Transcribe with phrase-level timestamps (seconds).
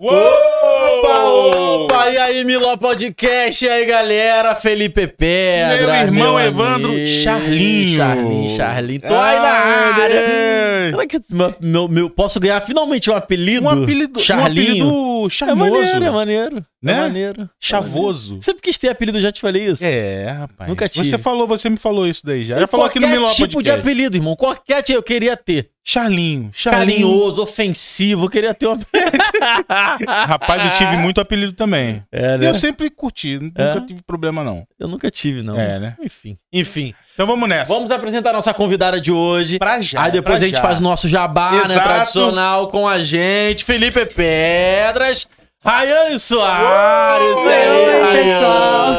[0.00, 2.10] Opa, opa!
[2.10, 3.64] E aí, Miló Podcast?
[3.64, 4.54] E aí, galera?
[4.54, 5.76] Felipe Pedra.
[5.86, 7.06] Meu irmão meu Evandro amigo.
[7.06, 7.96] Charlinho.
[7.96, 9.00] Charlinho, Charlinho.
[9.00, 10.90] Tô aí na meu área.
[10.90, 11.20] Será que
[11.60, 13.64] meu, meu- posso ganhar finalmente um apelido?
[13.66, 14.86] Um apelido, Charlinho.
[14.86, 15.70] um apelido é charmoso.
[15.70, 16.66] maneiro, é maneiro.
[16.80, 16.92] Né?
[16.92, 17.50] É maneiro.
[17.58, 18.38] Chavoso.
[18.40, 19.84] Sempre quis ter apelido, já te falei isso.
[19.84, 20.70] É, rapaz.
[20.70, 21.04] Nunca tive.
[21.08, 22.56] Você falou, você me falou isso daí já.
[22.56, 23.80] E Já falou aqui no Miló tipo de Podcast.
[23.80, 24.36] apelido, irmão.
[24.36, 25.70] Qualquer tipo eu queria ter.
[25.84, 26.50] Charlinho.
[26.52, 27.00] Charlinho.
[27.00, 28.78] Carinhoso, ofensivo, eu queria ter um
[29.68, 31.67] Rapaz, eu tive muito apelido também.
[31.76, 32.48] É, E né?
[32.50, 33.80] eu sempre curti, nunca É?
[33.80, 34.66] tive problema não.
[34.78, 35.58] Eu nunca tive, não.
[35.58, 35.96] É, né?
[36.00, 36.36] Enfim.
[36.52, 36.94] Enfim.
[37.14, 37.72] Então vamos nessa.
[37.72, 39.58] Vamos apresentar a nossa convidada de hoje.
[39.58, 40.02] pra já.
[40.04, 40.62] Aí depois a gente já.
[40.62, 41.74] faz o nosso jabá, né?
[41.74, 41.82] Exato.
[41.82, 43.64] Tradicional com a gente.
[43.64, 45.28] Felipe Pedras.
[45.64, 47.36] Rayane Soares.
[47.36, 48.94] Oi, pessoal.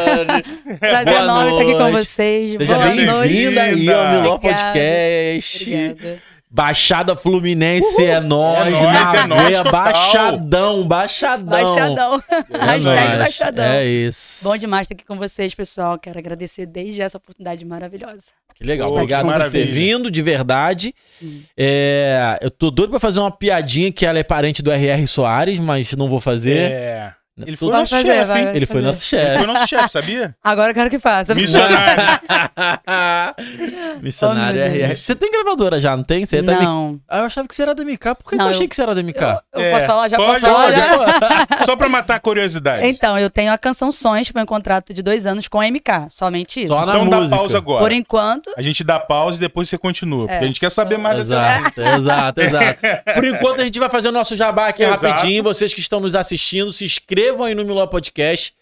[0.80, 2.58] Prazer enorme estar aqui com vocês.
[2.58, 4.40] Seja Boa bem-vinda aí ao Miló Obrigada.
[4.40, 5.63] Podcast.
[5.74, 6.29] Obrigada.
[6.52, 8.67] Baixada Fluminense é nóis.
[8.67, 9.62] É nóis, na é nóis.
[9.62, 11.46] Baixadão, baixadão.
[11.46, 12.24] Baixadão.
[12.49, 13.20] É Hashtag nóis.
[13.20, 13.65] baixadão.
[13.65, 14.43] É isso.
[14.46, 15.99] Bom demais estar aqui com vocês, pessoal.
[15.99, 18.32] Quero agradecer desde essa oportunidade maravilhosa.
[18.55, 18.90] Que legal.
[18.90, 20.93] Pô, Obrigado por ter vindo, de verdade.
[21.21, 21.41] Hum.
[21.55, 25.05] É, eu tô doido pra fazer uma piadinha que ela é parente do R.R.
[25.07, 26.71] Soares, mas não vou fazer.
[26.71, 27.13] É.
[27.45, 28.41] Ele foi Vai nosso fazer, chefe, vai.
[28.41, 28.48] hein?
[28.54, 28.87] Ele foi fazer.
[28.87, 29.37] nosso Ele chefe.
[29.37, 30.35] foi nosso chefe, sabia?
[30.43, 31.34] Agora eu quero que faça.
[31.35, 32.04] Missionário.
[34.01, 34.65] Missionário Oh.
[34.65, 34.96] RR.
[34.96, 36.26] Você tem gravadora já, não tem?
[36.26, 36.99] Você é da Não.
[37.07, 38.15] Ah, eu achava que você era da MK.
[38.15, 39.21] Por que, Não, eu achei eu- que você era da MK?
[39.54, 40.07] Eu É, posso falar?
[40.09, 40.65] Já pode, posso falar?
[40.73, 41.57] pode.
[41.59, 41.63] Já?
[41.65, 42.85] Só pra matar a curiosidade.
[42.87, 45.65] Então, eu tenho a Canção Sonhos, que foi um contrato de dois anos com a
[45.70, 46.07] MK.
[46.09, 46.74] Somente isso.
[46.74, 47.35] Só na então dá música.
[47.35, 47.79] pausa agora.
[47.81, 50.27] Por enquanto, A gente dá pausa e depois você continua.
[50.27, 50.40] Porque É.
[50.40, 52.79] a gente quer saber mais dessa Exato, exato, exato.
[53.13, 55.05] Por enquanto, a gente vai fazer o nosso jabá aqui Exato.
[55.07, 55.43] rapidinho.
[55.43, 58.54] Vocês que estão nos assistindo, se inscrevam aí no Miló Podcast.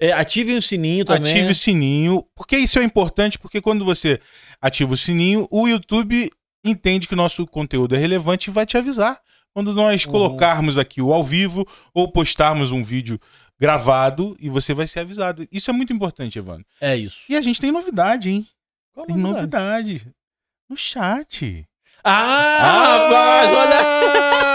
[0.00, 1.22] É, ativem o sininho também.
[1.30, 2.24] Ative o sininho.
[2.34, 4.20] Porque isso é importante, porque quando você
[4.60, 6.30] ativa o sininho, o YouTube
[6.64, 9.20] entende que o nosso conteúdo é relevante e vai te avisar.
[9.52, 10.12] Quando nós Uhum.
[10.12, 13.18] colocarmos aqui o ao vivo ou postarmos um vídeo
[13.58, 15.48] gravado e você vai ser avisado.
[15.50, 16.64] Isso é muito importante, Evandro.
[16.80, 17.24] É isso.
[17.28, 18.46] E a gente tem novidade, hein?
[18.92, 20.06] Qual Tem novidade.
[20.68, 21.66] No chat.
[22.04, 24.47] Ah, rapaz, olha.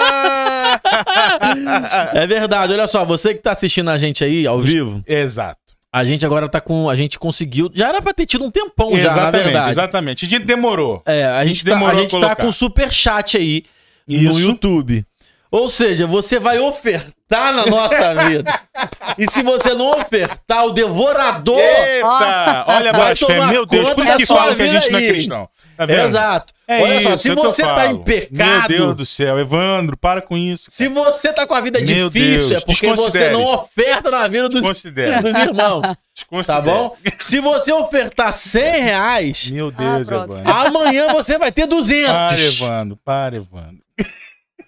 [2.14, 5.58] É verdade, olha só, você que tá assistindo a gente aí ao vivo, Exato.
[5.92, 6.90] a gente agora tá com.
[6.90, 7.70] A gente conseguiu.
[7.74, 9.70] Já era pra ter tido um tempão já, na exatamente, verdade.
[9.70, 10.26] exatamente.
[10.26, 11.02] A gente demorou.
[11.06, 13.64] É, a, A gente, gente tá, a demorou a gente tá com super chat aí
[14.08, 14.40] no Isso.
[14.40, 15.06] YouTube.
[15.52, 18.60] Ou seja, você vai ofertar na nossa vida.
[19.20, 21.60] e se você não ofertar, o devorador.
[21.60, 22.66] Eita!
[22.68, 23.36] Olha a blasfêmia.
[23.36, 25.08] tomar Meu Deus, por isso que sua falam que a gente não é aí.
[25.10, 25.50] cristão.
[25.78, 25.86] Tá?
[26.06, 26.54] Exato.
[26.68, 28.70] É Olha só, isso se que eu você tá em pecado.
[28.70, 30.66] Meu Deus do céu, Evandro, para com isso.
[30.70, 34.28] Se você tá com a vida Meu difícil, Deus, é porque você não oferta na
[34.28, 35.82] vida dos, dos irmãos.
[36.46, 36.96] Tá bom?
[37.20, 40.16] Se você ofertar 100 reais, Meu Deus, Ah.
[40.16, 40.42] Evandro.
[40.52, 42.10] amanhã você vai ter 200.
[42.12, 43.84] Para, Evandro, para, Evandro.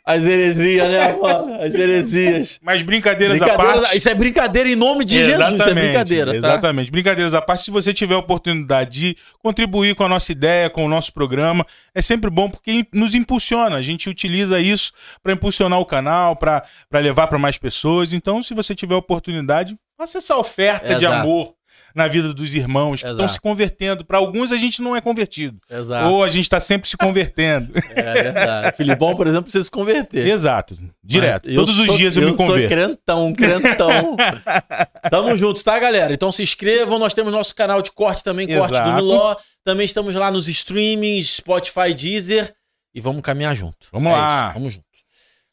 [0.05, 1.59] As heresias, né, mano?
[1.59, 2.59] As heresias.
[2.61, 3.97] Mas brincadeiras à parte.
[3.97, 6.37] Isso é brincadeira em nome de Jesus, isso é brincadeira, tá?
[6.37, 6.91] Exatamente.
[6.91, 10.85] Brincadeiras à parte, se você tiver a oportunidade de contribuir com a nossa ideia, com
[10.85, 13.77] o nosso programa, é sempre bom porque nos impulsiona.
[13.77, 14.91] A gente utiliza isso
[15.23, 18.13] para impulsionar o canal, para levar para mais pessoas.
[18.13, 21.21] Então, se você tiver a oportunidade, faça essa oferta de Exato.
[21.21, 21.54] amor
[21.95, 23.31] na vida dos irmãos que estão Exato.
[23.33, 24.03] se convertendo.
[24.05, 25.57] Para alguns a gente não é convertido.
[25.69, 26.09] Exato.
[26.09, 27.71] Ou a gente está sempre se convertendo.
[27.95, 28.75] É verdade.
[28.77, 30.27] Filipão, por exemplo, precisa se converter.
[30.27, 30.75] Exato.
[31.03, 31.45] Direto.
[31.47, 32.69] Mas eu Todos os sou- dias eu, me sou converto.
[32.69, 34.17] crentão, crentão.
[35.09, 36.13] Tamo juntos, tá, galera?
[36.13, 36.99] Então se inscrevam.
[36.99, 38.95] Nós temos nosso canal de corte também, corte do Exato.
[38.95, 39.35] Miló.
[39.63, 42.53] Também estamos lá nos streamings, Spotify, Deezer.
[42.93, 43.87] E vamos caminhar junto.
[43.91, 44.45] Vamos É lá.
[44.45, 44.84] isso, vamos junto.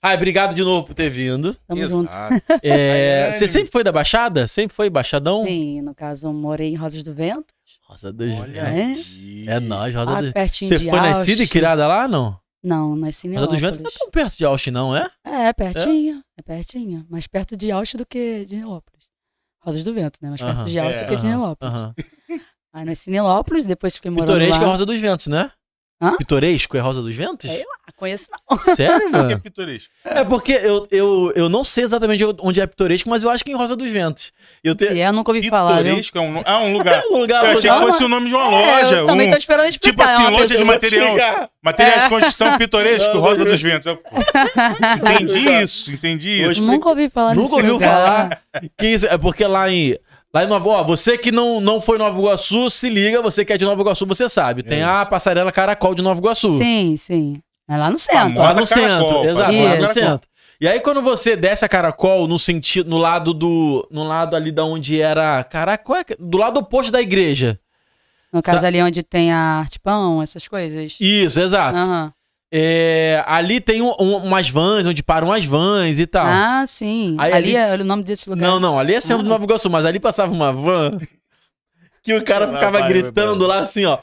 [0.05, 1.55] Ai, obrigado de novo por ter vindo.
[1.67, 2.11] tamo junto.
[2.11, 2.43] Exato.
[2.63, 4.47] É, Ai, você sempre foi da Baixada?
[4.49, 5.45] Sempre foi Baixadão?
[5.47, 7.55] Sim, no caso, eu morei em Rosas do Vento.
[7.85, 9.07] Rosa dos Olha Ventos.
[9.21, 9.45] aí.
[9.49, 12.37] É nóis, Rosa lá dos pertinho Você de foi nascida e criada lá, não?
[12.65, 15.09] Não, nasci em Rosa dos Ventos não é tão perto de Austin, não, é?
[15.25, 16.23] É, pertinho.
[16.37, 17.07] É pertinho.
[17.09, 19.05] Mais perto de Austin do que de Nilópolis.
[19.65, 20.29] Rosas do Vento, né?
[20.31, 20.67] Mais perto Aham.
[20.69, 21.75] de Austin É, do que de Aham, Nilópolis.
[21.75, 21.95] aham.
[22.73, 24.73] Aí nasci em Nilópolis, depois fiquei morando Pitoresco é lá.
[24.73, 25.51] Rosa dos Ventos, né?
[26.01, 26.17] Hã?
[26.17, 27.49] Pitoresco é Rosa dos Ventos?
[27.51, 27.63] É.
[27.82, 28.59] Ah, conheço não.
[28.59, 29.41] Sério, Por que mano?
[29.41, 29.89] pitoresco?
[30.04, 33.51] É porque eu, eu, eu não sei exatamente onde é Pitoresco, mas eu acho que
[33.51, 34.33] é em Rosa dos Ventos.
[34.63, 34.93] Eu tenho.
[34.97, 35.84] E eu nunca ouvi falar, viu?
[35.97, 37.03] Pitoresco é um, ah, um lugar.
[37.10, 37.81] um lugar, Eu achei lugar.
[37.87, 38.97] que fosse o nome de uma É, loja.
[38.97, 39.91] eu também um- tô esperando explicar.
[39.91, 41.07] tipo assim, é loja de pessoa- material.
[41.07, 41.51] Explicar.
[41.63, 42.09] Materiais de É.
[42.09, 43.87] construção pitoresco, Não, Rosa dos Ventos.
[43.87, 44.03] Eu-
[44.97, 46.63] Entendi isso, entendi isso.
[46.63, 47.91] Nunca ouvi falar Nunca ouviu lugar.
[47.91, 48.41] falar
[48.77, 49.97] que isso é porque lá em
[50.34, 53.45] lá em Nova, ó, você que não, não foi em Nova Iguaçu, se liga, você
[53.45, 54.63] que é de Nova Iguaçu, você sabe.
[54.63, 54.84] Tem É.
[54.84, 56.57] a passarela Caracol de Nova Iguaçu.
[56.57, 57.39] Sim, sim.
[57.72, 58.42] É lá no centro.
[58.42, 60.28] Lá no Caracol, centro, exato, lá no centro.
[60.60, 64.53] E aí quando você desce a Caracol no sentido no lado do no lado ali
[64.53, 67.59] da onde era, caraca, qual é que- do lado oposto da igreja.
[68.33, 70.97] No caso Sa- ali onde tem a arte pão, essas coisas.
[71.01, 71.77] Isso, exato.
[71.77, 72.13] Aham.
[72.54, 76.27] É, ali tem um- um- umas vans, onde param as vans e tal.
[76.27, 77.16] Ah, sim.
[77.19, 78.47] Aí ali, ali- é o nome desse lugar.
[78.47, 79.24] Não, não, ali é centro Ah.
[79.24, 80.98] do Nova Iguaçu, mas ali passava uma van
[82.04, 83.57] que o cara ficava vai, gritando vai.
[83.57, 83.98] lá assim, ó.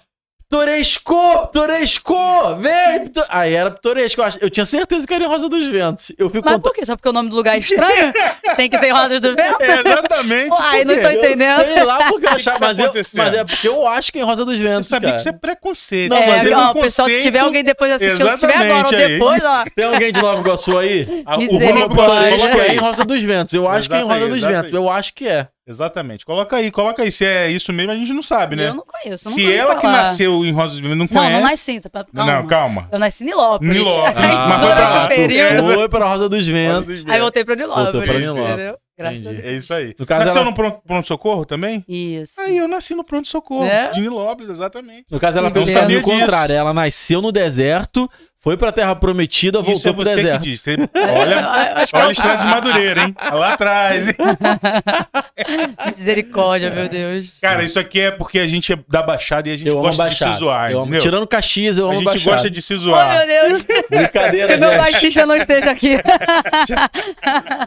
[0.50, 1.46] Pitoresco!
[1.46, 2.56] Pitoresco!
[2.58, 3.04] Vem!
[3.04, 3.22] Pito...
[3.30, 4.20] Aí era Pitoresco.
[4.20, 6.12] Eu, eu tinha certeza que era em Rosa dos Ventos.
[6.18, 6.62] Eu fico Mas contando.
[6.64, 6.84] por quê?
[6.88, 8.12] Só porque o nome do lugar é estranho?
[8.58, 9.62] Tem que ser Rodas do Vento?
[9.62, 10.50] É, exatamente.
[10.50, 11.62] Por não tô entendendo.
[11.62, 14.22] Eu sei lá porque eu achava, mas, eu, mas é porque eu acho que é
[14.24, 15.16] em Rosa dos Ventos, sabia cara.
[15.18, 16.10] que isso é preconceito.
[16.10, 18.74] Não, é, mas tem ó, um pessoal, se tiver alguém depois assistindo, se tiver agora
[18.74, 19.64] ou Exatamente depois, ó.
[19.76, 21.24] Tem alguém de Nova Iguaçu aí?
[21.30, 21.40] Ah, o.
[21.42, 23.54] Nova Iguaçu, Eu coloca é em Rosa dos Ventos.
[23.54, 24.64] Eu acho que é em Rosa Exatamente, dos exatamente.
[24.64, 24.74] Ventos.
[24.74, 25.48] Eu acho que é.
[25.70, 26.26] Exatamente.
[26.26, 27.12] Coloca aí, coloca aí.
[27.12, 28.70] Se é isso mesmo, a gente não sabe, né?
[28.70, 29.28] Eu não conheço.
[29.30, 30.04] eu Se ela que falar.
[30.04, 31.34] nasceu em Rosa dos Ventos não Não, conhece...
[31.36, 31.80] não nasci.
[31.82, 32.32] tá- Calma.
[32.42, 32.90] Não, calma.
[32.92, 33.74] Eu nasci em Nilópolis.
[33.78, 35.74] Nilópolis, Aí, mas foi pra lá, período.
[35.76, 37.06] Foi pra Rosa dos Ventos.
[37.08, 37.94] Aí voltei pra Nilópolis.
[37.94, 38.52] Voltou pra Nilópolis.
[38.60, 38.78] Entendeu?
[38.98, 39.42] Graças a Entendi.
[39.42, 39.54] Deus.
[39.54, 39.96] É isso aí.
[39.98, 41.86] No caso, Nasceu ela- no pronto- pronto-socorro também?
[41.88, 42.42] Isso.
[42.42, 43.64] Aí eu nasci no pronto-socorro.
[43.66, 43.92] É?
[43.92, 45.06] De Nilópolis, exatamente.
[45.10, 46.54] No caso, ela pensou sabia no contrário.
[46.54, 48.10] Ela nasceu no deserto,
[48.42, 50.42] foi pra Terra Prometida, Isso voltou é pro você que deserto.
[50.44, 50.62] diz.
[50.62, 53.16] Você- olha, que olha é a estrada de Madureira, hein?
[53.34, 54.16] Lá atrás, hein?
[55.98, 57.38] Misericórdia, meu Deus.
[57.42, 60.08] Cara, isso aqui é porque a gente é da Baixada e a gente Eu gosta
[60.10, 60.98] de se zoar, Eu amo-?
[61.00, 62.32] Tirando Caxias, eu A amo gente Baixada.
[62.38, 63.18] gosta de se Oh, zoar.
[63.18, 63.66] meu Deus.
[63.90, 64.78] Brincadeira, Que meu gente.
[64.80, 65.98] baixista não esteja aqui.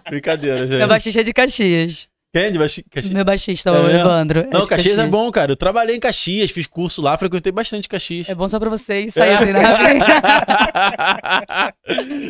[0.08, 0.78] Brincadeira, gente.
[0.78, 2.08] meu baixista é de Caxias.
[2.32, 3.10] Quem é de Caxias?
[3.10, 3.98] Meu baixista, É o mesmo?
[4.00, 4.48] Evandro.
[4.50, 5.52] Não, de Caxias é bom, cara.
[5.52, 8.26] Eu trabalhei em Caxias, fiz curso lá, frequentei bastante Caxias.
[8.28, 9.62] É bom só pra vocês saírem, né?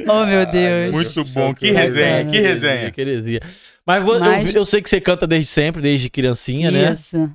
[0.08, 0.92] oh, meu Deus.
[0.92, 1.54] Muito bom.
[1.54, 2.90] Que Que resenha, que resenha.
[2.90, 3.40] Que heresia.
[3.86, 6.92] Mas, vo- Mas- Eu, eu sei que você canta desde sempre, desde criancinha, né?
[6.92, 7.30] Isso.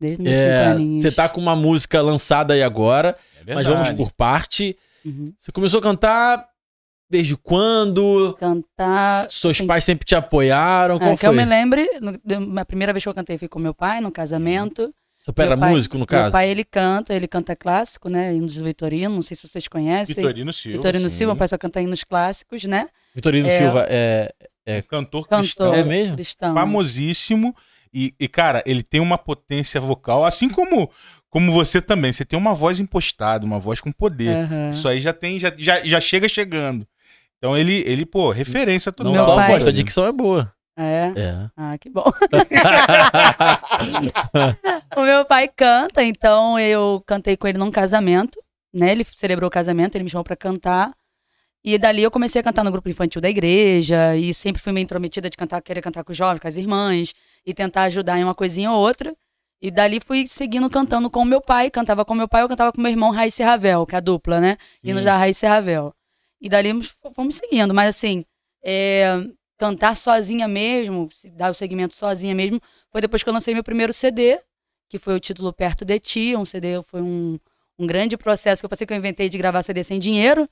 [0.00, 1.02] Desde meus É, cinco aninhos.
[1.02, 3.16] você tá com uma música lançada aí agora,
[3.46, 4.76] É mas vamos por parte.
[5.04, 5.32] Uhum.
[5.36, 6.46] Você começou a cantar
[7.10, 8.36] desde quando?
[8.38, 9.28] Cantar.
[9.30, 10.98] Seus assim, pais sempre te apoiaram?
[10.98, 11.28] Qual é, que foi?
[11.28, 14.10] eu me lembre, no- a primeira vez que eu cantei foi com meu pai, no
[14.12, 14.94] casamento.
[15.18, 16.32] Seu pai era Meu pai- músico, no Meu caso?
[16.32, 18.34] pai, ele canta, ele canta clássico, né?
[18.34, 20.14] Hinos do Vitorino, não sei se vocês conhecem.
[20.14, 20.78] Vitorino Silva.
[20.78, 21.16] Vitorino sim.
[21.16, 22.86] Silva, meu pai só canta hinos clássicos, né?
[23.14, 23.58] Vitorino É.
[23.58, 24.32] Silva é.
[24.88, 25.74] Cantor Cantor cristão.
[25.74, 26.14] É mesmo?
[26.14, 26.54] cristão.
[26.54, 27.54] famosíssimo.
[27.92, 30.88] E, e, cara, ele tem uma potência vocal, assim como,
[31.28, 32.12] como você também.
[32.12, 34.34] Você tem uma voz impostada, uma voz com poder.
[34.44, 34.70] Aham.
[34.70, 36.86] Isso aí já tem, já, já, já chega chegando.
[37.40, 39.14] Então ele, ele pô, referência total.
[39.14, 40.52] Não Meu só pai- a voz, a dicção é boa.
[40.76, 41.12] É.
[41.16, 41.50] É.
[41.56, 42.04] Ah, que bom.
[44.96, 48.38] o meu pai canta, então eu cantei com ele num casamento,
[48.72, 48.92] né?
[48.92, 50.92] Ele celebrou o casamento, ele me chamou pra cantar.
[51.64, 54.84] E dali eu comecei a cantar no grupo infantil da igreja e sempre fui meio
[54.84, 57.12] intrometida de cantar, querer cantar com os jovens, com as irmãs
[57.44, 59.14] e tentar ajudar em uma coisinha ou outra.
[59.62, 62.72] E dali fui seguindo cantando com o meu pai, cantava com meu pai, eu cantava
[62.72, 64.56] com meu irmão Raíssa e Ravel, que é a dupla, né?
[64.82, 65.94] Hinos da Raíssa e Ravel.
[66.40, 66.70] E dali
[67.14, 68.24] fomos seguindo, mas assim,
[68.64, 69.22] é,
[69.58, 72.60] cantar sozinha mesmo, dar o segmento sozinha mesmo,
[72.90, 74.40] foi depois que eu lancei meu primeiro CD,
[74.88, 76.34] que foi o título Perto de Ti.
[76.36, 77.38] Um CD foi um,
[77.78, 80.48] um grande processo que eu passei que eu inventei de gravar CD sem dinheiro.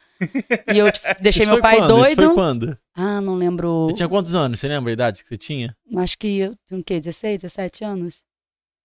[0.73, 0.87] e eu
[1.21, 1.97] deixei meu pai quando?
[1.97, 2.35] Isso foi doido.
[2.35, 2.79] quando?
[2.95, 3.87] Ah, não lembro.
[3.89, 4.61] Você tinha quantos anos?
[4.61, 5.75] Você lembra a idade que você tinha?
[5.97, 7.01] Acho que eu tenho o quê?
[7.01, 8.23] 16, 17 anos?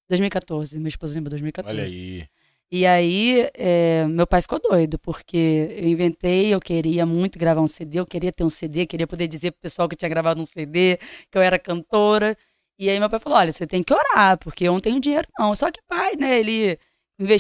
[0.10, 0.80] 2014.
[0.80, 1.78] Meu esposo lembra 2014.
[1.78, 2.28] Olha aí.
[2.76, 7.68] E aí, é, meu pai ficou doido, porque eu inventei, eu queria muito gravar um
[7.68, 10.46] CD, eu queria ter um CD, queria poder dizer pro pessoal que tinha gravado um
[10.46, 10.98] CD,
[11.30, 12.36] que eu era cantora.
[12.80, 15.28] E aí meu pai falou, olha, você tem que orar, porque eu não tenho dinheiro
[15.38, 15.56] não.
[15.56, 16.80] Só que pai, né, ele,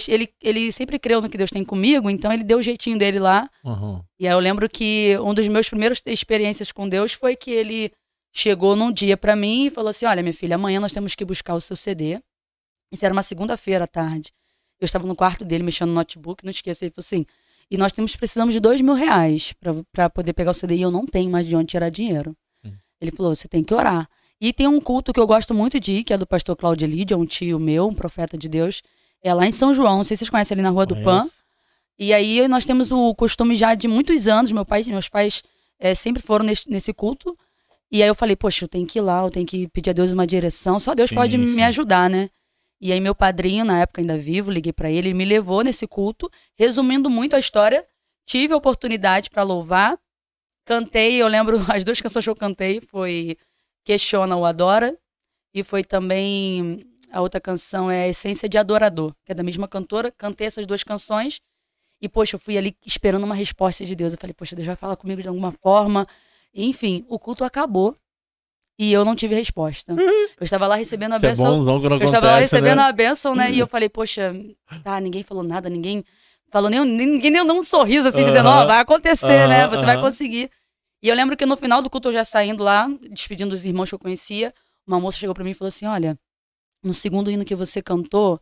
[0.07, 3.18] ele, ele sempre creu no que Deus tem comigo, então ele deu o jeitinho dele
[3.18, 3.50] lá.
[3.65, 4.03] Uhum.
[4.19, 7.91] E aí eu lembro que um dos meus primeiros experiências com Deus foi que ele
[8.31, 11.25] chegou num dia pra mim e falou assim: Olha, minha filha, amanhã nós temos que
[11.25, 12.19] buscar o seu CD.
[12.91, 14.31] Isso era uma segunda-feira à tarde.
[14.84, 16.84] Eu estava no quarto dele mexendo no notebook, não esqueça.
[16.84, 17.25] Ele falou assim:
[17.72, 19.54] E nós temos, precisamos de dois mil reais
[19.92, 22.36] pra poder pegar o CD e eu não tenho mais de onde tirar dinheiro.
[22.63, 22.72] Hum.
[23.00, 24.10] Ele falou: Você tem que orar.
[24.42, 26.86] E tem um culto que eu gosto muito de ir, que é do pastor Cláudio
[26.86, 28.82] Lídia, um tio meu, um profeta de Deus.
[29.24, 31.25] É lá em São João, não sei se vocês conhecem ali na Rua do Pan.
[31.98, 35.42] E aí nós temos o costume já de muitos anos, meu pai, meus pais
[35.80, 37.38] eh, sempre foram nesse, nesse culto.
[37.90, 39.94] E aí eu falei, poxa, eu tenho que ir lá, eu tenho que pedir a
[39.94, 41.56] Deus uma direção, só Deus Sim, pode sim.
[41.56, 42.30] me ajudar, né?
[42.84, 45.88] E aí meu padrinho, na época ainda vivo, liguei pra ele, ele me levou nesse
[45.88, 46.30] culto.
[46.54, 47.88] Resumindo muito a história,
[48.25, 49.98] tive a oportunidade pra louvar,
[50.66, 53.38] cantei, eu lembro, as duas canções que eu cantei foi
[53.86, 54.98] Questiona ou Adora,
[55.54, 60.12] e foi também, a outra canção é Essência de Adorador, que é da mesma cantora,
[60.12, 61.40] cantei essas duas canções,
[62.02, 64.12] e, poxa, eu fui ali esperando uma resposta de Deus.
[64.12, 66.06] Eu falei, poxa, Deus vai falar comigo de alguma forma.
[66.54, 67.96] E, enfim, o culto acabou
[68.77, 69.94] e eu não tive resposta.
[69.94, 71.60] Eu estava lá recebendo a Isso é benção.
[71.60, 72.84] bom, não, quando eu estava lá acontece, recebendo né?
[72.84, 73.51] a benção, né?
[73.51, 74.34] E eu falei, poxa,
[74.84, 76.03] tá, ninguém falou nada, ninguém
[76.51, 78.65] falou nem, ninguém nem deu um sorriso assim, dizendo, ó, Aham.
[78.68, 79.68] vai acontecer, né?
[79.68, 80.50] Você vai conseguir.
[81.01, 83.89] E eu lembro que no final do culto, eu já saindo lá, despedindo dos irmãos
[83.89, 84.53] que eu conhecia,
[84.88, 86.18] uma moça chegou pra mim e falou assim: olha,
[86.84, 88.39] no segundo hino que você cantou,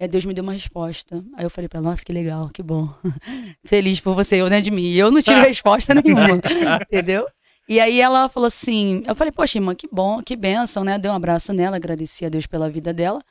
[0.00, 1.24] É, Deus me deu uma resposta.
[1.36, 2.88] Aí eu falei pra ela, nossa, que legal, que bom.
[3.66, 4.84] Feliz por você, eu, né, de mim.
[4.84, 6.40] E eu não tive resposta nenhuma,
[6.86, 7.26] entendeu?
[7.68, 10.98] E aí ela falou assim, eu falei, poxa, irmã, que bom, que bênção, né?
[10.98, 13.22] Dei um abraço nela, agradeci a Deus pela vida dela.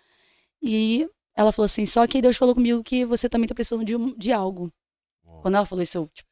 [0.61, 3.95] E ela falou assim, só que Deus falou comigo que você também tá precisando de,
[4.17, 4.71] de algo.
[5.41, 6.29] Quando ela falou isso, eu, tipo.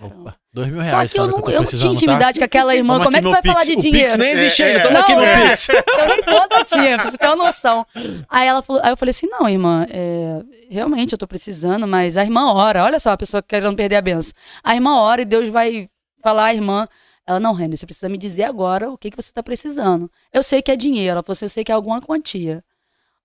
[0.00, 1.12] Opa, dois mil Só reais.
[1.12, 1.88] que eu não, tô eu não tinha tá?
[1.88, 2.94] intimidade com aquela irmã.
[2.94, 3.66] Toma Como é aqui que vai falar Pix.
[3.66, 4.06] de O dinheiro?
[4.08, 4.82] Pix nem existe É, ainda, é.
[4.82, 5.48] toma aqui Não, meu é.
[5.50, 5.68] Pix.
[5.68, 7.86] Eu nem conta tinha, pra você ter uma noção.
[8.28, 12.16] Aí ela falou, aí eu falei assim, não, irmã, é, realmente eu tô precisando, mas
[12.16, 14.32] a irmã ora, olha só, a pessoa querendo perder a benção.
[14.64, 15.88] A irmã ora e Deus vai
[16.22, 16.88] falar à irmã.
[17.26, 20.10] Ela, não, Renner, você precisa me dizer agora o que, que você tá precisando.
[20.32, 21.12] Eu sei que é dinheiro.
[21.12, 22.62] Ela falou assim, eu sei que é alguma quantia.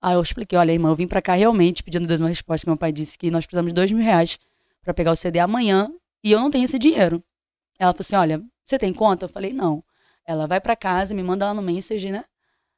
[0.02, 2.70] Aí eu expliquei, olha, irmã, eu vim pra cá realmente pedindo Deus uma resposta, que
[2.70, 4.40] meu pai disse que nós precisamos de dois mil reais
[4.82, 5.92] pra pegar o CD amanhã
[6.24, 7.22] e eu não tenho esse dinheiro.
[7.78, 9.26] Ela falou assim, olha, você tem conta?
[9.26, 9.84] Eu falei, não.
[10.26, 12.24] Ela vai pra casa, me manda lá no message, né?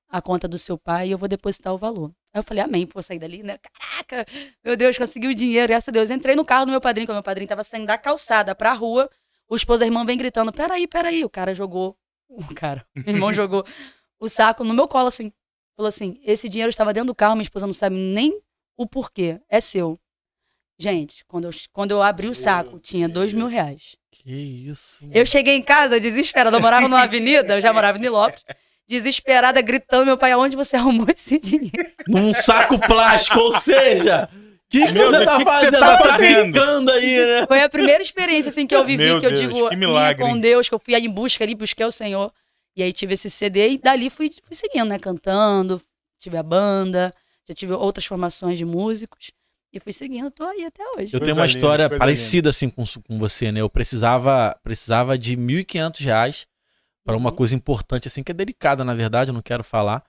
[0.10, 2.12] A conta do seu pai e eu vou depositar o valor.
[2.34, 3.60] Aí eu falei, amém, vou sair dali, né?
[3.60, 4.26] Caraca,
[4.64, 6.10] meu Deus, consegui o dinheiro, graças a Deus.
[6.10, 9.10] Entrei no carro do meu padrinho, quando meu padrinho tava saindo da calçada pra rua.
[9.52, 11.26] O esposo da irmã vem gritando, peraí, peraí.
[11.26, 11.98] O cara jogou,
[12.30, 13.66] o cara, o irmão jogou
[14.18, 15.30] o saco no meu colo, assim.
[15.76, 18.42] Falou assim, esse dinheiro estava dentro do carro, minha esposa não sabe nem
[18.78, 20.00] o porquê, é seu.
[20.80, 23.98] Gente, quando eu, quando eu abri o saco, tinha dois mil reais.
[24.10, 25.06] Que isso.
[25.12, 26.56] Eu cheguei em casa desesperada.
[26.56, 28.46] Eu morava numa avenida, eu já morava em Nilópolis.
[28.88, 31.92] Desesperada, gritando, meu pai, aonde você arrumou esse dinheiro?
[32.08, 34.30] Num saco plástico, ou seja...
[34.72, 35.80] O que, que Meu você Deus, tá que fazendo?
[35.80, 37.46] tá Tá ficando aí, né?
[37.48, 40.26] Foi a primeira experiência assim, que eu vivi, Meu que eu Deus, digo, que milagre,
[40.26, 40.40] com?
[40.40, 42.32] Deus, que eu fui aí em busca ali, busquei o Senhor.
[42.76, 44.98] E aí tive esse CD e dali fui, fui seguindo, né?
[44.98, 45.82] Cantando,
[46.18, 47.14] tive a banda,
[47.48, 49.32] já tive outras formações de músicos.
[49.74, 51.14] E fui seguindo, tô aí até hoje.
[51.14, 53.60] Eu Coisa tenho uma linda, história parecida assim com, com você, né?
[53.60, 56.48] Eu precisava, precisava de 1.500 reais
[57.06, 57.36] para uma Uhum.
[57.36, 60.02] coisa importante assim, que é delicada, na verdade, eu não quero falar.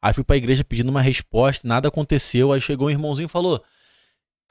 [0.00, 2.52] Aí fui pra igreja pedindo uma resposta, nada aconteceu.
[2.52, 3.62] Aí chegou um irmãozinho e falou: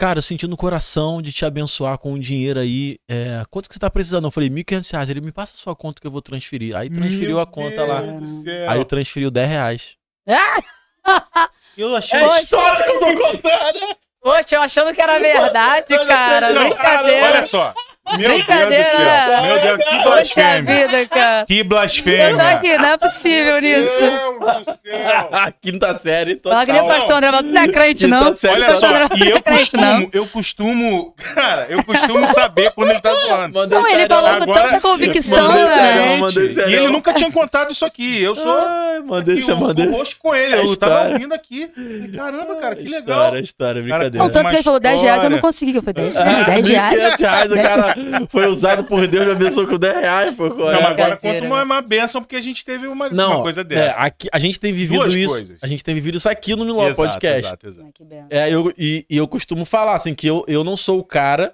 [0.04, 2.98] Cara, eu senti no coração de te abençoar com o dinheiro aí.
[3.10, 4.28] É, quanto que você tá precisando?
[4.28, 5.10] Eu falei, 1.500 reais.
[5.10, 6.76] Ele me passa a sua conta que eu vou transferir.
[6.76, 8.02] Aí transferiu Meu a conta lá.
[8.02, 8.70] Deus céu.
[8.70, 9.98] Aí transferiu 10 reais.
[11.78, 12.20] Eu achei.
[12.20, 12.38] É Poxa.
[12.38, 13.96] história que eu tô contando!
[14.22, 16.52] Poxa, eu achando que era verdade, cara.
[16.52, 17.26] Não, Brincadeira.
[17.26, 17.74] Olha só.
[18.06, 19.06] Meu Deus do céu.
[19.06, 19.42] né?
[19.42, 20.62] Meu Deus, que blasfêmia.
[20.88, 21.46] vida, cara.
[21.46, 22.50] Que blasfêmia.
[22.50, 24.00] aqui, não é possível Meu nisso.
[24.00, 25.30] Deus do céu.
[25.62, 26.52] Quinta série, total.
[26.60, 28.34] Fala que nem o pastor André, não é crente, Quinta não.
[28.34, 29.42] série, Olha só, Não e eu é não.
[29.42, 33.54] costumo, eu costumo, cara, eu costumo saber quando ele tá zoando.
[33.54, 36.20] Mandei Não, ele falou com tanta convicção, né?
[36.68, 38.22] E ele nunca tinha contado isso aqui.
[38.22, 39.88] Eu sou Ai, mandei, aqui, você o, mandei.
[39.88, 40.56] o rosto com ele.
[40.56, 41.72] Eu tava ouvindo aqui.
[42.16, 43.20] Caramba, cara, que legal.
[43.24, 44.18] História, história, Cara, brincadeira.
[44.26, 45.72] Não, tanto que ele falou 10 reais, eu não consegui.
[45.72, 46.94] que Eu falei, 10 Ah, reais, 10 reais.
[47.14, 47.93] 1.500 reais, o cara
[48.30, 50.46] foi usado por Deus e abençoou com 10 reais, pô.
[50.48, 50.50] é?
[50.50, 53.62] Não, mas agora conta uma, uma benção, porque a gente teve uma, Não, uma coisa
[53.62, 54.00] é, dessa.
[54.00, 55.34] aqui, a gente tem vivido Duas isso.
[55.34, 55.60] coisas.
[55.62, 57.48] A gente tem vivido isso aqui no Miló Exato, Podcast.
[57.48, 58.08] Exato, exato.
[58.30, 61.54] É, eu, e, e eu costumo falar assim que eu, eu não sou o cara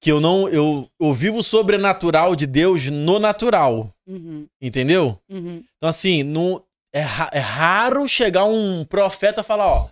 [0.00, 5.18] que eu não eu, eu vivo o sobrenatural de Deus no natural, Uhum, entendeu?
[5.28, 5.62] uhum.
[5.76, 9.88] Então assim, não é, ra- é raro chegar um profeta e falar, ó,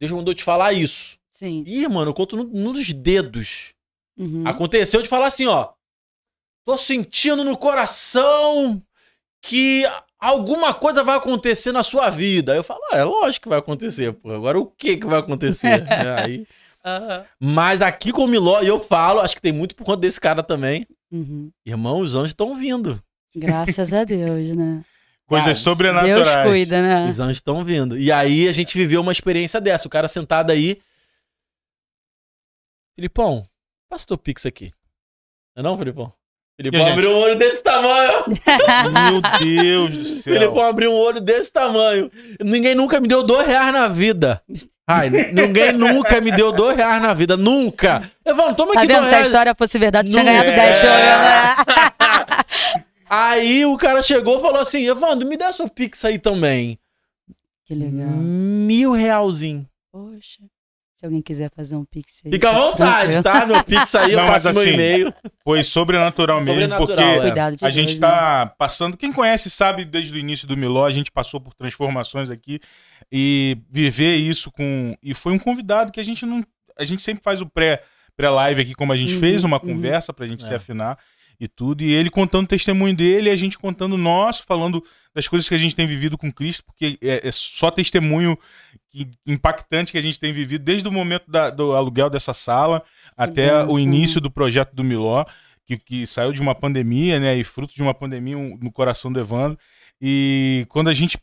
[0.00, 1.18] Deus mandou te falar isso.
[1.30, 1.62] Sim.
[1.66, 3.73] Ih, mano, eu conto no- nos dedos.
[4.16, 4.46] Uhum.
[4.46, 5.70] Aconteceu de falar assim, ó.
[6.66, 8.82] Tô sentindo no coração
[9.42, 9.84] que
[10.18, 12.52] alguma coisa vai acontecer na sua vida.
[12.52, 14.32] Aí eu falo, ah, é lógico que vai acontecer, pô.
[14.32, 15.84] Agora o que que vai acontecer?
[15.88, 16.46] É, aí...
[16.86, 17.24] Aham.
[17.40, 20.20] Mas aqui com o Miló, e eu falo, acho que tem muito por conta desse
[20.20, 20.86] cara também.
[21.10, 21.50] Uhum.
[21.64, 23.02] Irmão, os anjos estão vindo.
[23.34, 24.82] Graças a Deus, né?
[25.26, 26.24] Coisas Cara, sobrenaturais.
[26.24, 27.08] Deus cuida, né?
[27.08, 27.96] Os anjos estão vindo.
[27.96, 29.88] E aí a gente viveu uma experiência dessa.
[29.88, 30.78] O cara sentado aí.
[32.94, 33.48] Filipão,
[33.94, 34.72] passa teu pix aqui.
[35.56, 36.12] Não é não, Filipão?
[36.56, 36.92] Filipão gente?
[36.92, 38.24] abriu um olho desse tamanho.
[39.10, 40.34] Meu Deus do céu.
[40.34, 42.10] Filipão abriu um olho desse tamanho.
[42.42, 44.42] Ninguém nunca me deu dois reais na vida.
[44.86, 47.36] Ai, ninguém nunca me deu dois reais na vida.
[47.36, 48.02] Nunca.
[48.24, 48.98] Evandro, toma Tá aqui vendo?
[48.98, 49.28] dois Se a reais.
[49.28, 50.56] história fosse verdade, tinha Não ganhado é.
[50.56, 52.44] 10 pelo menos.
[53.08, 56.78] Aí o cara chegou e falou assim: Evandro, me dá seu pix aí também.
[57.64, 58.08] Que legal.
[58.10, 59.66] Mil realzinho.
[59.92, 60.40] Poxa.
[61.04, 62.32] Se alguém quiser fazer um pix aí.
[62.32, 63.44] Fica à tá vontade, tá?
[63.44, 65.12] Meu pix aí, eu Não, passo meu assim, e-mail.
[65.44, 67.20] Foi sobrenatural mesmo, Sobrenatural, porque é.
[67.20, 68.08] Cuidado de a Deus, gente né?
[68.08, 68.96] tá passando.
[68.96, 72.58] Quem conhece sabe desde o início do Miló, a gente passou por transformações aqui
[73.12, 74.96] e viver isso com.
[75.02, 76.42] E foi um convidado que a gente não.
[76.78, 77.82] A gente sempre faz o pré
[78.16, 79.74] pré-live aqui, como a gente Uhum, fez, uma uhum.
[79.74, 80.56] conversa pra gente se É.
[80.56, 80.98] afinar
[81.38, 81.84] e tudo.
[81.84, 84.82] E ele contando o testemunho dele, e a gente contando o nosso, falando
[85.14, 88.36] das coisas que a gente tem vivido com Cristo, porque é, é só testemunho
[89.26, 92.82] impactante que a gente tem vivido desde o momento da- do aluguel dessa sala
[93.16, 93.70] até benção.
[93.70, 95.24] o início do projeto do Miló,
[95.66, 97.36] que, que saiu de uma pandemia, né?
[97.36, 99.58] E fruto de uma pandemia um- no coração do Evandro.
[100.00, 101.18] E quando a gente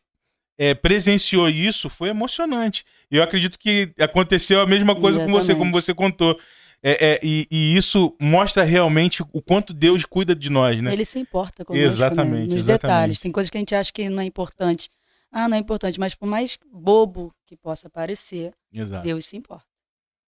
[0.58, 2.84] é, presenciou isso, foi emocionante.
[3.10, 5.58] E eu acredito que aconteceu a mesma coisa com você, Exatamente.
[5.60, 6.40] como você contou.
[6.84, 10.92] É, é, e, e isso mostra realmente o quanto Deus cuida de nós, né?
[10.92, 12.46] Ele se importa conosco, Exatamente, né?
[12.46, 12.82] Nos exatamente.
[12.82, 13.20] detalhes.
[13.20, 14.90] Tem coisas que a gente acha que não é importante.
[15.32, 19.04] Ah, não é importante, mas por mais bobo que possa parecer, Exato.
[19.04, 19.66] Deus se importa.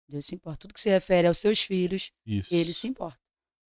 [0.08, 0.60] Deus se importa.
[0.60, 2.54] Tudo que se refere aos seus filhos, Isso.
[2.54, 3.18] ele se importa.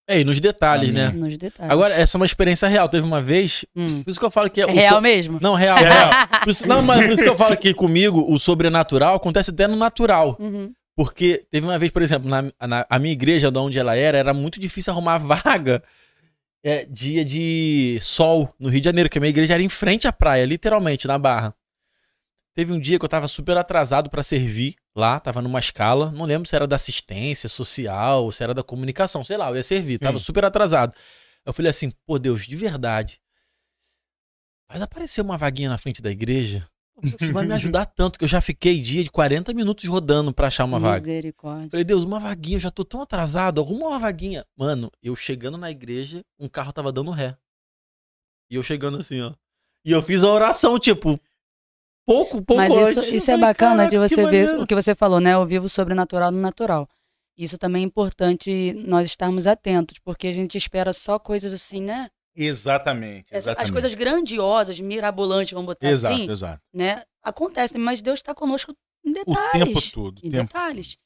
[0.06, 1.02] É, e nos detalhes, Amém.
[1.02, 1.10] né?
[1.12, 1.72] Nos detalhes.
[1.72, 2.88] Agora, essa é uma experiência real.
[2.90, 3.64] Teve uma vez.
[3.74, 4.02] Hum.
[4.02, 4.64] Por isso que eu falo que é.
[4.64, 5.38] É o real so- mesmo?
[5.40, 6.10] Não, real, real.
[6.42, 9.66] Por isso, não, mas por isso que eu falo que comigo o sobrenatural acontece até
[9.66, 10.36] no natural.
[10.38, 10.74] Uhum.
[10.96, 14.16] Porque teve uma vez, por exemplo, na, na- a minha igreja, de onde ela era,
[14.16, 15.82] era muito difícil arrumar vaga
[16.62, 20.06] é, dia de sol no Rio de Janeiro, que a minha igreja era em frente
[20.06, 21.54] à praia, literalmente, na Barra.
[22.54, 26.24] Teve um dia que eu tava super atrasado pra servir lá, tava numa escala, não
[26.24, 29.98] lembro se era da assistência social, se era da comunicação, sei lá, eu ia servir,
[29.98, 30.24] tava Sim.
[30.24, 30.94] super atrasado.
[31.44, 33.20] Eu falei assim, pô, Deus, de verdade,
[34.70, 36.64] vai aparecer uma vaguinha na frente da igreja?
[37.02, 40.46] Você vai me ajudar tanto que eu já fiquei dia de 40 minutos rodando pra
[40.46, 41.04] achar uma vaga.
[41.06, 41.68] Misericórdia.
[41.70, 44.46] Falei, Deus, uma vaguinha, eu já tô tão atrasado, arruma uma vaguinha.
[44.56, 47.36] Mano, eu chegando na igreja, um carro tava dando ré.
[48.50, 49.32] E eu chegando assim, ó.
[49.84, 51.18] E eu fiz a oração, tipo,
[52.06, 52.88] pouco, pouco Mas antes.
[53.04, 55.20] isso, Eu isso é falei, bacana "Caraca, de você ver maneiro." o que você falou,
[55.20, 55.34] né?
[55.34, 56.88] Eu vivo o sobrenatural no natural.
[57.36, 62.08] Isso também é importante nós estarmos atentos, porque a gente espera só coisas assim, né?
[62.36, 63.26] Exatamente.
[63.30, 63.72] Essa- As exatamente.
[63.72, 66.62] coisas grandiosas, mirabolantes, vamos botar Exato, assim, exato.
[66.72, 67.02] né?
[67.22, 68.74] Acontecem, mas Deus está conosco
[69.04, 69.52] em O detalhes.
[69.74, 70.18] tempo todo.
[70.18, 70.44] o em tempo.
[70.44, 70.96] detalhes.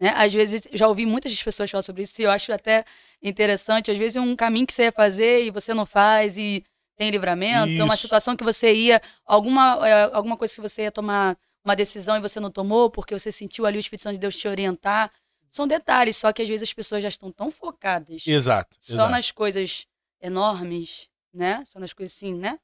[0.00, 0.12] Né?
[0.16, 2.84] Às vezes, já ouvi muitas pessoas falar sobre isso e eu acho até
[3.22, 3.90] interessante.
[3.90, 6.64] Às vezes, um caminho que você ia fazer e você não faz e
[6.96, 8.02] tem livramento, uma Isso.
[8.02, 12.20] situação que você ia, alguma, é, alguma coisa que você ia tomar uma decisão e
[12.20, 15.10] você não tomou porque você sentiu ali o Espírito Santo de Deus te orientar.
[15.50, 18.76] São detalhes, só que às vezes as pessoas já estão tão focadas Exato.
[18.80, 19.10] só exato.
[19.10, 19.86] nas coisas
[20.20, 21.62] enormes, né?
[21.66, 22.58] Só nas coisas assim, né?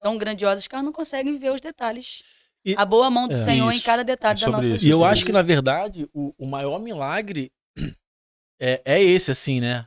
[0.00, 2.22] Tão grandiosas que elas não conseguem ver os detalhes.
[2.64, 3.44] E- a boa mão do É.
[3.44, 3.84] Senhor em Isso.
[3.84, 4.84] cada detalhe É da nossa isso.
[4.84, 5.10] E eu vida.
[5.10, 7.52] acho que, na verdade, o, o maior milagre
[8.60, 9.86] é, é esse, assim, né?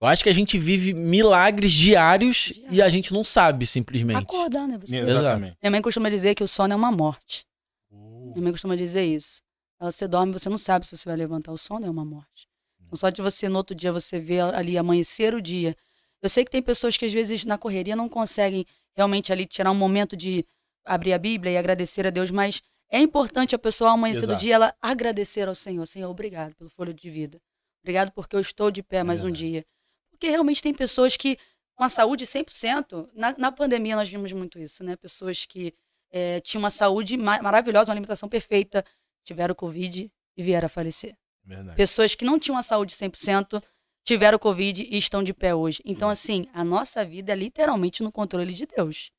[0.00, 2.74] Eu acho que a gente vive milagres diários Diário.
[2.74, 4.16] e a gente não sabe, simplesmente.
[4.18, 4.76] Acordar, né?
[4.78, 4.98] Você.
[4.98, 5.56] Exatamente.
[5.62, 7.46] Minha mãe costuma dizer que o sono é uma morte.
[7.88, 9.40] Uh, Minha mãe costuma dizer isso.
[9.80, 11.52] Ela, Você dorme, você não sabe se você vai levantar.
[11.52, 12.48] O sono é uma morte.
[12.84, 15.76] Então, só de você, no outro dia, você ver ali amanhecer o dia.
[16.22, 19.70] Eu sei que tem pessoas que, às vezes, na correria, não conseguem realmente ali tirar
[19.70, 20.44] um momento de
[20.84, 24.36] abrir a Bíblia e agradecer a Deus, mas é importante a pessoa, ao amanhecer do
[24.36, 25.84] dia, ela agradecer ao Senhor.
[25.86, 27.40] Senhor, obrigado pelo folho de vida.
[27.82, 29.44] Obrigado porque eu estou de pé mais um verdade.
[29.50, 29.66] dia.
[30.10, 31.36] Porque realmente tem pessoas que,
[31.74, 34.94] com a saúde 100%, na, na pandemia nós vimos muito isso, né?
[34.94, 35.74] Pessoas que
[36.12, 38.84] eh, tinham uma saúde ma- maravilhosa, uma alimentação perfeita,
[39.24, 41.16] tiveram Covid e vieram a falecer.
[41.44, 41.76] verdade.
[41.76, 43.60] Pessoas que não tinham a saúde 100%,
[44.04, 45.80] tiveram Covid e estão de pé hoje.
[45.84, 49.10] Então, assim, a nossa vida é literalmente no controle de Deus.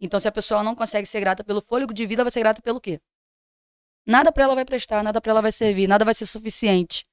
[0.00, 2.60] Então, se a pessoa não consegue ser grata pelo fôlego de vida, vai ser grata
[2.60, 3.00] pelo quê?
[4.06, 7.04] Nada para ela vai prestar, nada para ela vai servir, nada vai ser suficiente.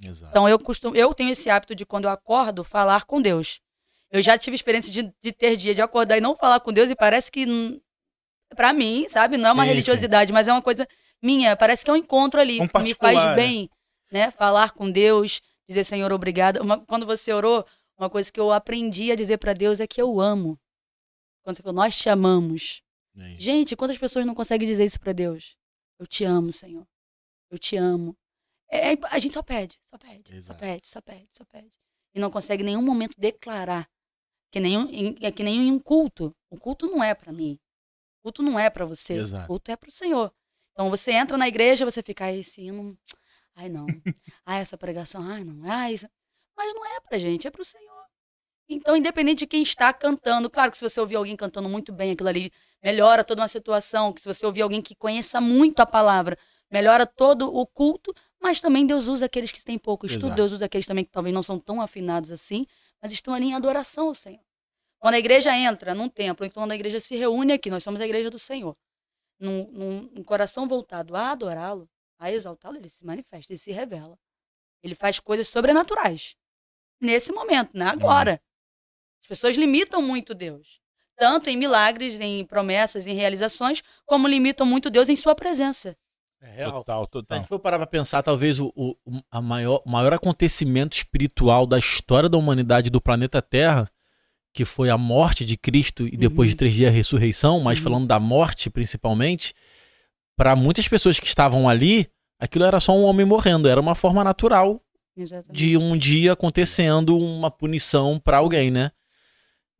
[0.00, 0.30] Exato.
[0.30, 3.60] Então eu costumo, eu tenho esse hábito de quando eu acordo falar com Deus.
[4.10, 6.90] Eu já tive experiência de, de ter dia de acordar e não falar com Deus
[6.90, 7.78] e parece que hum,
[8.54, 10.86] pra mim, sabe, não é uma Sim, religiosidade, mas é uma coisa
[11.22, 13.34] minha, parece que é um encontro ali, Um que me faz né?
[13.34, 13.70] bem,
[14.10, 14.30] né?
[14.30, 16.60] Falar com Deus, dizer Senhor, obrigado.
[16.62, 17.64] Uma- quando você orou,
[17.98, 20.58] uma coisa que eu aprendi a dizer pra Deus é que eu amo.
[21.44, 22.82] Quando você falou, nós te amamos.
[23.16, 23.36] É.
[23.38, 25.56] Gente, quantas pessoas não conseguem dizer isso pra Deus?
[25.98, 26.86] Eu te amo, Senhor.
[27.50, 28.16] Eu te amo.
[28.70, 30.58] É, é- a gente só pede, só pede, Exato.
[30.58, 31.72] só pede, só pede, só pede.
[32.14, 33.88] E não consegue em nenhum momento declarar.
[34.50, 36.34] Que nem, um- em- é que nem em um culto.
[36.50, 37.58] O culto não é pra mim.
[38.20, 39.14] O culto não é pra você.
[39.14, 39.44] Exato.
[39.44, 40.32] O culto é pro Senhor.
[40.72, 42.96] Então você entra na igreja, você fica, ai, esse hino.
[43.58, 43.86] Ai, não.
[44.46, 45.68] ai, essa pregação, ai, não.
[45.68, 46.08] Ai, isso...
[46.56, 48.04] Mas não é pra gente, é pro Senhor.
[48.68, 52.12] Então, independente de quem está cantando, claro que se você ouvir alguém cantando muito bem
[52.12, 55.86] aquilo ali, melhora toda uma situação, que se você ouvir alguém que conheça muito a
[55.86, 56.36] palavra,
[56.70, 60.36] melhora todo o culto, mas também Deus usa aqueles que têm pouco estudo, Exato.
[60.36, 62.66] Deus usa aqueles também que talvez não são tão afinados assim,
[63.02, 64.44] mas estão ali em adoração ao Senhor.
[65.00, 68.00] Quando a igreja entra num templo, então quando a igreja se reúne aqui, nós somos
[68.00, 68.76] a igreja do Senhor,
[69.40, 74.18] num, num- num coração voltado a adorá-lo, a exaltá-lo, ele se manifesta, ele se revela.
[74.82, 76.34] Ele faz coisas sobrenaturais.
[77.00, 77.86] Nesse momento, né?
[77.86, 78.40] Agora.
[79.22, 80.80] As pessoas limitam muito Deus.
[81.16, 85.96] Tanto em milagres, em promessas, em realizações, como limitam muito Deus em sua presença.
[86.40, 86.72] É real.
[86.72, 87.38] Total, Se a total.
[87.38, 88.94] gente for parar pra pensar, talvez o, o,
[89.30, 93.90] a maior, maior acontecimento espiritual da história da humanidade do planeta Terra,
[94.54, 96.52] que foi a morte de Cristo e depois Uhum.
[96.52, 97.84] de três dias a ressurreição, mas Uhum.
[97.84, 99.52] falando da morte principalmente,
[100.38, 104.22] para muitas pessoas que estavam ali, aquilo era só um homem morrendo, era uma forma
[104.22, 104.80] natural
[105.16, 105.52] Exatamente.
[105.52, 108.92] de um dia acontecendo uma punição pra alguém, né?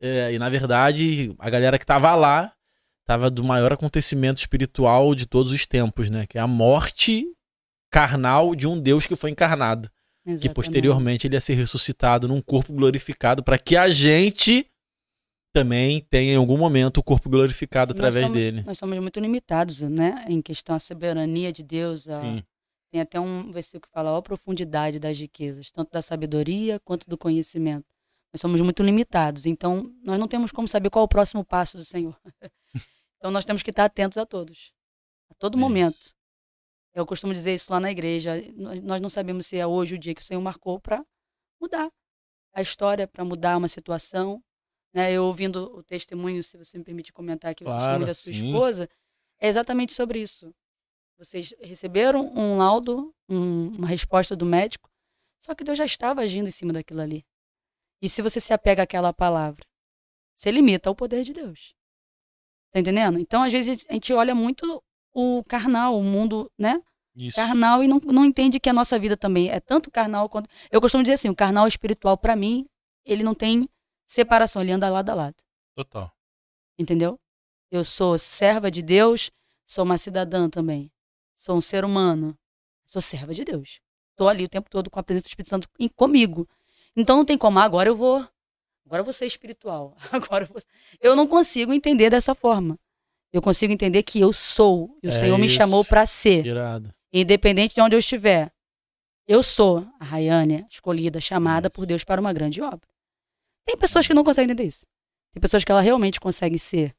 [0.01, 2.51] É, e na verdade, a galera que tava lá
[3.05, 6.27] tava do maior acontecimento espiritual de todos os tempos, né?
[6.27, 7.25] Que é a morte
[7.89, 9.89] carnal de um Deus que foi encarnado.
[10.25, 10.55] Que Exatamente.
[10.55, 14.69] posteriormente ele ia ser ressuscitado num corpo glorificado para que a gente
[15.53, 18.63] também tenha em algum momento o corpo glorificado Nós através somos- dele.
[18.63, 20.25] Nós somos muito limitados, né?
[20.27, 22.07] Em questão à soberania de Deus.
[22.07, 22.21] A...
[22.91, 27.07] Tem até um versículo que fala ó, a profundidade das riquezas, tanto da sabedoria quanto
[27.07, 27.85] do conhecimento.
[28.33, 31.77] Nós somos muito limitados, então nós não temos como saber qual é o próximo passo
[31.77, 32.19] do Senhor.
[33.17, 34.73] então nós temos que estar atentos a todos,
[35.29, 36.15] a todo É momento.
[36.93, 38.33] Eu costumo dizer isso lá na igreja.
[38.83, 41.05] Nós não sabemos se é hoje o dia que o Senhor marcou para
[41.61, 41.89] mudar
[42.53, 44.43] a história, para mudar uma situação.
[44.93, 45.11] Né?
[45.11, 48.33] Eu ouvindo o testemunho, se você me permite comentar aqui, o Claro, testemunho da sua
[48.33, 48.45] sim.
[48.45, 48.89] esposa,
[49.39, 50.53] é exatamente sobre isso.
[51.17, 54.89] Vocês receberam um laudo, um- uma resposta do médico,
[55.45, 57.25] só que Deus já estava agindo em cima daquilo ali.
[58.01, 59.65] E se você se apega àquela palavra,
[60.35, 61.75] você limita o poder de Deus.
[62.71, 63.19] Tá entendendo?
[63.19, 64.81] Então, às vezes, a gente olha muito
[65.13, 66.81] o carnal, o mundo, né?
[67.15, 67.35] Isso.
[67.35, 70.49] Carnal e não, não entende que a nossa vida também é tanto carnal quanto.
[70.71, 72.65] Eu costumo dizer assim: o carnal espiritual, para mim,
[73.03, 73.67] ele não tem
[74.13, 75.35] separação, ele anda lado a lado.
[75.75, 76.11] Total.
[76.77, 77.19] Entendeu?
[77.71, 79.29] Eu sou serva de Deus,
[79.65, 80.91] sou uma cidadã também.
[81.35, 82.37] Sou um ser humano.
[82.85, 83.79] Sou serva de Deus.
[84.11, 86.47] Estou ali o tempo todo com a presença do Espírito Santo em- comigo.
[86.95, 88.27] Então não tem como, ah, agora eu vou.
[88.85, 89.95] Agora eu vou ser espiritual.
[90.11, 90.59] Agora eu vou.
[90.99, 92.75] Eu não consigo entender dessa forma.
[93.31, 94.97] Eu consigo entender que eu sou.
[95.03, 95.55] E o É Senhor me isso.
[95.55, 96.43] chamou para ser.
[96.43, 96.91] Irado.
[97.13, 98.51] Independente de onde eu estiver.
[99.27, 102.88] Eu sou a Rayânia, escolhida, chamada por Deus para uma grande obra.
[103.69, 104.85] Tem pessoas que não conseguem entender isso.
[105.31, 106.95] Tem pessoas que ela realmente consegue ser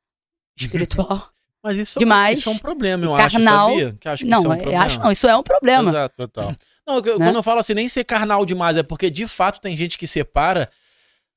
[0.58, 1.28] espiritual.
[1.62, 2.38] Mas isso, Demais.
[2.38, 3.68] isso é um problema, eu E acho, carnal.
[3.70, 3.96] sabia?
[4.00, 4.84] Que eu acho que não, isso é um problema.
[4.84, 5.90] acho, não, isso é um problema.
[5.90, 6.14] Exato.
[6.16, 6.56] Total.
[6.86, 7.02] Não, Né?
[7.16, 10.06] quando eu falo assim, nem ser carnal demais, é porque de fato tem gente que
[10.06, 10.70] separa.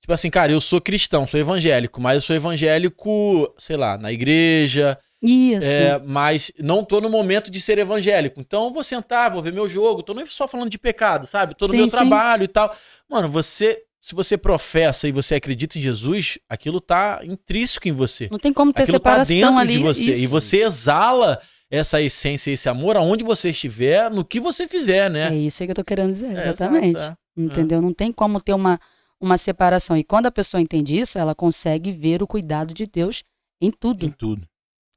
[0.02, 4.12] Tipo assim, cara, eu sou cristão, sou evangélico, mas eu sou evangélico, sei lá, na
[4.12, 5.65] igreja, Isso.
[5.65, 8.41] é, mas não tô no momento de ser evangélico.
[8.41, 11.56] Então eu vou sentar, vou ver meu jogo, tô nem só falando de pecado, sabe?
[11.56, 11.95] Tô no Sim, meu sim.
[11.95, 12.76] trabalho e tal.
[13.10, 18.30] Mano, você, se você professa e você acredita em Jesus, aquilo tá intrínseco em você.
[18.32, 19.74] Não tem como ter Aquilo tá separação dentro ali.
[19.74, 20.12] de você.
[20.12, 20.22] isso.
[20.22, 25.28] E você exala essa essência, esse amor aonde você estiver, no que você fizer, né?
[25.28, 26.98] É isso aí que eu tô querendo dizer, É, exatamente.
[26.98, 27.82] exato, Entendeu?
[27.82, 28.80] Não tem como ter uma,
[29.20, 29.98] uma separação.
[29.98, 33.26] E quando a pessoa entende isso, ela consegue ver o cuidado de Deus
[33.62, 34.06] em tudo.
[34.06, 34.48] Em tudo.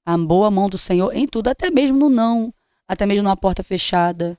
[0.06, 2.54] a boa mão do Senhor em tudo, até mesmo no não,
[2.86, 4.38] até mesmo numa porta fechada,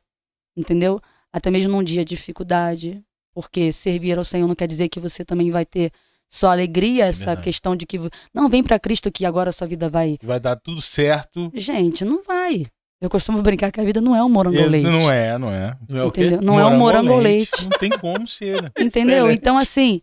[0.56, 1.02] entendeu?
[1.34, 3.04] Até mesmo num dia de dificuldade,
[3.34, 5.92] porque servir ao Senhor não quer dizer que você também vai ter
[6.30, 7.44] só alegria, essa verdade.
[7.44, 8.00] questão de que
[8.34, 10.18] não vem pra Cristo que agora a sua vida vai.
[10.24, 11.52] Vai dar tudo certo.
[11.54, 12.66] Gente, não vai.
[13.02, 14.88] Eu costumo brincar que a vida não é um morango ao leite.
[14.88, 15.76] Não é, não é.
[15.90, 16.22] Não é o quê?
[16.22, 16.42] Entendeu?
[16.42, 17.64] Não é um morango ao leite.
[17.64, 18.72] Não tem como ser.
[18.80, 19.26] Entendeu?
[19.26, 19.40] Excelente.
[19.40, 20.02] Então, assim,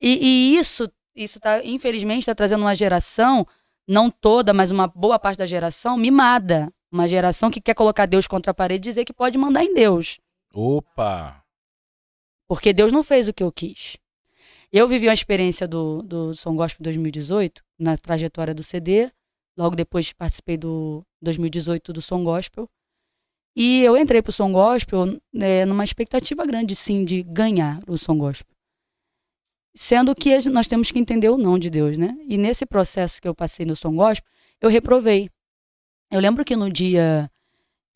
[0.00, 3.44] e, e isso, isso tá, infelizmente, está trazendo uma geração,
[3.86, 6.72] não toda, mas uma boa parte da geração, mimada.
[6.90, 9.74] Uma geração que quer colocar Deus contra a parede e dizer que pode mandar em
[9.74, 10.18] Deus.
[10.54, 11.42] Opa!
[12.48, 13.98] Porque Deus não fez o que eu quis.
[14.72, 19.10] Eu vivi uma experiência do, do Som Gospel 2018, na trajetória do CD.
[19.56, 22.68] Logo depois participei do 2018 do Som Gospel.
[23.54, 28.16] E eu entrei pro Som Gospel né, numa expectativa grande, sim, de ganhar o Som
[28.16, 28.54] Gospel.
[29.74, 32.16] Sendo que nós temos que entender o não de Deus, né?
[32.26, 34.30] E nesse processo que eu passei no Som Gospel,
[34.60, 35.28] eu reprovei.
[36.10, 37.30] Eu lembro que no dia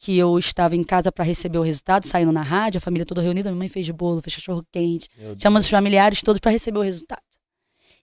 [0.02, 3.22] que eu estava em casa para receber o resultado, saindo na rádio, a família toda
[3.22, 5.08] reunida, minha mãe fez bolo, fez cachorro quente,
[5.40, 7.22] Chama os familiares todos para receber o resultado.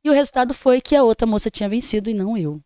[0.02, 2.62] E o resultado foi que a outra moça tinha vencido e não eu.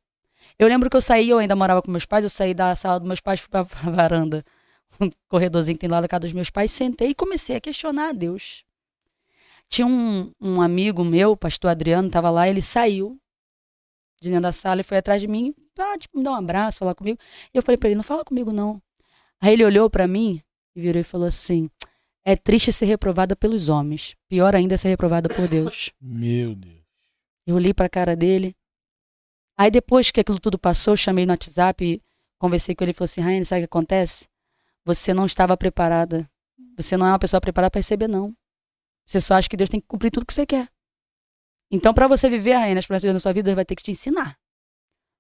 [0.60, 3.00] Eu lembro que eu saí, eu ainda morava com meus pais, eu saí da sala
[3.00, 4.46] dos meus pais, fui pra varanda,
[5.02, 8.10] um corredorzinho que tem lá da casa dos meus pais, sentei e comecei a questionar
[8.10, 8.64] a Deus.
[9.68, 13.18] Tinha um, um amigo meu, o pastor Adriano, tava lá, ele saiu
[14.22, 16.78] de dentro da sala e foi atrás de mim, pra, tipo, me dar um abraço,
[16.78, 17.18] falar comigo.
[17.52, 18.80] E eu falei pra ele, não fala comigo não.
[19.44, 20.42] Aí ele olhou pra mim
[20.74, 21.70] e virou e falou assim,
[22.24, 24.16] é triste ser reprovada pelos homens.
[24.30, 25.92] Pior ainda é ser reprovada por Deus.
[26.00, 26.82] Meu Deus.
[27.46, 28.56] Eu olhei pra cara dele.
[29.58, 32.02] Aí depois que aquilo tudo passou, eu chamei no WhatsApp e
[32.40, 34.30] conversei com ele e falou assim: Raine, sabe o que acontece?
[34.86, 36.26] Você não estava preparada.
[36.78, 38.34] Você não é uma pessoa preparada para receber, não.
[39.06, 40.70] Você só acha que Deus tem que cumprir tudo que você quer.
[41.70, 43.76] Então, para você viver, Raine, as promessas de Deus na sua vida, Deus vai ter
[43.76, 44.40] que te ensinar.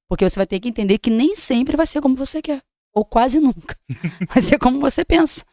[0.07, 2.63] Porque você vai ter que entender que nem sempre vai ser como você quer.
[2.93, 3.77] Ou quase nunca.
[4.29, 5.43] Vai ser como você pensa.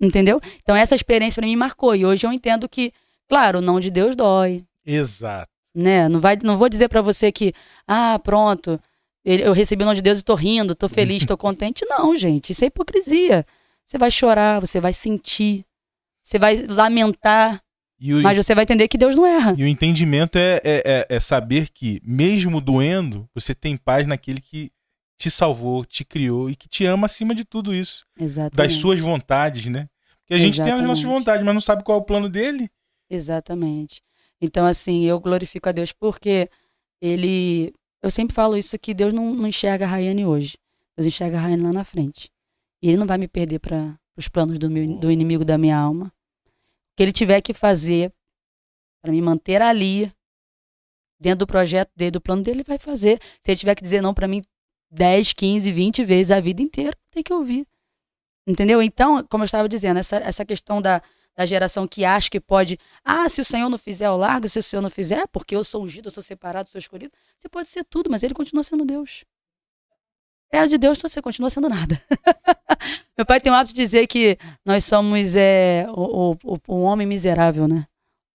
[0.00, 0.40] Entendeu?
[0.62, 1.94] Então, essa experiência para mim marcou.
[1.94, 2.92] E hoje eu entendo que,
[3.28, 5.48] claro, o não de Deus dói Exato.
[5.74, 6.08] né?
[6.08, 7.52] Não vai, não vou dizer pra você que,
[7.86, 8.78] ah, pronto,
[9.24, 11.84] eu recebi o nome de Deus e tô rindo, tô feliz, tô contente.
[11.88, 13.46] Não, gente, isso é hipocrisia.
[13.86, 15.64] Você vai chorar, você vai sentir,
[16.22, 17.60] você vai lamentar.
[17.98, 19.54] E o, Mas você vai entender que Deus não erra.
[19.56, 24.40] e o entendimento é, é, é- é saber que, mesmo doendo, você tem paz naquele
[24.40, 24.70] que
[25.16, 28.04] te salvou, te criou e que te ama acima de tudo isso.
[28.18, 28.56] Exatamente.
[28.56, 29.88] Das suas vontades, né?
[30.20, 31.06] Porque a gente tem as nossas Exatamente.
[31.06, 32.70] vontades, mas não sabe qual é o plano dele.
[33.08, 34.02] Exatamente.
[34.40, 36.48] Então, assim, eu glorifico a Deus porque
[37.00, 37.72] ele.
[38.02, 40.58] Eu sempre falo isso que Deus não, não enxerga a Rayane hoje.
[40.96, 42.30] Deus enxerga a Rayane lá na frente.
[42.82, 45.76] E ele não vai me perder para os planos do, meu, do inimigo da minha
[45.76, 46.06] alma.
[46.46, 48.12] O que ele tiver que fazer
[49.02, 50.12] para me manter ali,
[51.18, 53.18] dentro do projeto dele, do plano dele, ele vai fazer.
[53.42, 54.42] Se ele tiver que dizer não para mim
[54.94, 57.66] 10, 15, 20 vezes a vida inteira, tem que ouvir.
[58.46, 58.80] Entendeu?
[58.80, 61.02] Então, como eu estava dizendo, essa, essa questão da,
[61.36, 62.78] da geração que acha que pode.
[63.04, 64.48] Ah, se o Senhor não fizer, eu largo.
[64.48, 67.12] Se o Senhor não fizer, porque eu sou ungido, eu sou separado, sou escolhido.
[67.38, 69.24] Você pode ser tudo, mas ele continua sendo Deus.
[70.52, 72.00] É de Deus, você continua sendo nada.
[73.18, 77.06] Meu pai tem o hábito de dizer que nós somos é, o, o, o homem
[77.06, 77.86] miserável, né?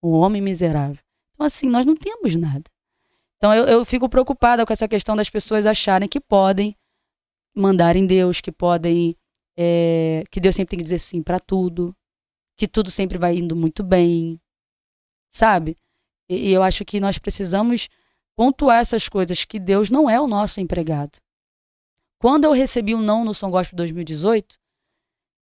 [0.02, 0.98] O homem miserável.
[1.34, 2.64] Então, assim, nós não temos nada.
[3.40, 6.76] Então, eu, eu fico preocupada com essa questão das pessoas acharem que podem
[7.56, 9.16] mandar em Deus, que podem.
[9.58, 11.96] é, que Deus sempre tem que dizer sim para tudo,
[12.58, 14.40] que tudo sempre vai indo muito bem,
[15.32, 15.78] sabe?
[16.30, 17.88] E, e eu acho que nós precisamos
[18.36, 21.18] pontuar essas coisas, que Deus não é o nosso empregado.
[22.22, 24.58] Quando eu recebi um não no Som Gospel 2018,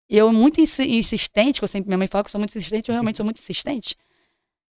[0.10, 2.90] eu muito insi- insistente, que eu sempre minha mãe fala que eu sou muito insistente,
[2.90, 3.96] eu realmente sou muito insistente.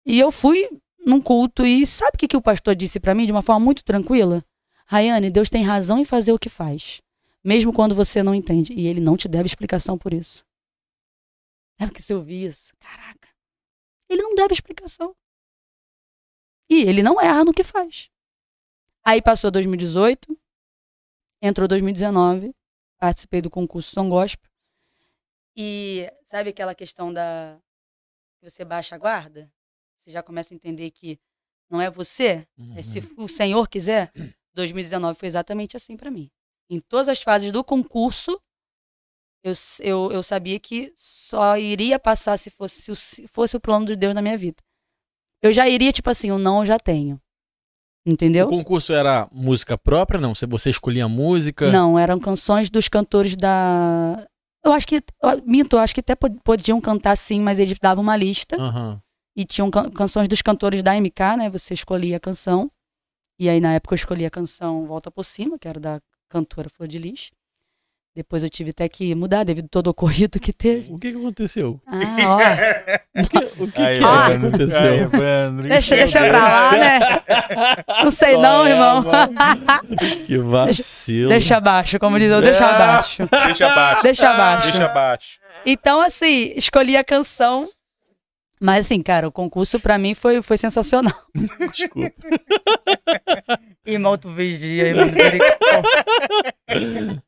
[0.05, 0.67] E eu fui
[1.05, 3.63] num culto e sabe o que, que o pastor disse pra mim de uma forma
[3.63, 4.43] muito tranquila?
[4.85, 7.01] Rayane, Deus tem razão em fazer o que faz,
[7.43, 10.43] mesmo quando você não entende, e ele não te deve explicação por isso.
[11.77, 13.29] É porque se eu isso, caraca.
[14.09, 15.15] Ele não deve explicação.
[16.69, 18.09] E ele não erra no que faz.
[19.03, 20.37] Aí passou 2018,
[21.41, 22.53] entrou 2019,
[22.97, 24.49] participei do concurso São Gospel.
[25.55, 27.59] E sabe aquela questão da
[28.39, 29.51] que você baixa a guarda?
[30.09, 31.19] Você já começa a entender que
[31.69, 32.43] não é você,
[32.75, 34.11] é se o Senhor quiser.
[34.55, 36.31] 2019 foi exatamente assim para mim.
[36.67, 38.41] Em todas as fases do concurso,
[39.43, 43.85] eu, eu, eu sabia que só iria passar se fosse, o- se fosse o plano
[43.85, 44.57] de Deus na minha vida.
[45.43, 47.21] Eu já iria, tipo assim, o não eu já tenho.
[48.03, 48.47] Entendeu?
[48.47, 50.33] O concurso era música própria, não?
[50.33, 51.71] Você- Você escolhia a música?
[51.71, 54.27] Não, eram canções dos cantores da.
[54.65, 54.95] Eu acho que.
[54.95, 58.59] eu Minto, eu acho que até pod- podiam cantar sim, mas eles davam uma lista.
[58.59, 58.99] Aham.
[59.35, 61.49] E tinham can- canções dos cantores da MK, né?
[61.49, 62.69] Você escolhia a canção.
[63.39, 66.69] E aí, na época, eu escolhi a canção Volta por Cima, que era da cantora
[66.69, 67.31] Flor de Lis.
[68.15, 70.91] Depois eu tive até que mudar devido a todo o ocorrido que teve.
[70.91, 71.79] O que, que aconteceu?
[71.87, 72.39] Ah, ó.
[73.19, 74.27] O que, o que, Aí, que Ah.
[74.27, 75.09] aconteceu?
[75.13, 76.99] Aí, Deixa, deixa pra lá, né?
[78.03, 79.03] Não sei não, é, irmão.
[79.03, 79.35] mano?
[80.25, 81.29] que vacilo.
[81.29, 82.75] Deixa abaixo, como diz eu, deixa Ah.
[82.75, 83.27] abaixo.
[83.45, 84.03] Deixa abaixo.
[84.03, 84.67] Deixa abaixo.
[84.71, 85.39] Deixa abaixo.
[85.65, 87.69] Então, assim, escolhi a canção.
[88.61, 91.13] Mas, assim, cara, o concurso pra mim foi, foi sensacional.
[91.71, 92.13] Desculpa.
[93.85, 97.23] Irmão, tu vigia, irmão, misericórdia.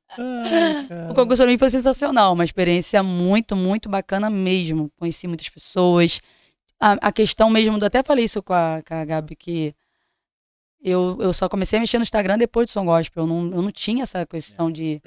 [1.10, 2.34] O concurso pra mim foi sensacional.
[2.34, 4.92] Uma experiência muito, muito bacana mesmo.
[4.98, 6.20] Conheci muitas pessoas.
[6.80, 9.74] A, a questão mesmo, do- até falei isso com a, com a Gabi, que
[10.84, 13.24] eu, eu só comecei a mexer no Instagram depois do Som Gospel.
[13.24, 15.02] Eu não, eu não tinha essa questão de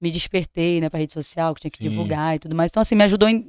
[0.00, 1.90] me despertei, né, pra rede social, que tinha que Sim.
[1.90, 2.70] divulgar e tudo mais.
[2.70, 3.48] Então, assim, me ajudou em,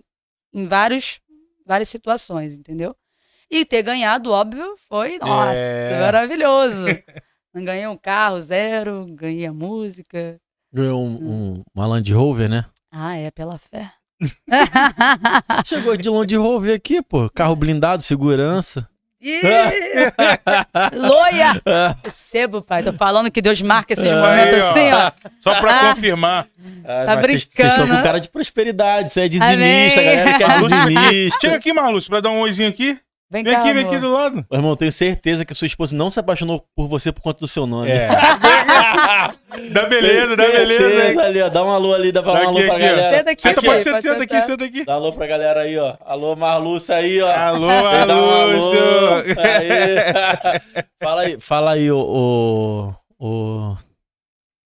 [0.53, 1.19] em vários,
[1.65, 2.95] várias situações, entendeu?
[3.50, 6.00] E ter ganhado, óbvio, foi, nossa, É.
[6.00, 6.86] maravilhoso.
[7.54, 10.39] Ganhei um carro, zero, ganhei a música.
[10.71, 11.15] Ganhou um,
[11.52, 12.63] um, uma Land Rover, né?
[12.89, 13.91] Ah, é, pela fé.
[15.65, 17.30] Chegou de Land Rover aqui, pô.
[17.30, 18.88] Carro blindado, segurança.
[19.21, 19.41] Ih,
[20.97, 21.62] Loia!
[22.03, 22.81] Recebo, pai.
[22.84, 24.69] Tô falando que Deus marca esses momentos Aí, ó.
[24.69, 25.12] assim, ó.
[25.39, 25.93] Só pra Ah.
[25.95, 26.47] confirmar.
[26.84, 29.12] Ah, Tá mas vocês- Vocês brincando, estão com cara de prosperidade.
[29.12, 31.39] Você é dizimista, a galera que é dizimista.
[31.41, 32.97] Chega aqui, Marluce, pra dar um oizinho aqui.
[33.32, 33.94] Vem, Vem cá, aqui, vem amor.
[33.94, 34.36] aqui do lado.
[34.52, 37.48] Meu irmão, tenho certeza que sua esposa não se apaixonou por você por conta do
[37.48, 37.89] seu nome.
[37.89, 38.10] É.
[39.72, 41.22] dá beleza, dá beleza.
[41.24, 41.48] ali, ó.
[41.48, 43.15] Dá um alô ali, dá pra dar um alô Aqui, pra aqui, galera.
[43.17, 44.84] Senta aqui, Senta, Aqui, pode ser, pode senta aqui, senta aqui.
[44.86, 45.96] Dá um alô pra galera aí, ó.
[46.06, 47.32] Alô, Marluce aí, ó.
[47.32, 49.24] Alô, dar um
[51.02, 51.98] fala aí, fala aí, o.
[53.17, 53.78] o, o...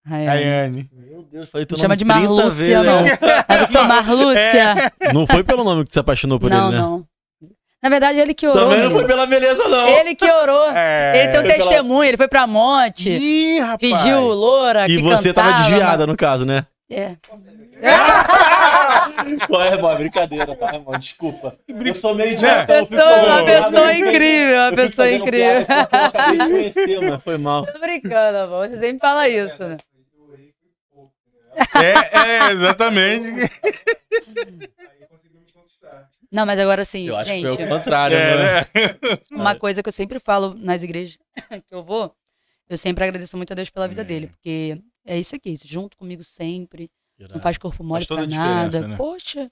[0.09, 0.43] Ai, ai.
[0.43, 0.89] Rayane.
[0.91, 3.03] Meu Deus, falei teu Me chama nome de 30 Marlúcia, vezes, não.
[3.03, 3.17] né?
[3.61, 4.91] Eu sou Marlúcia.
[5.13, 6.81] Não foi pelo nome que tu se apaixonou por Não, ele, né?
[6.81, 7.05] não.
[7.85, 8.63] Na verdade, ele que orou.
[8.67, 9.87] Também não foi pela beleza, não.
[9.87, 10.65] Ele que orou.
[10.75, 11.11] É.
[11.19, 13.77] Ele tem um Foi pela- testemunho, ele foi pra monte, Ih, rapaz.
[13.79, 16.65] pediu loura, E que você tava cantava, desviada, no caso, né?
[16.89, 17.11] É.
[19.47, 19.91] Qual é, irmão?
[19.91, 20.97] É brincadeira, tá, irmão?
[20.97, 21.55] Desculpa.
[21.67, 22.61] Eu sou meio É.
[22.61, 25.65] fico Pessoa, uma falando pessoa incrível, uma pessoa incrível.
[25.67, 27.19] piada Eu acabei de conhecer, mano.
[27.23, 27.65] Foi mal.
[27.67, 28.67] Tô brincando, amor.
[28.67, 29.77] Você sempre fala isso, né?
[31.75, 33.51] É, é, exatamente.
[36.31, 38.61] Não, mas agora assim, Eu acho gente, que foi o contrário, É, né?
[38.61, 38.67] né?
[39.31, 41.17] uma coisa que eu sempre falo nas igrejas
[41.67, 42.15] que eu vou,
[42.69, 44.05] eu sempre agradeço muito a Deus pela vida É.
[44.05, 48.87] dele, porque é isso aqui, junto comigo sempre, não faz corpo mole Faz pra nada.
[48.87, 48.97] né?
[48.97, 49.51] Poxa,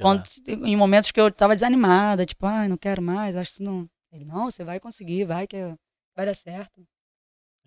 [0.00, 3.88] quando, em momentos que eu tava desanimada, tipo, ai, não quero mais, acho que não.
[4.12, 5.56] Ele, não, você vai conseguir, vai que
[6.16, 6.86] vai dar certo.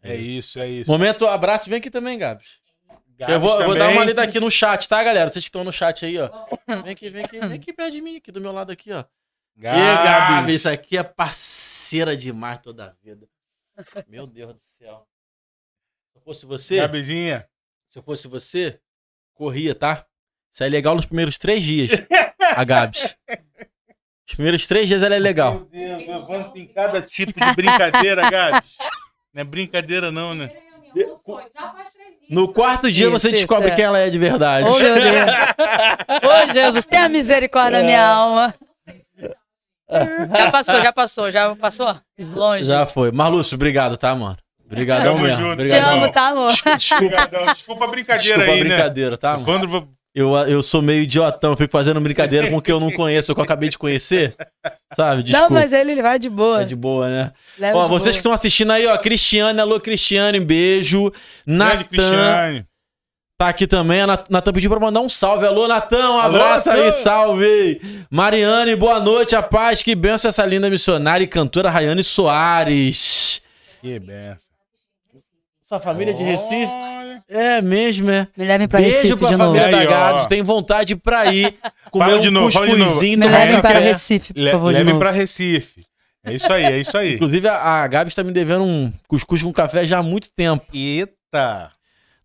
[0.02, 0.90] É isso, é isso.
[0.90, 2.60] Momento abraço, vem aqui também, Gabs.
[3.18, 5.28] Gabs eu vou, eu vou dar uma lida aqui no chat, tá, galera?
[5.30, 6.30] Vocês que estão no chat aí, ó.
[6.84, 9.04] Vem aqui, vem aqui, vem aqui perto de mim, aqui do meu lado aqui, ó.
[9.56, 13.28] E Gabi, isso aqui é parceira demais toda a vida.
[14.08, 15.08] Meu Deus do céu.
[16.12, 17.50] Se eu fosse você, Gabizinha.
[17.90, 18.80] se eu fosse você,
[19.34, 20.06] corria, tá?
[20.52, 21.90] Isso é legal nos primeiros três dias,
[22.56, 23.18] a Gabs.
[24.28, 25.54] Os primeiros três dias ela é legal.
[25.54, 28.76] Meu Deus, o Evandro tem cada tipo de brincadeira, Gabs.
[29.34, 30.67] Não é brincadeira, não, né?
[32.30, 33.76] No quarto dia Isso, você isso, descobre é.
[33.76, 34.68] quem ela é de verdade.
[34.70, 35.32] Oh, meu Deus.
[36.50, 38.54] Ô, Jesus, tenha misericórdia da minha alma.
[39.90, 41.96] Já passou, já passou, já passou?
[42.20, 42.66] Longe.
[42.66, 43.10] Já foi.
[43.10, 44.36] Marlúcio, obrigado, tá, mano?
[44.66, 45.46] Obrigadão Tamo mesmo.
[45.46, 45.64] junto.
[45.64, 46.52] Te amo, tá, amor?
[46.78, 47.30] Desculpa.
[47.54, 48.70] Desculpa a brincadeira desculpa a aí, né?
[48.76, 49.44] brincadeira, tá, mano?
[49.44, 53.36] Evandro, Eu, eu sou meio idiotão, fico fazendo brincadeira com o que eu não conheço,
[53.36, 54.36] que eu acabei de conhecer.
[54.96, 55.22] Sabe?
[55.22, 55.48] Desculpa.
[55.48, 56.64] Não, mas ele, ele vai de boa.
[56.64, 57.32] É de boa, né?
[57.60, 58.32] Leva Ó, vocês que boa.
[58.32, 61.12] estão assistindo aí, ó, Cristiane, alô, Cristiane, um beijo.
[61.46, 62.66] Natan Cristiane.
[63.38, 64.02] tá aqui também.
[64.02, 65.46] A Nat- Natan pediu pra mandar um salve.
[65.46, 66.92] Alô, Natan, um Alô, abraço aí, Natan.
[66.94, 67.80] salve.
[68.10, 73.40] Mariane, boa noite, a paz, que benção essa linda missionária e cantora Rayane Soares.
[73.82, 74.48] Que benção.
[75.64, 76.72] Sua família de Recife?
[77.30, 78.28] É mesmo, é.
[78.38, 79.58] Me levem pra Beijo Recife pra de novo.
[79.60, 79.86] família da.
[79.86, 80.28] Gabs.
[80.28, 81.54] Tem vontade pra ir
[81.92, 82.86] comer Fala um de novo, fala de novo.
[82.86, 83.86] cuscuzinho, Me levem para café.
[83.90, 85.00] Recife, por Le favor, de levem novo.
[85.00, 85.86] pra Recife.
[86.24, 87.16] É isso aí, é isso aí.
[87.16, 90.66] Inclusive, a, a Gabs tá me devendo um cuscuz com café já há muito tempo.
[90.74, 91.72] Eita.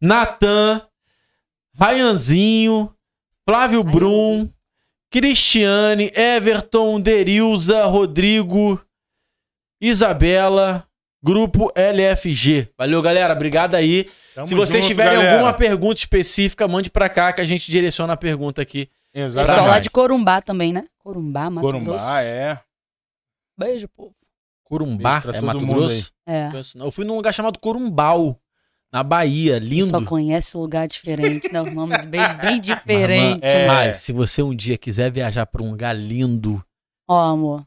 [0.01, 0.83] Natan,
[1.79, 2.93] Ryanzinho,
[3.49, 4.49] Flávio Brum,
[5.11, 8.81] Cristiane, Everton, Derilza, Rodrigo,
[9.81, 10.85] Isabela,
[11.23, 12.69] Grupo LFG.
[12.77, 13.33] Valeu, galera.
[13.33, 14.11] Obrigado aí.
[14.35, 15.33] Tamo Se vocês junto, tiverem galera.
[15.35, 18.89] alguma pergunta específica, mande pra cá que a gente direciona a pergunta aqui.
[19.13, 19.69] Pessoal Exatamente.
[19.71, 20.87] lá de Corumbá também, né?
[20.99, 21.85] Corumbá, Mato Grosso.
[21.85, 22.59] Corumbá, é.
[23.59, 24.15] Beijo, povo.
[24.65, 26.13] Corumbá, Beijo é Mato Grosso?
[26.27, 26.49] É.
[26.51, 26.87] Conheço não.
[26.87, 28.41] Eu fui num lugar chamado Corumbau,
[28.91, 29.59] na Bahia.
[29.59, 29.87] Lindo.
[29.87, 31.61] Só conhece lugar diferente, né?
[31.61, 33.45] O nome bem, bem diferente.
[33.45, 33.59] É.
[33.61, 33.67] né?
[33.67, 36.65] Mas se você um dia quiser viajar pra um lugar lindo,
[37.07, 37.67] Ó, amor.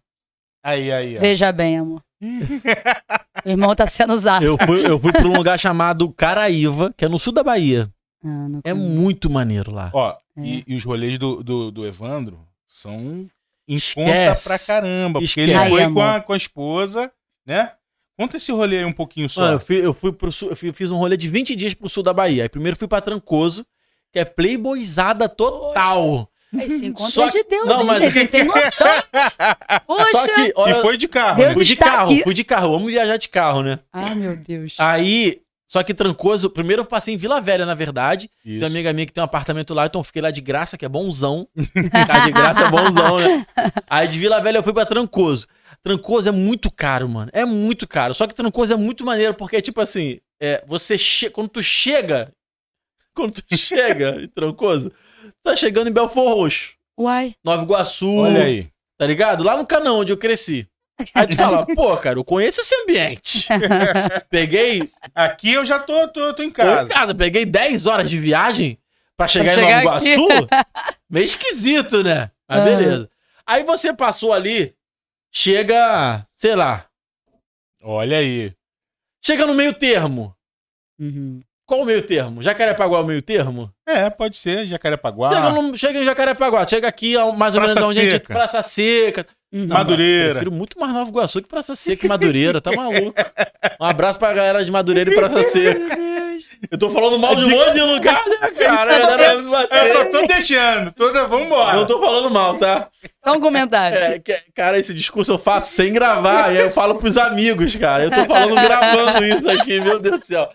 [0.63, 1.21] Aí, aí, ó.
[1.21, 2.01] Veja bem, amor.
[3.45, 4.43] o irmão tá sendo usado.
[4.45, 7.89] eu fui, eu fui pra um lugar chamado Caraíva, que é no sul da Bahia.
[8.23, 8.89] Ah, É conheço.
[8.91, 9.91] muito maneiro lá.
[9.93, 10.41] Ó, É.
[10.41, 13.27] e, e os rolês do, do, do Evandro são
[13.67, 15.19] em conta pra caramba.
[15.19, 15.69] Porque ele Esquece.
[15.69, 17.12] foi Aí, com, a, com a esposa,
[17.45, 17.71] né?
[18.17, 19.41] Conta esse rolê aí um pouquinho só.
[19.41, 21.73] Mano, eu, fui, eu fui pro sul, eu fui- fiz um rolê de 20 dias
[21.73, 22.43] pro sul da Bahia.
[22.43, 23.65] Aí primeiro fui pra Trancoso,
[24.12, 26.29] que é playboyzada total.
[26.63, 28.27] Esse encontro Só é de Deus, Não, hein, mas- gente?
[28.27, 28.61] Tem noção.
[29.87, 30.05] Poxa.
[30.11, 31.37] Só que, olha, e foi de carro.
[31.37, 32.23] Deus fui de carro, aqui.
[32.23, 32.71] fui de carro.
[32.71, 33.79] Vamos viajar de carro, né?
[33.91, 34.75] Ah, meu Deus.
[34.77, 38.29] Aí, só que Trancoso, primeiro eu passei em Vila Velha, na verdade.
[38.43, 38.63] Tem Isso.
[38.63, 40.85] uma amiga minha que tem um apartamento lá, então eu fiquei lá de graça, que
[40.85, 41.47] é bonzão.
[41.55, 43.45] Ficar de graça é bonzão, né?
[43.89, 45.47] Aí de Vila Velha eu fui pra Trancoso.
[45.83, 47.29] Trancoso é muito caro, mano.
[47.33, 48.13] É muito caro.
[48.13, 51.29] Só que Trancoso é muito maneiro, porque, tipo assim, é, você che...
[51.29, 52.31] quando tu chega.
[53.13, 54.91] Quando tu chega em Trancoso,
[55.43, 57.35] tá chegando em Belfor Roxo, Uai.
[57.43, 58.69] Nova Iguaçu, Olha aí.
[58.97, 59.43] tá ligado?
[59.43, 60.67] Lá no Canão, onde eu cresci.
[61.13, 63.45] Aí tu fala, pô, cara, eu conheço esse ambiente.
[64.29, 66.93] Peguei Aqui eu já tô, tô, tô em Tô em casa.
[66.93, 68.77] casa, peguei 10 horas de viagem
[69.17, 70.07] pra chegar Pra em chegar Nova aqui.
[70.13, 70.47] Iguaçu.
[71.09, 72.31] Meio esquisito, né?
[72.47, 72.63] Mas Ah.
[72.65, 73.09] beleza.
[73.45, 74.73] Aí você passou ali,
[75.31, 76.85] chega, sei lá,
[77.83, 78.53] Olha aí.
[79.23, 80.33] chega no meio termo.
[80.99, 81.41] Uhum.
[81.67, 82.41] Qual o meio termo?
[82.43, 83.71] Jacarepaguá é o meio termo?
[83.88, 84.67] É, pode ser.
[84.67, 85.34] Jacarepaguá.
[85.34, 88.19] Chega, no, chega em Jacarepaguá, chega aqui mais ou Praça menos onde a gente...
[88.21, 89.25] Praça Seca.
[89.51, 89.65] Uhum.
[89.67, 90.25] Não, Madureira.
[90.25, 93.13] Eu prefiro muito mais Nova Iguaçu que Praça Seca e Madureira, tá maluco?
[93.80, 95.97] Um abraço pra galera de Madureira e Praça Seca.
[96.69, 99.41] Eu tô falando mal de um monte de lugar, né, cara?
[99.41, 99.88] Bater.
[99.88, 100.91] Eu só tô deixando.
[100.91, 101.25] Toda...
[101.28, 101.78] Vambora.
[101.78, 102.89] Não tô falando mal, tá?
[103.23, 103.97] Só um comentário.
[103.97, 107.75] É, que- cara, esse discurso eu faço sem gravar, e aí eu falo pros amigos,
[107.75, 108.04] cara.
[108.04, 110.49] Eu tô falando gravando isso aqui, meu Deus do céu.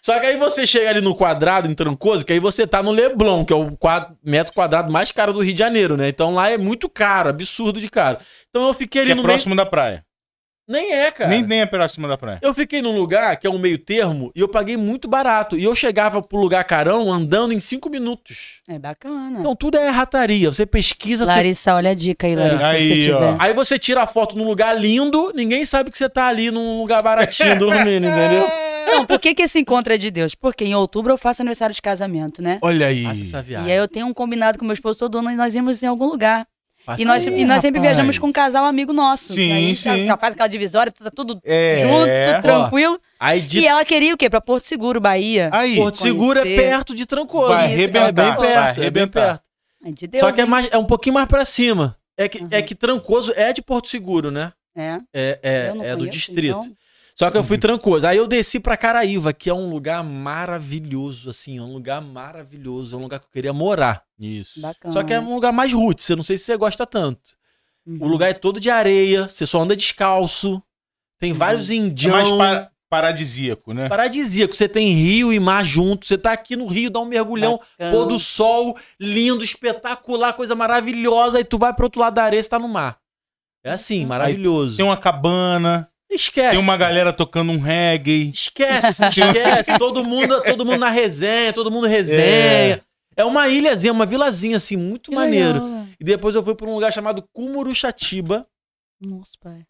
[0.00, 2.90] Só que aí você chega ali no quadrado, em Trancoso, que aí você tá no
[2.90, 6.08] Leblon, que é o quadro, metro quadrado mais caro do Rio de Janeiro, né?
[6.08, 8.18] Então lá é muito caro, absurdo de caro.
[8.50, 9.92] Então eu fiquei ali Que é no próximo da praia.
[9.92, 10.02] meio...
[10.68, 11.28] Nem é, cara.
[11.28, 12.38] Nem, nem é próximo da praia.
[12.40, 15.56] Eu fiquei num lugar que é um meio termo e eu paguei muito barato.
[15.56, 18.60] E eu chegava pro lugar carão andando em cinco minutos.
[18.68, 19.40] É bacana.
[19.40, 20.52] Então tudo é rataria.
[20.52, 23.36] Você pesquisa, você Larissa, olha a dica aí, Larissa, Aí, se você.
[23.38, 26.80] Aí você tira a foto num lugar lindo, ninguém sabe que você tá ali num
[26.80, 28.48] lugar baratinho dormindo, entendeu?
[28.86, 30.34] Não, por que, que esse encontro é de Deus?
[30.34, 32.58] Porque em outubro eu faço aniversário de casamento, né?
[32.62, 33.04] Olha aí.
[33.04, 33.68] Faça essa viagem.
[33.68, 35.86] E aí eu tenho um combinado com meu esposo todo ano e nós íamos em
[35.86, 36.46] algum lugar.
[36.98, 37.96] E nós, e nós sempre rapaz.
[37.96, 39.32] viajamos com um casal amigo nosso.
[39.34, 40.06] Sim, aí já- sim.
[40.06, 41.82] Já faz aquela divisória, tá tudo É.
[41.82, 43.00] junto, tudo tranquilo.
[43.20, 44.28] Aí de E ela queria o quê?
[44.28, 45.48] Pra Porto Seguro, Bahia.
[45.52, 46.60] Aí, Porto Seguro é conhecer.
[46.60, 47.48] perto de Trancoso.
[47.54, 49.42] Vai Isso, arrebentar, é bem vai perto, é bem perto.
[49.84, 51.96] É de Deus, Só que é, mais, é um pouquinho mais pra cima.
[52.18, 52.48] É que, Uhum.
[52.50, 54.52] é que Trancoso é de Porto Seguro, né?
[54.76, 54.98] É.
[55.14, 56.58] É, é, é do distrito.
[56.64, 56.76] então.
[57.14, 58.06] Só que eu fui Trancoso.
[58.06, 61.58] Aí eu desci pra Caraíva, que é um lugar maravilhoso, assim.
[61.58, 62.96] É um lugar maravilhoso.
[62.96, 64.02] É um lugar que eu queria morar.
[64.18, 64.60] Isso.
[64.60, 64.92] Bacana.
[64.92, 66.08] Só que é um lugar mais roots.
[66.08, 67.20] Eu não sei se você gosta tanto.
[67.86, 67.98] Uhum.
[68.00, 69.28] O lugar é todo de areia.
[69.28, 70.62] Você só anda descalço.
[71.18, 72.36] Tem vários É indianos.
[72.36, 73.88] mais pa- paradisíaco, né?
[73.88, 74.54] Paradisíaco.
[74.54, 76.06] Você tem rio e mar junto.
[76.06, 77.58] Você tá aqui no rio, dá um mergulhão.
[77.78, 77.90] Bacana.
[77.92, 81.38] Pôr do sol, lindo, espetacular, coisa maravilhosa.
[81.38, 82.98] Aí tu vai pro outro lado da areia, você tá no mar.
[83.64, 84.76] É assim, maravilhoso.
[84.76, 86.56] Tem uma cabana, Esquece.
[86.56, 88.30] tem uma galera tocando um reggae.
[88.30, 89.78] Esquece, esquece.
[89.78, 92.82] todo mundo, todo mundo na resenha, todo mundo resenha.
[93.16, 95.62] É, uma ilhazinha, uma vilazinha assim, muito Que maneiro.
[95.64, 95.86] legal.
[96.00, 98.46] E depois eu fui pra um lugar chamado Cumuruxatiba,
[99.00, 99.62] Nossa, pai.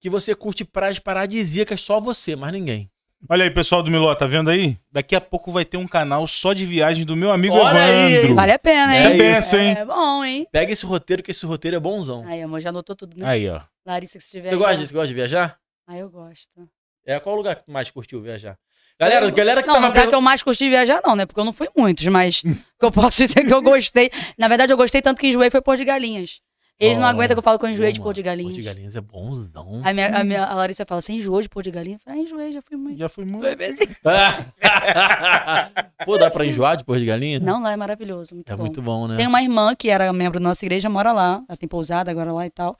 [0.00, 2.90] que você curte praias paradisíacas, só você, mais ninguém.
[3.28, 4.76] Olha aí, pessoal do Miló, tá vendo aí?
[4.90, 8.12] Daqui a pouco vai ter um canal só de viagem do meu amigo Olha aí,
[8.14, 8.28] Evandro.
[8.30, 8.34] hein?
[8.34, 9.16] Vale a pena, É hein?
[9.16, 9.74] benção, hein?
[9.78, 10.46] É bom, hein?
[10.50, 12.24] Pega esse roteiro, que esse roteiro é bonzão.
[12.26, 13.24] Aí, amor, já anotou tudo, né?
[13.24, 13.60] Aí, ó.
[13.86, 14.48] Larissa, que se tiver.
[14.48, 14.86] Você aí, gosta?
[14.86, 15.56] Você gosta de viajar?
[15.86, 16.68] Ah, eu gosto.
[17.04, 18.56] É, qual lugar que tu mais curtiu viajar?
[18.98, 21.26] Galera, galera que Não, o tava lugar que eu mais curti viajar, não, né?
[21.26, 24.10] Porque eu não fui muitos, mas o que eu posso dizer que eu gostei.
[24.38, 26.40] Na verdade, eu gostei tanto que enjoei foi Porto de Galinhas.
[26.78, 28.50] Eles não aguentam que eu falo que eu enjoei de Porto de Galinhas.
[28.50, 29.80] Porto de Galinhas é bonzão.
[29.84, 32.00] A, minha, a, minha, a Larissa fala, você enjoou de Porto de Galinhas?
[32.00, 32.98] Eu falei, ah, enjoei, já fui muito.
[32.98, 33.46] Já fui muito.
[36.04, 37.38] Pô, dá pra enjoar de Porto de Galinha?
[37.38, 38.62] Não, lá é maravilhoso, muito É bom.
[38.62, 39.16] muito bom, né?
[39.16, 41.40] Tem uma irmã que era membro da nossa igreja, mora lá.
[41.48, 42.76] Ela tem pousada agora lá e tal.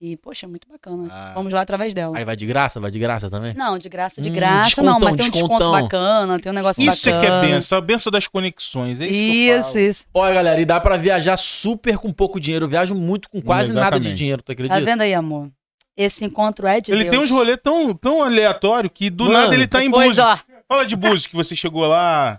[0.00, 1.08] E, poxa, é muito bacana.
[1.10, 1.32] Ah.
[1.34, 2.16] Vamos lá através dela.
[2.16, 2.78] Aí vai de graça?
[2.78, 3.52] Vai de graça também?
[3.54, 5.72] Não, de graça, de Hum, graça, não, mas tem um desconto descontão.
[5.82, 7.46] bacana, tem um negócio Isso é que bacana.
[7.46, 9.00] é benção, a benção das conexões.
[9.00, 9.80] É isso, que eu Isso, falo.
[9.84, 10.06] isso.
[10.14, 12.66] Olha, galera, e dá pra viajar super com pouco dinheiro.
[12.66, 14.14] Eu viajo muito com quase nada de Exatamente.
[14.16, 14.80] dinheiro, tu Tá acredita?
[14.80, 15.50] vendo aí, amor?
[15.96, 17.10] Esse encontro é de Ele Deus.
[17.10, 20.24] tem uns rolê tão, tão aleatório que do Mano, nada ele tá em Pois, Búzios.
[20.24, 20.38] ó.
[20.68, 22.38] Fala de Búzios, que você chegou lá.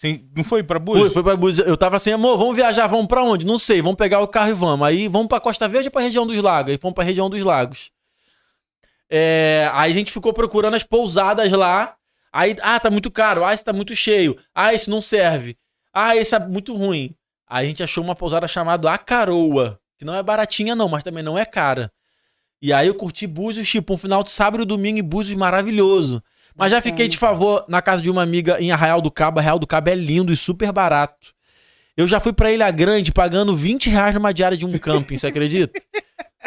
[0.00, 1.06] Sem- não foi pra Búzios?
[1.08, 1.66] Fui, foi pra Búzios.
[1.68, 3.44] Eu tava assim, amor, vamos viajar, vamos pra onde?
[3.44, 4.86] Não sei, vamos pegar o carro e vamos.
[4.86, 6.70] Aí vamos pra Costa Verde ou pra região dos lagos?
[6.72, 7.90] Aí fomos pra região dos lagos.
[9.10, 11.94] É, aí a gente ficou procurando as pousadas lá.
[12.32, 13.44] Aí, ah, tá muito caro.
[13.44, 14.38] Ah, esse tá muito cheio.
[14.54, 15.56] Ah, esse não serve.
[15.92, 17.14] Ah, esse é muito ruim.
[17.46, 21.22] Aí a gente achou uma pousada chamada Acaroa, que não é baratinha não, mas também
[21.22, 21.92] não é cara.
[22.62, 26.22] E aí eu curti Búzios, tipo, um final de sábado e domingo em Búzios maravilhoso.
[26.56, 29.38] Mas já fiquei de favor na casa de uma amiga em Arraial do Cabo.
[29.38, 31.28] Arraial do Cabo é lindo e super barato.
[31.96, 35.26] Eu já fui pra Ilha Grande pagando 20 reais numa diária de um camping, você
[35.26, 35.78] acredita?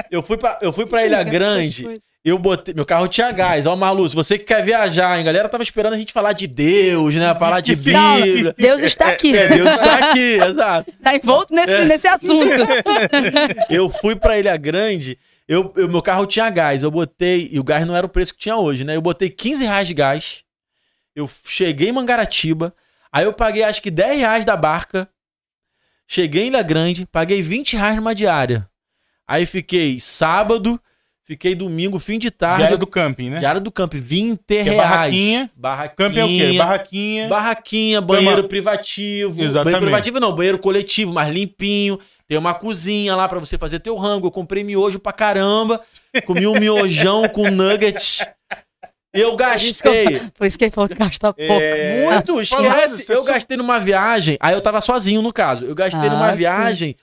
[0.10, 2.74] Eu fui pra, eu fui pra Ilha Grande, eu botei.
[2.74, 3.66] Meu carro tinha gás.
[3.66, 5.22] Ó, Marlu, se você que quer viajar, hein?
[5.22, 7.36] A galera tava esperando a gente falar de Deus, né?
[7.36, 8.56] Falar de Bíblia.
[8.58, 9.36] Deus está aqui.
[9.38, 10.92] É, Deus tá aqui, exato.
[11.04, 12.64] Tá envolto nesse, nesse assunto.
[13.70, 15.20] Eu fui pra Ilha Grande,
[15.54, 18.34] eu, eu- meu carro tinha gás, eu botei, e o gás não era o preço
[18.34, 18.96] que tinha hoje, né?
[18.96, 20.44] Eu botei 15 reais de gás,
[21.16, 22.74] eu cheguei em Mangaratiba,
[23.12, 25.08] aí eu paguei acho que 10 reais da barca,
[26.08, 28.68] cheguei em Ilha Grande, paguei 20 reais numa diária.
[29.28, 30.80] Aí fiquei sábado,
[31.24, 33.40] fiquei domingo, fim de tarde, Diária do camping, né?
[33.40, 34.78] diária do camp, 20 é reais.
[34.78, 35.52] barraquinha.
[35.56, 35.96] Barraquinha.
[35.96, 36.58] Camping é o quê?
[36.58, 37.28] Barraquinha.
[37.30, 39.42] Barraquinha, banheiro privativo.
[39.42, 39.64] Exatamente.
[39.64, 41.98] Banheiro privativo não, banheiro coletivo, mais limpinho.
[42.28, 44.28] Tem uma cozinha lá pra você fazer teu rango.
[44.28, 45.82] Eu comprei miojo pra caramba.
[46.26, 48.26] Comi um miojão com nuggets.
[49.14, 51.44] Eu gastei Por isso que ele falou que gasta pouco.
[51.52, 53.12] É, muito, esquece.
[53.14, 54.38] Eu gastei numa viagem.
[54.40, 55.66] Aí eu tava sozinho no caso.
[55.66, 56.38] Eu gastei Ah, numa sim.
[56.38, 56.96] viagem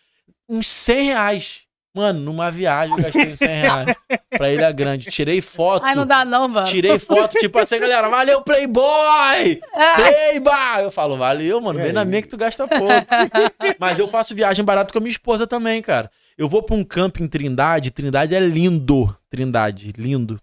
[0.49, 1.61] uns 100 reais.
[1.95, 3.97] Mano, numa viagem eu gastei uns 100 reais.
[4.31, 5.11] pra Ilha Grande.
[5.11, 5.85] Tirei foto.
[5.85, 6.67] Ai, não dá não, mano.
[6.67, 9.61] Tirei foto, tipo assim, galera, valeu, Playboy!
[9.97, 10.85] Playboy!
[10.85, 12.87] Eu falo, valeu, mano, vem na minha que tu gasta pouco.
[13.79, 16.11] Mas eu faço viagem barato com a minha esposa também, cara.
[16.39, 19.15] Eu vou pra um camping em Trindade, Trindade é lindo.
[19.29, 20.41] Trindade, lindo.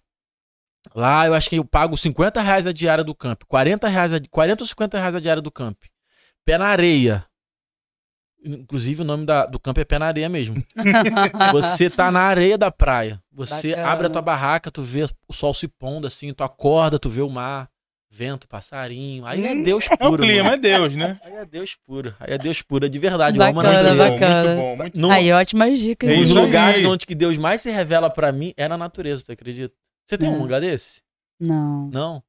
[0.93, 4.19] Lá eu acho que eu pago 50 reais a diária do camp, 40, reais a,
[4.29, 5.77] 40 ou 50 reais a diária do camp.
[6.45, 7.25] Pé na areia.
[8.47, 10.63] Inclusive o nome da- do campo é pé na areia mesmo.
[11.53, 13.21] Você tá na areia da praia.
[13.31, 13.87] Você Bacana.
[13.89, 17.21] abre a tua barraca, tu vê o sol se pondo assim, tu acorda, tu vê
[17.21, 17.69] o mar,
[18.09, 19.25] vento, passarinho.
[19.25, 20.23] Aí é Deus É o puro.
[20.23, 20.55] clima, mano.
[20.55, 21.19] é Deus, né?
[21.23, 22.15] Aí é Deus puro.
[22.19, 23.37] Aí é Deus puro, é de verdade.
[23.37, 24.11] Eu amo a Bacana, natureza.
[24.19, 24.43] bacana.
[24.55, 26.09] Muito bom, muito No- Aí, ótimas dicas.
[26.09, 26.33] É Os aí.
[26.45, 29.75] lugares onde que Deus mais se revela pra mim é na natureza, tu acredita?
[30.05, 30.39] Você tem um É.
[30.39, 31.01] lugar desse?
[31.39, 32.23] Não, Não.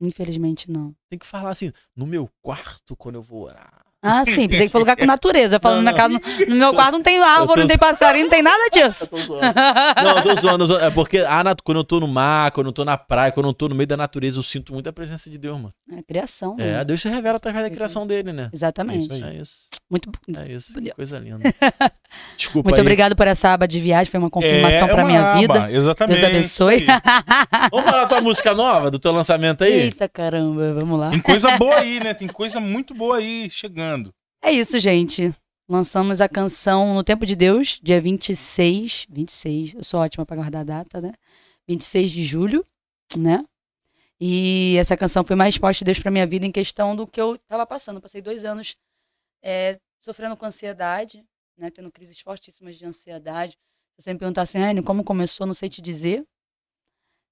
[0.00, 0.94] infelizmente não.
[1.10, 3.84] Tem que falar assim, no meu quarto quando eu vou orar.
[4.02, 4.48] Ah, sim.
[4.48, 5.56] Pensei que foi lugar com natureza.
[5.56, 6.20] Eu falo, Não, na minha não.
[6.20, 9.08] casa, no meu quarto não tem árvore, Eu não tem passarinho, não tem nada disso.
[9.08, 9.54] tô zoando.
[10.04, 10.84] Não, eu tô zoando, eu zoando.
[10.84, 11.58] É porque a nat...
[11.64, 13.86] quando eu tô no mar, quando eu tô na praia, quando eu tô no meio
[13.88, 15.72] da natureza, eu sinto muito a presença de Deus, mano.
[15.92, 16.56] É criação.
[16.58, 16.84] É, né?
[16.84, 18.48] Deus se revela através da criação dele, né?
[18.52, 19.10] Exatamente.
[19.12, 19.36] É isso aí.
[19.36, 19.68] É isso.
[19.90, 20.74] Muito, É isso.
[20.94, 21.40] Coisa linda.
[22.36, 22.82] Desculpa muito aí.
[22.82, 24.10] obrigado por essa aba de viagem.
[24.10, 25.72] Foi uma confirmação É, é pra uma minha aba, vida.
[25.72, 26.20] Exatamente.
[26.20, 26.86] Deus abençoe.
[27.70, 29.72] Vamos falar da tua música nova, do teu lançamento aí?
[29.72, 31.10] Eita caramba, vamos lá.
[31.10, 32.12] Tem coisa boa aí, né?
[32.14, 33.87] Tem coisa muito boa aí chegando.
[34.42, 35.34] É isso, gente.
[35.68, 39.06] Lançamos a canção No Tempo de Deus, dia 26.
[39.10, 41.12] 26, eu sou ótima pra guardar a data, né?
[41.68, 42.64] 26 de julho,
[43.16, 43.44] né?
[44.20, 47.20] E essa canção foi uma resposta de Deus pra minha vida em questão do que
[47.20, 47.96] eu tava passando.
[47.96, 48.76] Eu passei dois anos
[49.42, 51.24] é, sofrendo com ansiedade,
[51.56, 51.70] né?
[51.70, 53.56] Tendo crises fortíssimas de ansiedade.
[53.98, 56.24] Você me perguntar assim, como começou, não sei te dizer.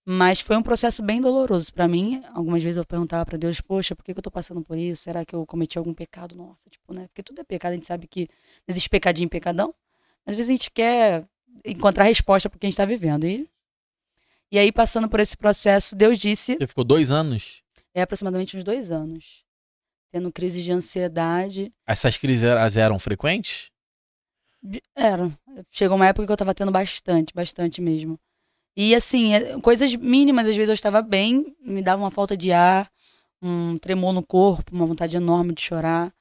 [0.08, 2.22] Mas foi um processo bem doloroso pra mim.
[2.32, 5.02] Algumas vezes eu perguntava pra Deus, poxa, por que, que eu tô passando por isso?
[5.02, 6.36] Será que eu cometi algum pecado?
[6.36, 7.08] Nossa, tipo, né?
[7.08, 8.28] Porque tudo é pecado, a gente sabe que
[8.68, 9.74] existe pecadinho e pecadão.
[10.24, 11.26] Às vezes a gente quer
[11.64, 13.24] encontrar resposta pro que a gente tá vivendo.
[13.24, 13.48] E,
[14.52, 17.64] e aí, passando por esse processo, Deus disse, Você ficou dois anos?
[17.92, 19.42] é aproximadamente uns dois anos,
[20.12, 21.74] tendo crises de ansiedade.
[21.84, 23.72] Essas crises elas eram frequentes?
[24.94, 25.36] Era.
[25.70, 28.20] Chegou uma época que eu tava tendo bastante, bastante mesmo.
[28.76, 32.52] E assim, é- coisas mínimas, às vezes eu estava bem, me dava uma falta de
[32.52, 32.90] ar,
[33.40, 36.12] um tremor no corpo, uma vontade enorme de chorar.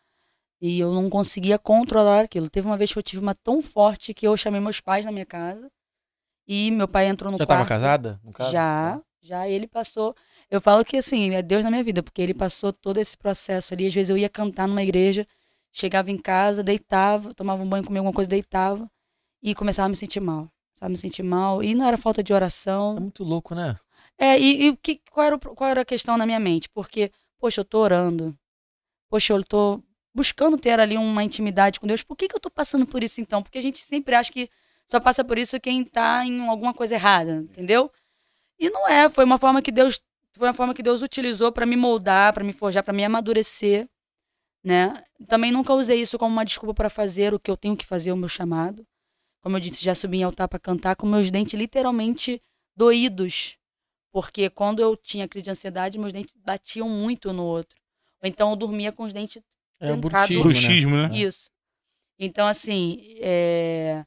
[0.61, 2.49] E eu não conseguia controlar aquilo.
[2.49, 5.11] Teve uma vez que eu tive uma tão forte que eu chamei meus pais na
[5.11, 5.69] minha casa.
[6.47, 7.59] E meu pai entrou no Já quarto.
[7.59, 8.19] tava casada?
[8.23, 8.51] no caso?
[8.51, 10.15] Já, já ele passou.
[10.49, 13.73] Eu falo que assim, é Deus na minha vida, porque ele passou todo esse processo
[13.73, 13.87] ali.
[13.87, 15.27] Às vezes eu ia cantar numa igreja,
[15.71, 18.89] chegava em casa, deitava, tomava um banho, comia alguma coisa, deitava
[19.43, 20.49] e começava a me sentir mal.
[20.77, 21.63] Sabe, me sentir mal.
[21.63, 22.95] E não era falta de Isso é oração.
[22.99, 23.77] muito louco, né?
[24.17, 26.69] É, e, e que, qual, era qual era a questão na minha mente?
[26.69, 28.37] Porque, poxa, eu tô orando.
[29.09, 29.81] Poxa, eu tô
[30.13, 32.03] buscando ter ali uma intimidade com Deus.
[32.03, 33.43] Por que, que eu tô passando por isso então?
[33.43, 34.49] Porque a gente sempre acha que
[34.87, 37.91] só passa por isso quem tá em alguma coisa errada, entendeu?
[38.59, 39.99] E não é, foi uma forma que Deus,
[40.33, 43.89] foi uma forma que Deus utilizou para me moldar, para me forjar, para me amadurecer,
[44.63, 45.03] né?
[45.27, 48.11] Também nunca usei isso como uma desculpa para fazer o que eu tenho que fazer,
[48.11, 48.85] o meu chamado.
[49.45, 52.41] Como eu disse, já subi em altar para cantar com meus dentes literalmente
[52.75, 53.59] doídos,
[54.11, 57.79] porque quando eu tinha crise de ansiedade, meus dentes batiam muito no outro.
[58.23, 59.39] Ou então eu dormia com os dentes
[59.79, 60.41] É bruxismo, né?
[60.41, 61.09] Bruxismo, né?
[61.13, 61.51] isso.
[62.17, 64.03] Então, assim, é...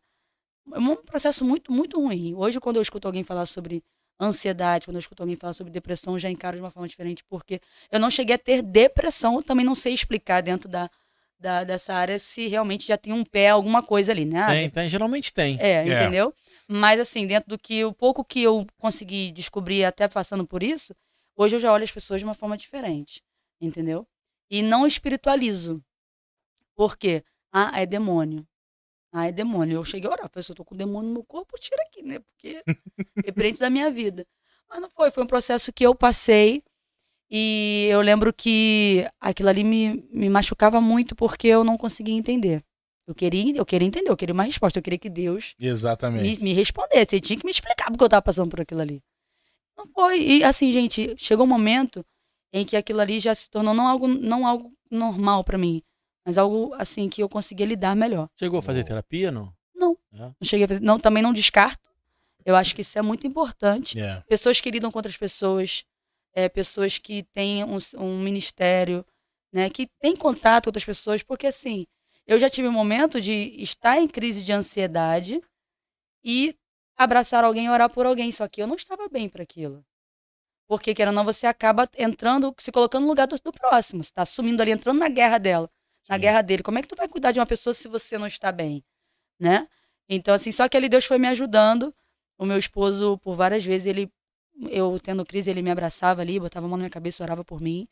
[0.73, 2.35] é um processo muito, muito ruim.
[2.35, 3.85] Hoje, quando eu escuto alguém falar sobre
[4.21, 7.23] ansiedade, quando eu escuto alguém falar sobre depressão, eu já encaro de uma forma diferente,
[7.29, 7.61] porque
[7.93, 10.91] eu não cheguei a ter depressão, eu também não sei explicar dentro da,
[11.39, 14.47] da- dessa área se realmente já tem um pé, alguma coisa ali, né?
[14.47, 15.57] Tem, tem, geralmente tem.
[15.61, 15.93] É, É.
[15.95, 16.35] entendeu?
[16.67, 20.95] Mas assim, dentro do que o pouco que eu consegui descobrir até passando por isso,
[21.37, 23.23] hoje eu já olho as pessoas de uma forma diferente,
[23.61, 24.07] entendeu?
[24.51, 25.83] E não espiritualizo.
[26.75, 27.23] Por quê?
[27.53, 28.47] Ah, é demônio.
[29.13, 29.77] Ah, é demônio.
[29.77, 32.03] Eu cheguei a orar, falei, se eu tô com demônio no meu corpo, tira aqui,
[32.03, 32.19] né?
[32.19, 32.63] Porque
[33.25, 34.27] representa da minha vida.
[34.69, 36.63] Mas não foi, foi um processo que eu passei
[37.31, 42.65] e eu lembro que aquilo ali me, me machucava muito porque eu não conseguia entender.
[43.07, 46.39] Eu queria, eu queria entender, eu queria uma resposta, eu queria que Deus Exatamente.
[46.41, 47.17] me, me respondesse.
[47.17, 49.03] Ele tinha que me explicar porque eu tava passando por aquilo ali.
[49.77, 50.21] Não foi.
[50.21, 52.05] E assim, gente, chegou um momento
[52.53, 55.83] em que aquilo ali já se tornou não algo, não algo normal pra mim,
[56.25, 58.29] mas algo assim que eu conseguia lidar melhor.
[58.35, 58.87] Chegou a fazer Uou.
[58.87, 59.53] terapia, não?
[59.75, 59.97] Não.
[60.13, 60.19] É?
[60.19, 61.89] Não cheguei a fazer, não, também não descarto.
[62.45, 64.01] Eu acho que isso é muito importante.
[64.01, 64.23] É.
[64.29, 65.85] Pessoas que lidam com outras pessoas,
[66.39, 69.05] é, pessoas que têm um, um ministério,
[69.53, 71.85] né, que têm contato com outras pessoas, porque assim,
[72.29, 75.41] eu já tive um momento de estar em crise de ansiedade
[76.25, 76.55] e
[76.97, 79.85] abraçar alguém orar por alguém, só que eu não estava bem para aquilo.
[80.69, 84.05] Porque, querendo ou não, você acaba entrando, se colocando no lugar do, do próximo.
[84.05, 85.69] Você está assumindo ali, entrando na guerra dela,
[86.09, 86.21] na Sim.
[86.21, 86.63] guerra dele.
[86.63, 88.85] Como é que tu vai cuidar de uma pessoa se você não está bem?
[89.41, 89.67] Né?
[90.09, 91.95] Então, assim, só que ali Deus foi me ajudando.
[92.39, 94.13] O meu esposo, por várias vezes, ele,
[94.71, 97.61] eu tendo crise, ele me abraçava ali, botava a mão na minha cabeça, orava por
[97.61, 97.87] mim,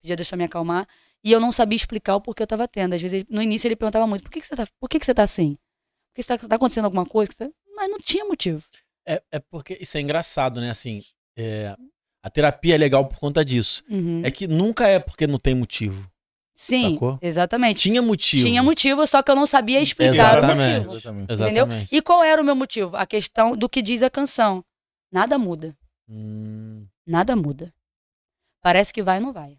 [0.00, 0.88] pedia Deus pra me acalmar.
[1.22, 2.94] E eu não sabia explicar o porquê eu tava tendo.
[2.94, 5.06] Às vezes, no início, ele perguntava muito: por que, que você tá, por que, que
[5.06, 5.54] você tá assim?
[5.54, 7.52] Por que você tá, tá acontecendo alguma coisa?
[7.74, 8.62] Mas não tinha motivo.
[9.06, 10.70] É, é porque isso é engraçado, né?
[10.70, 11.02] Assim,
[11.36, 11.76] é,
[12.22, 13.84] a terapia é legal por conta disso.
[13.88, 14.22] Uhum.
[14.24, 16.10] É que nunca é porque não tem motivo.
[16.56, 17.18] Sim, sacou?
[17.20, 17.82] exatamente.
[17.82, 18.42] Tinha motivo.
[18.42, 20.56] Tinha motivo, só que eu não sabia explicar Exatamente.
[20.56, 20.96] o motivo.
[20.96, 21.32] Exatamente.
[21.32, 21.94] Exatamente.
[21.94, 22.96] E qual era o meu motivo?
[22.96, 24.64] A questão do que diz a canção.
[25.12, 25.76] Nada muda.
[26.08, 27.72] Hum, Nada muda.
[28.60, 29.58] Parece que vai e não vai.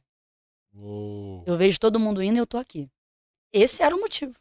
[0.74, 1.44] Uou.
[1.48, 2.90] Eu vejo todo mundo indo e eu tô aqui.
[3.54, 4.38] Esse era o motivo.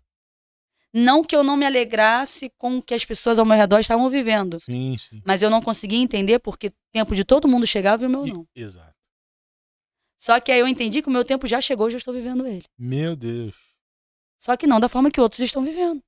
[0.93, 4.09] Não que eu não me alegrasse com o que as pessoas ao meu redor estavam
[4.09, 5.21] vivendo, Sim, sim.
[5.27, 8.27] mas eu não conseguia entender porque o tempo de todo mundo chegava e o meu
[8.27, 8.49] não.
[8.55, 8.95] Exato.
[10.19, 12.47] Só que aí eu entendi que o meu tempo já chegou e já estou vivendo
[12.47, 12.65] ele.
[12.79, 13.55] Meu Deus.
[14.39, 16.03] Só que não da forma que outros estão vivendo.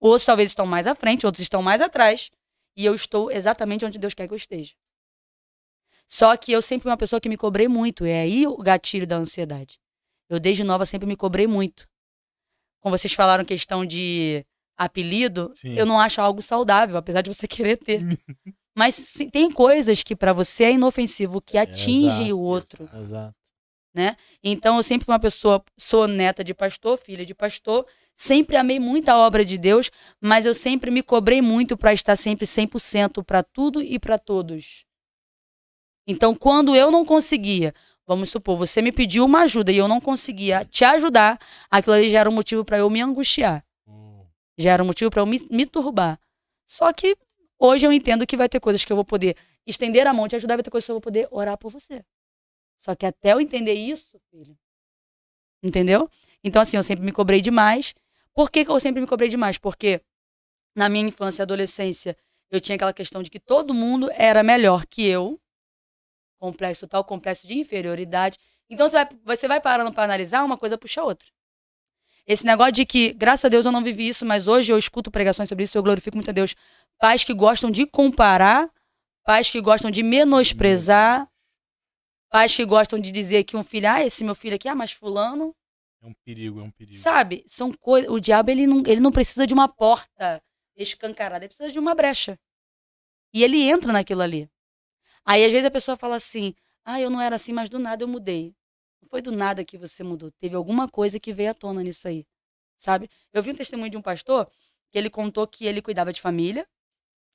[0.00, 2.30] Outros talvez estão mais à frente, outros estão mais atrás.
[2.76, 4.74] E eu estou exatamente onde Deus quer que eu esteja.
[6.08, 8.04] Só que eu sempre fui uma pessoa que me cobrei muito.
[8.04, 9.78] É aí o gatilho da ansiedade.
[10.28, 11.86] Eu, desde nova, sempre me cobrei muito.
[12.80, 14.44] Como vocês falaram questão de
[14.76, 15.74] apelido, Sim.
[15.74, 18.02] eu não acho algo saudável, apesar de você querer ter.
[18.76, 22.88] Mas sim, tem coisas que pra você é inofensivo, que atingem Exato, o outro.
[23.02, 23.34] Exato.
[24.42, 27.84] Então eu sempre fui uma pessoa, sou neta de pastor, filha de pastor,
[28.14, 29.90] sempre amei muito a obra de Deus,
[30.20, 34.84] mas eu sempre me cobrei muito para estar sempre 100% para tudo e para todos.
[36.08, 37.74] Então quando eu não conseguia,
[38.06, 41.38] vamos supor, você me pediu uma ajuda e eu não conseguia te ajudar,
[41.70, 44.24] aquilo ali já era um motivo para eu me angustiar, Hum.
[44.56, 46.18] já era um motivo para eu me, me turbar.
[46.66, 47.14] Só que
[47.58, 49.36] hoje eu entendo que vai ter coisas que eu vou poder
[49.66, 51.70] estender a mão e te ajudar, vai ter coisas que eu vou poder orar por
[51.70, 52.02] você.
[52.78, 54.56] Só que até eu entender isso, filho.
[55.62, 56.08] Entendeu?
[56.42, 57.94] Então, assim, eu sempre me cobrei demais.
[58.32, 59.58] Por que, que eu sempre me cobrei demais?
[59.58, 60.00] Porque
[60.74, 62.16] na minha infância e adolescência,
[62.50, 65.38] eu tinha aquela questão de que todo mundo era melhor que eu.
[66.38, 68.38] Complexo tal, complexo de inferioridade.
[68.70, 71.28] Então, você vai, você vai parando para analisar, uma coisa puxa a outra.
[72.26, 75.10] Esse negócio de que, graças a Deus, eu não vivi isso, mas hoje eu escuto
[75.10, 76.54] pregações sobre isso, eu glorifico muito a Deus.
[76.98, 78.70] Pais que gostam de comparar,
[79.24, 81.26] pais que gostam de menosprezar,
[82.30, 84.92] pais que gostam de dizer que um filho, ah, esse meu filho aqui, ah, mas
[84.92, 85.56] fulano,
[86.02, 86.98] É um perigo, é um perigo.
[86.98, 87.42] sabe?
[87.46, 90.42] São coisas, o diabo ele não, ele não precisa de uma porta
[90.76, 92.38] escancarada, ele precisa de uma brecha.
[93.32, 94.50] E ele entra naquilo ali.
[95.28, 96.54] Aí às vezes a pessoa fala assim:
[96.84, 98.54] "Ah, eu não era assim, mas do nada eu mudei".
[99.02, 102.08] Não foi do nada que você mudou, teve alguma coisa que veio à tona nisso
[102.08, 102.26] aí.
[102.78, 103.10] Sabe?
[103.32, 104.50] Eu vi um testemunho de um pastor
[104.90, 106.66] que ele contou que ele cuidava de família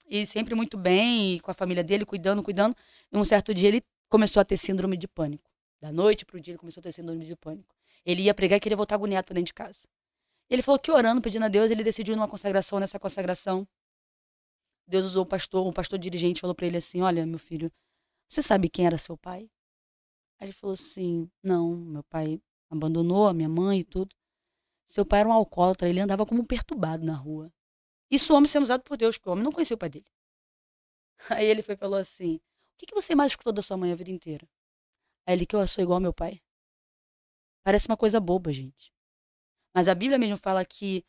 [0.10, 2.76] e sempre muito bem, e com a família dele, cuidando, cuidando.
[3.12, 5.50] E um certo dia ele começou a ter síndrome de pânico.
[5.82, 7.76] Da noite pro dia ele começou a ter síndrome de pânico.
[8.06, 9.88] Ele ia pregar e queria voltar agoniado pra dentro de casa.
[10.50, 13.68] Ele falou que orando, pedindo a Deus, ele decidiu numa consagração, nessa consagração.
[14.94, 17.72] Deus usou um pastor, um pastor dirigente falou pra ele assim: Olha, meu filho,
[18.30, 19.50] você sabe quem era seu pai?
[20.40, 22.40] Aí ele falou assim: Não, meu pai
[22.70, 24.16] abandonou a minha mãe e tudo.
[24.86, 27.52] Seu pai era um alcoólatra, ele andava como um perturbado na rua.
[28.12, 30.06] Isso o homem sendo usado por Deus, porque o homem não conhecia o pai dele.
[31.32, 32.42] Aí ele foi falou assim: O
[32.78, 34.48] que, que você mais escutou da sua mãe a vida inteira?
[35.26, 36.40] Aí ele que eu sou igual ao meu pai.
[37.66, 38.94] Parece uma coisa boba, gente.
[39.74, 41.04] Mas a Bíblia mesmo fala que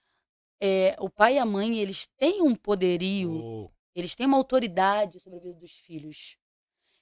[0.58, 5.20] é, o pai e a mãe, eles têm um poderio, Oh, eles têm uma autoridade
[5.20, 6.36] sobre a vida dos filhos.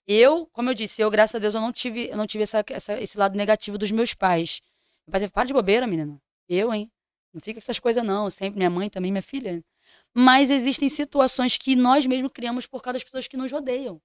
[0.06, 2.64] Eu, como eu disse, eu, graças a Deus, eu não tive, eu não tive essa,
[2.70, 4.60] essa- esse lado negativo dos meus pais.
[5.06, 6.20] Meu pai disse, para de bobeira, menina.
[6.48, 6.90] Eu, hein?
[7.32, 8.28] Não fica com essas coisas, não.
[8.28, 9.64] Sempre, minha mãe também, minha filha.
[10.14, 14.00] Mas existem situações que nós mesmos criamos por causa das pessoas que nos rodeiam.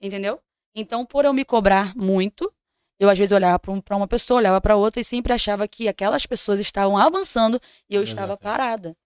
[0.00, 0.40] Entendeu?
[0.74, 2.52] Então, por eu me cobrar muito,
[3.00, 5.88] eu às vezes olhava para um, uma pessoa, olhava para outra e sempre achava que
[5.88, 8.42] aquelas pessoas estavam avançando e eu estava Exatamente.
[8.42, 8.96] parada.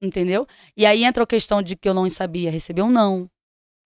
[0.00, 0.46] Entendeu?
[0.76, 3.28] E aí entra a questão de que eu não sabia receber um não,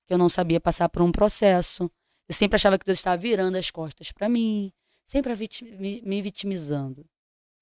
[0.07, 1.91] que eu não sabia passar por um processo.
[2.29, 4.73] Eu sempre achava que Deus estava virando as costas para mim,
[5.07, 7.07] sempre a viti- me, me vitimizando.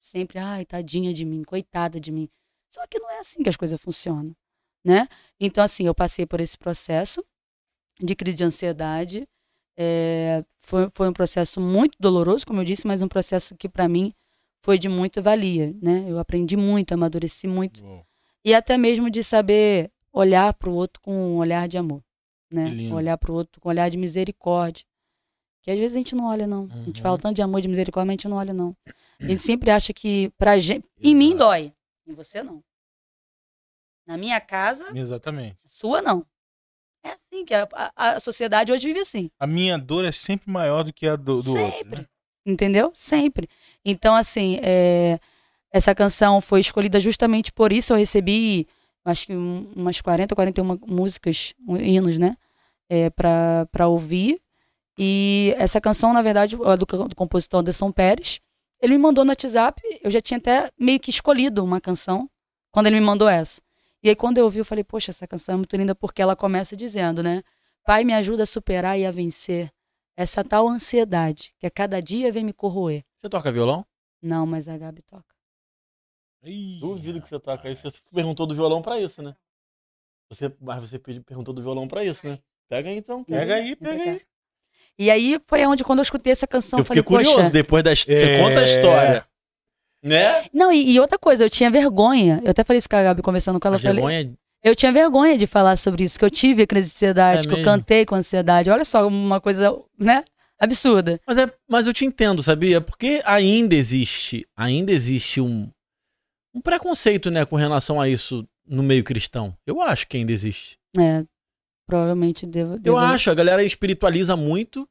[0.01, 2.29] Sempre, ai, tadinha de mim, coitada de mim.
[2.75, 4.35] Só que não é assim que as coisas funcionam,
[4.85, 5.07] né?
[5.39, 7.25] Então, assim, eu passei por esse processo
[8.01, 9.29] de crise de ansiedade.
[9.77, 13.89] É, foi, foi um processo muito doloroso, como eu disse, mas um processo que para
[13.89, 14.13] mim
[14.63, 16.07] foi de muita valia, né?
[16.09, 17.83] Eu aprendi muito, amadureci muito.
[18.45, 22.03] E até mesmo de saber olhar para o outro com um olhar de amor,
[22.51, 22.71] né?
[22.93, 24.85] Olhar para o outro com um olhar de misericórdia.
[25.63, 26.69] Que às vezes a gente não olha não.
[26.73, 27.03] A gente Uhum.
[27.03, 28.75] fala tanto de amor e de misericórdia, mas a gente não olha não.
[29.21, 31.39] A gente sempre acha que pra gente, em mim Exato.
[31.39, 31.73] dói,
[32.07, 32.65] em você não.
[34.07, 35.59] Na minha casa, Exatamente.
[35.67, 36.25] sua não.
[37.05, 39.31] É assim que a, a, a sociedade hoje vive assim.
[39.39, 41.53] A minha dor é sempre maior do que a do, do outro.
[41.53, 42.01] Sempre.
[42.01, 42.07] Né?
[42.47, 42.91] Entendeu?
[42.95, 43.49] Sempre.
[43.85, 45.19] Então, assim, é,
[45.73, 47.93] essa canção foi escolhida justamente por isso.
[47.93, 48.67] Eu recebi,
[49.05, 52.37] acho que um- umas 40, 41 músicas, hinos, né?
[52.89, 54.41] É, pra, pra ouvir.
[54.99, 58.41] E essa canção, na verdade, é do, do compositor Anderson Pérez.
[58.83, 59.81] Ele me mandou no WhatsApp.
[60.03, 62.29] Eu já tinha até meio que escolhido uma canção
[62.73, 63.61] quando ele me mandou essa.
[64.03, 66.35] E aí, quando eu ouvi, eu falei, poxa, essa canção é muito linda porque ela
[66.35, 67.43] começa dizendo, né?
[67.85, 69.71] Pai, me ajuda a superar e a vencer
[70.17, 73.05] essa tal ansiedade que a cada dia vem me corroer.
[73.17, 73.85] Você toca violão?
[74.23, 75.35] Não, mas a Gabi toca.
[76.45, 77.83] Ih, Duvido que você toca isso.
[77.83, 79.35] Você perguntou do violão pra isso, né?
[80.31, 82.39] Você, mas você perguntou do violão pra isso, né?
[82.69, 83.25] Pega aí então.
[83.25, 84.21] Pega aí, pega aí.
[84.99, 87.51] E aí foi onde, quando eu escutei essa canção, Eu eu falei, fiquei curioso poxa.
[87.51, 88.43] depois da his- Você É.
[88.43, 89.27] conta a história.
[90.03, 90.47] Né?
[90.53, 92.41] Não, e, e outra coisa, eu tinha vergonha.
[92.45, 93.77] Eu até falei isso com a Gabi conversando com ela.
[93.77, 96.89] A Eu falei, vergonha eu tinha vergonha de falar sobre isso, que eu tive crise
[96.89, 97.65] de ansiedade, É que eu mesmo?
[97.65, 98.69] cantei com ansiedade.
[98.71, 100.23] Olha só, uma coisa, né?
[100.59, 101.19] absurda.
[101.27, 102.83] Mas, é, mas eu te entendo, sabia?
[102.83, 105.71] Porque ainda existe, ainda existe um,
[106.55, 109.57] um preconceito, né, com relação a isso no meio cristão.
[109.67, 110.79] Eu acho que ainda existe.
[110.99, 111.25] É,
[111.87, 112.75] provavelmente devo.
[112.75, 114.89] Eu devo- acho, a galera espiritualiza muito,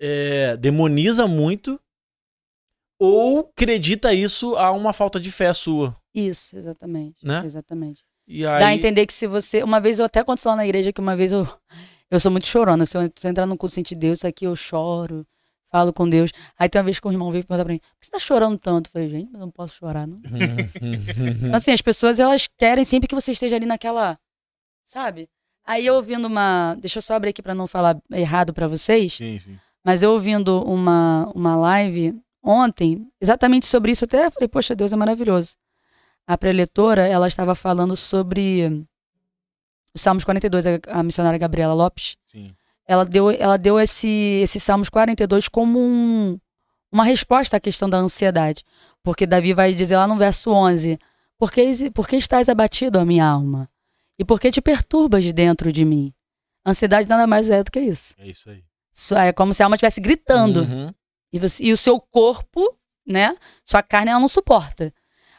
[0.00, 1.80] é, demoniza muito,
[2.98, 7.24] ou acredita isso a uma falta de fé sua, Isso, exatamente.
[7.26, 7.42] Né?
[7.44, 8.04] Exatamente.
[8.26, 9.62] E aí, Dá a entender que se você.
[9.62, 11.46] Uma vez eu até aconteceu lá na igreja que uma vez eu.
[12.10, 12.84] Eu sou muito chorona.
[12.84, 15.26] Se eu, se eu entrar no culto sentir Deus, aqui eu choro,
[15.72, 16.30] falo com Deus.
[16.58, 18.18] Aí tem uma vez que o irmão veio perguntar pra mim: por que você tá
[18.18, 18.88] chorando tanto?
[18.88, 20.20] Eu falei, gente, mas eu não posso chorar, não.
[20.76, 24.18] Então, assim, as pessoas, elas querem sempre que você esteja ali naquela.
[24.84, 25.28] Sabe?
[25.66, 26.76] Aí eu ouvindo uma.
[26.78, 29.14] Deixa eu só abrir aqui pra não falar errado pra vocês.
[29.14, 29.58] Sim, sim.
[29.82, 34.96] Mas eu ouvindo uma, uma live ontem, exatamente sobre isso, até falei, poxa, Deus é
[34.96, 35.56] maravilhoso.
[36.26, 38.84] A preletora, ela estava falando sobre
[39.94, 42.16] os Salmos 42, a, a missionária Gabriela Lopes.
[42.24, 42.54] sim.
[42.92, 44.08] Ela deu, ela deu esse,
[44.42, 46.38] esse Salmos 42 como um,
[46.92, 48.64] uma resposta à questão da ansiedade.
[49.02, 50.98] Porque Davi vai dizer lá no verso 11:
[51.38, 53.68] Por que, por que estás abatido, a minha alma?
[54.18, 56.12] E por que te perturbas de dentro de mim?
[56.66, 58.14] Ansiedade nada mais é do que isso.
[58.18, 58.62] É isso aí.
[58.94, 60.60] Isso É como se a alma estivesse gritando.
[60.60, 60.90] Uhum.
[61.32, 62.76] E, você- e o seu corpo,
[63.06, 63.34] né?
[63.64, 64.92] Sua carne, ela não suporta.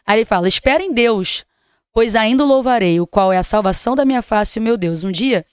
[0.08, 1.46] Aí ele fala: Espera em Deus,
[1.94, 5.04] pois ainda o louvarei, o qual é a salvação da minha face, meu Deus.
[5.04, 5.46] Um dia,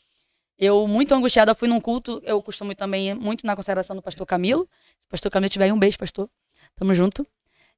[0.61, 2.21] eu, muito angustiada, fui num culto.
[2.23, 4.69] Eu costumo também ir muito na consagração do pastor Camilo.
[4.99, 6.29] Se o pastor Camilo tiver aí, um beijo, pastor.
[6.77, 7.27] Tamo junto.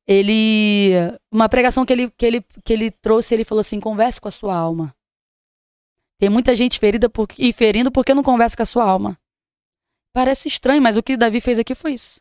[0.04, 0.90] Ele.
[1.30, 4.32] Uma pregação que ele, que ele, que ele trouxe, ele falou assim: converse com a
[4.32, 4.92] sua alma.
[6.18, 9.16] Tem muita gente ferida por, e ferindo porque não conversa com a sua alma.
[10.12, 12.20] Parece estranho, mas o que Davi fez aqui foi isso.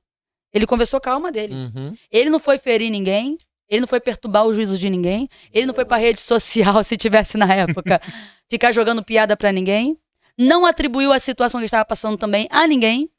[0.54, 1.54] Ele conversou com a alma dele.
[1.54, 1.96] Uhum.
[2.12, 3.38] Ele não foi ferir ninguém,
[3.68, 6.96] ele não foi perturbar o juízo de ninguém, ele não foi pra rede social, se
[6.98, 8.02] tivesse na época,
[8.50, 9.98] ficar jogando piada pra ninguém.
[10.42, 13.10] Não atribuiu a situação que estava passando também a ninguém.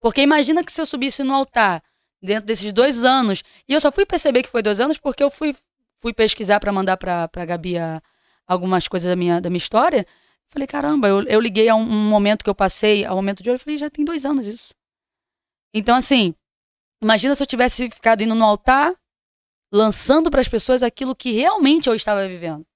[0.00, 1.82] Porque imagina que se eu subisse no altar
[2.22, 5.30] dentro desses dois anos, e eu só fui perceber que foi dois anos porque eu
[5.30, 5.54] fui,
[6.00, 8.00] fui pesquisar pra mandar pra, pra Gabi a-
[8.46, 10.06] algumas coisas da minha, da minha história.
[10.48, 13.50] Falei, caramba, eu, eu liguei a um, um momento que eu passei, ao momento de
[13.50, 14.74] hoje, eu falei, já tem dois anos isso.
[15.74, 16.34] Então, assim,
[17.02, 18.92] Imagina se eu tivesse ficado indo no altar,
[19.72, 22.66] lançando para as pessoas aquilo que realmente eu estava vivendo.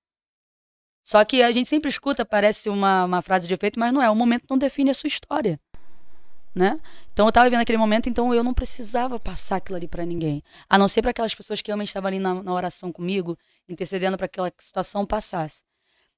[1.04, 4.08] Só que a gente sempre escuta, parece uma, uma frase de efeito, mas não é.
[4.08, 5.58] O momento não define a sua história.
[6.54, 6.78] Né?
[7.12, 10.42] Então eu estava vivendo aquele momento, então eu não precisava passar aquilo ali para ninguém.
[10.68, 13.38] A não ser para aquelas pessoas que realmente estavam ali na, na oração comigo,
[13.68, 15.62] intercedendo para que aquela situação passasse.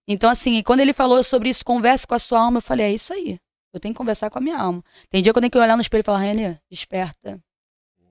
[0.07, 2.93] Então, assim, quando ele falou sobre isso, converse com a sua alma, eu falei, é
[2.93, 3.39] isso aí.
[3.73, 4.85] Eu tenho que conversar com a minha alma.
[5.09, 7.43] Tem dia que eu tenho que olhar no espelho e falar, Renê, desperta.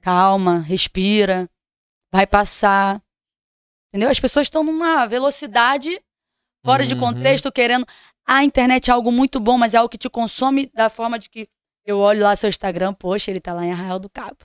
[0.02, 1.50] Calma, respira.
[2.12, 3.02] Vai passar.
[3.90, 4.10] Entendeu?
[4.10, 6.02] As pessoas estão numa velocidade
[6.64, 7.00] fora de Uhum.
[7.00, 7.86] contexto, querendo.
[8.26, 11.30] A internet é algo muito bom, mas é algo que te consome da forma de
[11.30, 11.48] que
[11.86, 14.38] eu olho lá seu Instagram, poxa, ele tá lá em Arraial do Cabo.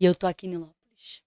[0.00, 1.22] E eu tô aqui em Nilópolis.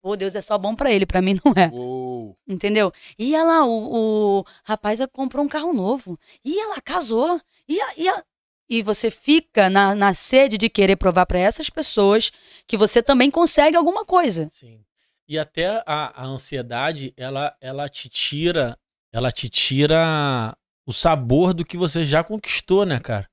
[0.00, 1.68] Pô, Deus é só bom pra ele, pra mim não é.
[1.72, 2.36] Uou.
[2.46, 2.90] Entendeu?
[3.18, 6.16] E lá, o, o rapaz comprou um carro novo.
[6.44, 7.38] E ela casou.
[7.68, 8.24] E, a- e, a-
[8.70, 12.30] e você fica na, na sede de querer provar pra essas pessoas
[12.66, 14.48] que você também consegue alguma coisa.
[14.50, 14.80] Sim.
[15.28, 18.78] E até a, a ansiedade, ela, ela te tira,
[19.12, 20.56] ela te tira
[20.86, 23.28] o sabor do que você já conquistou, né, cara?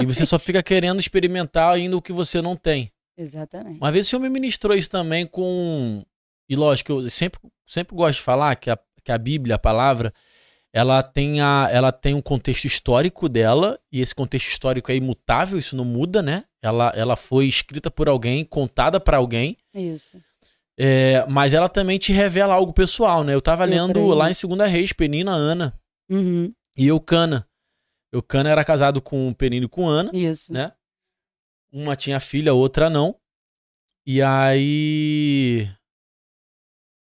[0.00, 2.90] E você só fica querendo experimentar ainda o que você não tem.
[3.16, 3.76] Exatamente.
[3.76, 6.02] Uma vez o senhor me ministrou isso também com.
[6.48, 10.12] E lógico, eu sempre, sempre gosto de falar que a, que a Bíblia, a palavra,
[10.72, 15.58] ela tem, a, ela tem um contexto histórico dela, e esse contexto histórico é imutável,
[15.58, 16.44] isso não muda, né?
[16.62, 20.18] Ela, ela foi escrita por alguém, contada para alguém, Isso.
[20.82, 23.34] É, mas ela também te revela algo pessoal, né?
[23.34, 24.14] Eu tava Eu lendo creio.
[24.14, 25.78] lá em Segunda Reis, Penina, Ana
[26.10, 26.52] Uhum.
[26.76, 27.46] e Eucana.
[28.12, 30.52] Eucana era casado com Penina e com Ana, Isso.
[30.52, 30.72] né?
[31.72, 33.14] Uma tinha filha, outra não.
[34.06, 35.68] E aí.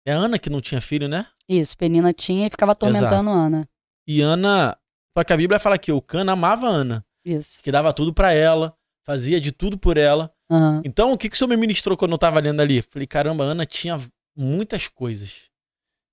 [0.06, 1.26] É Ana que não tinha filho, né?
[1.48, 1.76] Isso.
[1.76, 3.68] Penina tinha e ficava atormentando Ana.
[4.06, 4.76] E Ana.
[5.16, 7.60] Só que a Bíblia fala que Eucana amava a Ana, Isso.
[7.62, 8.74] que dava tudo pra ela,
[9.08, 10.30] fazia de tudo por ela.
[10.50, 10.82] Aham.
[10.84, 12.82] Então, o que, que o senhor me ministrou quando eu tava lendo ali?
[12.82, 13.98] Falei, caramba, a Ana tinha
[14.36, 15.44] muitas coisas.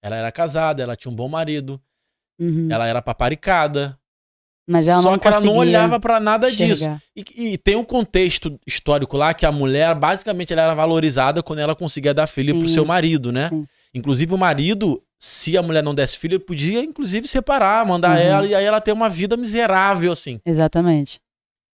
[0.02, 1.82] Ela era casada, ela tinha um bom marido,
[2.40, 2.70] Uhum.
[2.72, 3.98] ela era paparicada.
[4.68, 6.86] Mas ela só não que ela não olhava pra nada disso.
[7.16, 11.60] E, e tem um contexto histórico lá que a mulher, basicamente, ela era valorizada quando
[11.60, 12.74] ela conseguia dar filho pro Sim.
[12.76, 13.50] seu marido, né?
[13.50, 13.68] Sim.
[13.94, 18.24] Inclusive, o marido, se a mulher não desse filho, ele podia, inclusive, separar, mandar Uhum.
[18.24, 20.40] ela, e aí ela ter uma vida miserável, assim.
[20.46, 21.20] Exatamente.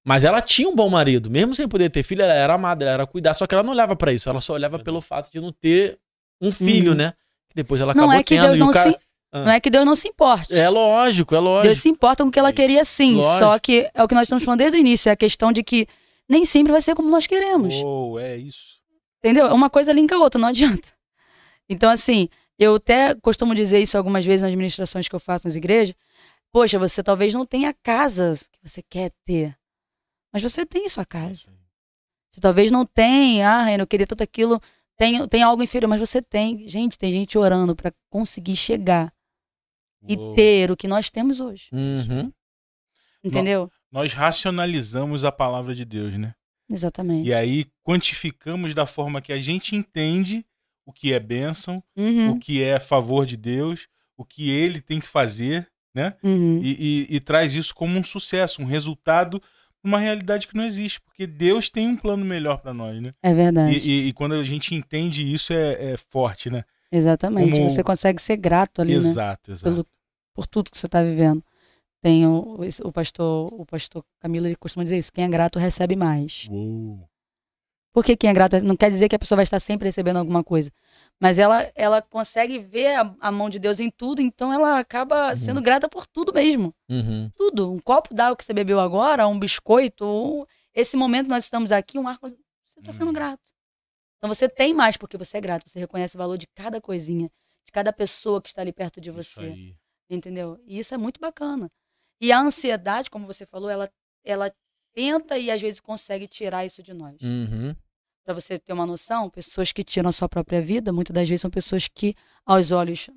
[0.04, 2.94] Mas ela tinha um bom marido, mesmo sem poder ter filho, ela era amada, ela
[2.94, 5.40] era cuidada, só que ela não olhava pra isso, ela só olhava pelo fato de
[5.40, 6.00] não ter
[6.42, 6.98] um filho, Uhum.
[6.98, 7.14] né?
[7.50, 8.46] Que depois ela Não acabou é que tendo.
[8.46, 8.92] Deus e não o cara...
[8.92, 8.98] se.
[9.34, 9.46] Ah.
[9.46, 10.54] Não é que Deus não se importe.
[10.54, 11.68] É lógico, é lógico.
[11.68, 13.16] Deus se importa com o que ela queria sim.
[13.16, 13.40] Lógico.
[13.40, 15.64] Só que é o que nós estamos falando desde o início, é a questão de
[15.64, 15.88] que
[16.28, 17.76] nem sempre vai ser como nós queremos.
[17.76, 18.80] Uou, é isso.
[19.20, 19.48] Entendeu?
[19.54, 20.90] Uma coisa linka a outra, não adianta.
[21.70, 22.28] Então, assim,
[22.60, 25.96] eu até costumo dizer isso algumas vezes nas ministrações que eu faço nas igrejas.
[26.52, 29.56] Poxa, você talvez não tenha a casa que você quer ter,
[30.32, 31.52] mas você tem sua casa.
[32.32, 34.60] Você talvez não tenha, ah, eu queria tudo aquilo,
[34.98, 36.68] tem, tem algo inferior, mas você tem.
[36.70, 39.14] Gente, tem gente orando para conseguir chegar
[40.08, 40.34] e Uou.
[40.34, 41.68] ter o que nós temos hoje.
[41.74, 42.32] Uhum.
[43.24, 43.70] Entendeu?
[43.92, 46.34] Nós racionalizamos a palavra de Deus, né?
[46.70, 47.28] Exatamente.
[47.28, 50.46] E aí quantificamos da forma que a gente entende
[50.86, 55.00] o que é bênção, Uhum, o que é favor de Deus, o que ele tem
[55.00, 56.16] que fazer, né?
[56.24, 56.60] uhum.
[56.64, 59.42] E, e- e traz isso como um sucesso, um resultado,
[59.84, 63.14] uma realidade que não existe, porque Deus tem um plano melhor para nós, né?
[63.24, 63.78] É verdade.
[63.78, 66.64] E, e- e quando a gente entende isso é, é forte, né?
[66.92, 67.52] Exatamente.
[67.58, 68.98] como- Você consegue ser grato ali, né?
[69.00, 69.64] exato, exato.
[69.64, 69.88] Pelo,
[70.34, 71.44] por tudo que você está vivendo.
[72.04, 75.96] Tem o, o pastor, o pastor Camilo, ele costuma dizer isso: quem é grato recebe
[75.96, 76.48] mais.
[76.50, 77.08] Uou.
[77.94, 80.18] Por que quem é grato não quer dizer que a pessoa vai estar sempre recebendo
[80.18, 80.72] alguma coisa,
[81.22, 85.36] mas ela ela consegue ver a, a mão de Deus em tudo, então ela acaba
[85.36, 86.74] sendo grata por tudo mesmo.
[86.90, 87.30] Uhum.
[87.36, 87.72] Tudo.
[87.72, 92.00] Um copo d'água que você bebeu agora, um biscoito, ou esse momento nós estamos aqui,
[92.00, 92.36] um ar, você
[92.80, 93.14] está sendo Hum.
[93.14, 93.42] grato.
[94.18, 97.30] Então você tem mais porque você é grato, você reconhece o valor de cada coisinha,
[97.66, 99.42] de cada pessoa que está ali perto de Isso você.
[99.42, 99.76] aí.
[100.10, 100.60] Entendeu?
[100.66, 101.70] E isso é muito bacana.
[102.20, 103.90] E a ansiedade, como você falou, ela,
[104.26, 104.52] ela
[104.94, 107.20] tenta e às vezes consegue tirar isso de nós.
[107.22, 107.74] Uhum.
[108.24, 111.42] Para você ter uma noção, pessoas que tiram a sua própria vida, muitas das vezes
[111.42, 112.16] são pessoas que,
[112.46, 113.10] aos olhos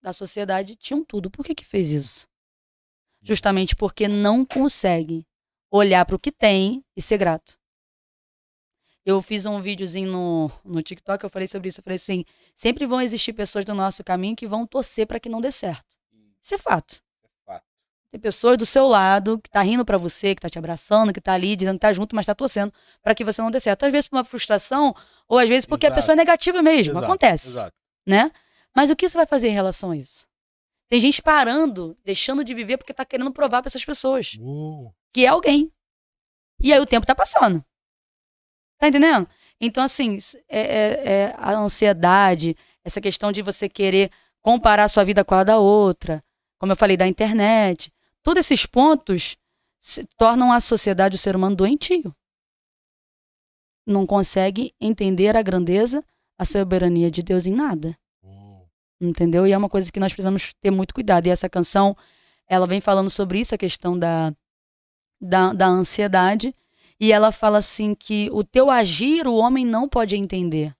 [0.00, 1.30] da sociedade, tinham tudo.
[1.30, 2.28] Por que que fez isso?
[3.22, 5.26] Justamente porque não consegue
[5.70, 7.58] olhar para o que tem e ser grato.
[9.04, 11.80] Eu fiz um videozinho no, no TikTok, eu falei sobre isso.
[11.80, 15.28] Eu falei assim: sempre vão existir pessoas do nosso caminho que vão torcer para que
[15.28, 15.84] não dê certo.
[16.42, 17.03] Isso é fato.
[18.14, 21.20] Tem pessoas do seu lado que tá rindo pra você, que tá te abraçando, que
[21.20, 23.82] tá ali dizendo que tá junto, mas tá torcendo pra que você não dê certo.
[23.86, 24.94] Às vezes por uma frustração,
[25.26, 26.00] ou às vezes porque a Exato.
[26.00, 26.92] pessoa é negativa mesmo.
[26.92, 27.76] Exato, Acontece, Exato.
[28.06, 28.30] né?
[28.72, 30.28] Mas o que você vai fazer em relação a isso?
[30.88, 34.94] Tem gente parando, deixando de viver porque tá querendo provar pra essas pessoas Uou.
[35.12, 35.72] que é alguém.
[36.60, 37.64] E aí o tempo tá passando.
[38.78, 39.28] Tá entendendo?
[39.60, 44.08] Então, assim, é, é- é a ansiedade, essa questão de você querer
[44.40, 46.22] comparar a sua vida com a da outra,
[46.60, 47.92] como eu falei, da internet,
[48.24, 49.36] todos esses pontos
[49.80, 52.12] se tornam a sociedade, o ser humano doentio.
[53.86, 56.02] Não consegue entender a grandeza,
[56.38, 58.66] a soberania de Deus em nada Uou.
[59.00, 59.46] entendeu?
[59.46, 61.26] E é uma coisa que nós precisamos ter muito cuidado.
[61.26, 61.94] E essa canção,
[62.48, 64.34] ela vem falando sobre isso, a questão da,
[65.20, 66.54] da, da ansiedade.
[66.98, 70.74] E ela fala assim que o teu agir o homem não pode entender.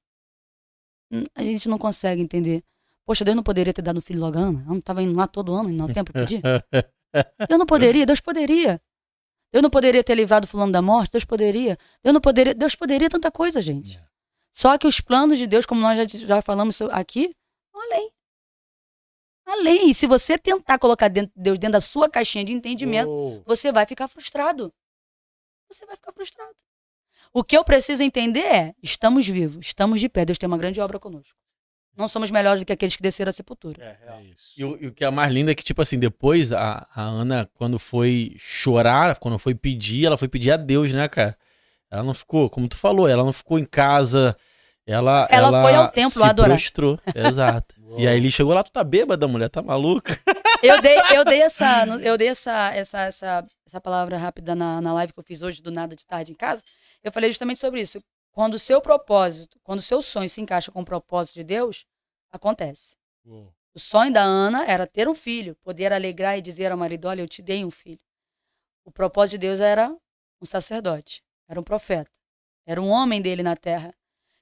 [1.12, 2.64] Hum, A gente não consegue entender.
[3.04, 4.60] Poxa, Deus não poderia ter dado um filho logo Ana?
[4.60, 6.40] Eu não estava indo lá todo ano, indo ao templo pedir?
[7.48, 8.80] Eu não poderia, Deus poderia.
[9.52, 11.12] Deus não poderia ter livrado fulano da morte?
[11.12, 11.78] Deus poderia.
[12.02, 13.96] Deus não poderia, Deus poderia tanta coisa, gente.
[13.96, 14.04] É.
[14.52, 17.34] Só que os planos de Deus, como nós já, já falamos aqui,
[17.72, 18.10] vão além.
[19.46, 19.90] Além.
[19.90, 23.42] E se você tentar colocar dentro, Deus dentro da sua caixinha de entendimento, Uou.
[23.46, 24.72] você vai ficar frustrado.
[25.68, 26.54] Você vai ficar frustrado.
[27.32, 30.80] O que eu preciso entender é: estamos vivos, estamos de pé, Deus tem uma grande
[30.80, 31.36] obra conosco.
[31.96, 33.98] Não somos melhores do que aqueles que desceram a sepultura.
[34.06, 34.52] É isso.
[34.56, 37.02] E o, e o que é mais lindo é que, tipo assim, depois a, a
[37.02, 41.36] Ana, quando foi chorar, quando foi pedir, ela foi pedir a Deus, né, cara?
[41.90, 44.36] Ela não ficou, como tu falou, ela não ficou em casa.
[44.86, 46.50] Ela, Ela foi ao templo se adorar.
[46.50, 46.98] prostrou.
[47.14, 47.74] Exato.
[47.96, 50.18] E aí ele chegou lá, tu tá bêbada, mulher, tá maluca?
[50.60, 54.92] Eu dei, eu dei, essa, eu dei essa, essa, essa, essa palavra rápida na, na
[54.94, 56.60] live que eu fiz hoje, do nada de tarde em casa.
[57.04, 58.02] Eu falei justamente sobre isso.
[58.34, 61.86] Quando o seu propósito, quando o seu sonho se encaixa com o propósito de Deus,
[62.32, 62.96] acontece.
[63.24, 63.54] Uou.
[63.72, 67.22] O sonho da Ana era ter um filho, poder alegrar e dizer ao marido: Olha,
[67.22, 68.00] eu te dei um filho.
[68.84, 69.88] O propósito de Deus era
[70.40, 72.10] um sacerdote, era um profeta,
[72.66, 73.94] era um homem dele na terra.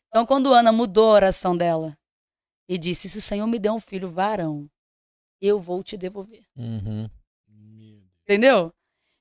[0.08, 1.96] Então, quando Ana mudou a oração dela
[2.66, 4.70] e disse: Se o Senhor me der um filho varão,
[5.38, 6.46] eu vou te devolver.
[6.56, 7.10] Uhum.
[8.22, 8.72] Entendeu?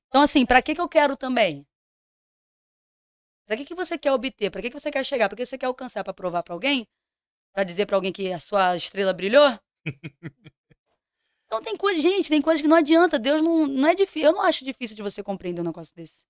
[0.07, 1.67] Então, assim, pra que, que eu quero também?
[3.45, 4.49] Pra que, que você quer obter?
[4.49, 5.27] Pra que, que você quer chegar?
[5.27, 6.03] Pra que você quer alcançar?
[6.03, 6.87] Pra provar pra alguém?
[7.53, 9.59] Pra dizer pra alguém que a sua estrela brilhou?
[11.45, 13.19] então tem coisa, gente, tem coisas que não adianta.
[13.19, 14.29] Deus não, não é difícil.
[14.29, 16.23] Eu não acho difícil de você compreender um negócio desse.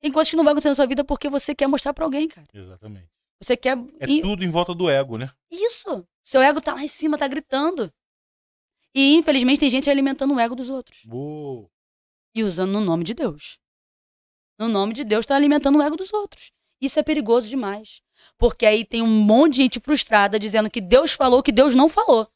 [0.00, 2.28] Tem coisas que não vai acontecer na sua vida porque você quer mostrar pra alguém,
[2.28, 2.46] cara.
[2.52, 3.08] Exatamente.
[3.42, 3.76] Você quer.
[3.98, 5.30] É e- tudo em volta do ego, né?
[5.50, 6.06] Isso!
[6.22, 7.92] Seu ego tá lá em cima, tá gritando.
[8.94, 11.70] E infelizmente tem gente alimentando o ego dos outros Uou.
[12.34, 13.58] e usando no nome de Deus.
[14.58, 16.52] No nome de Deus, está alimentando o ego dos outros.
[16.80, 18.00] Isso é perigoso demais.
[18.38, 21.88] Porque aí tem um monte de gente frustrada dizendo que Deus falou que Deus não
[21.88, 22.30] falou.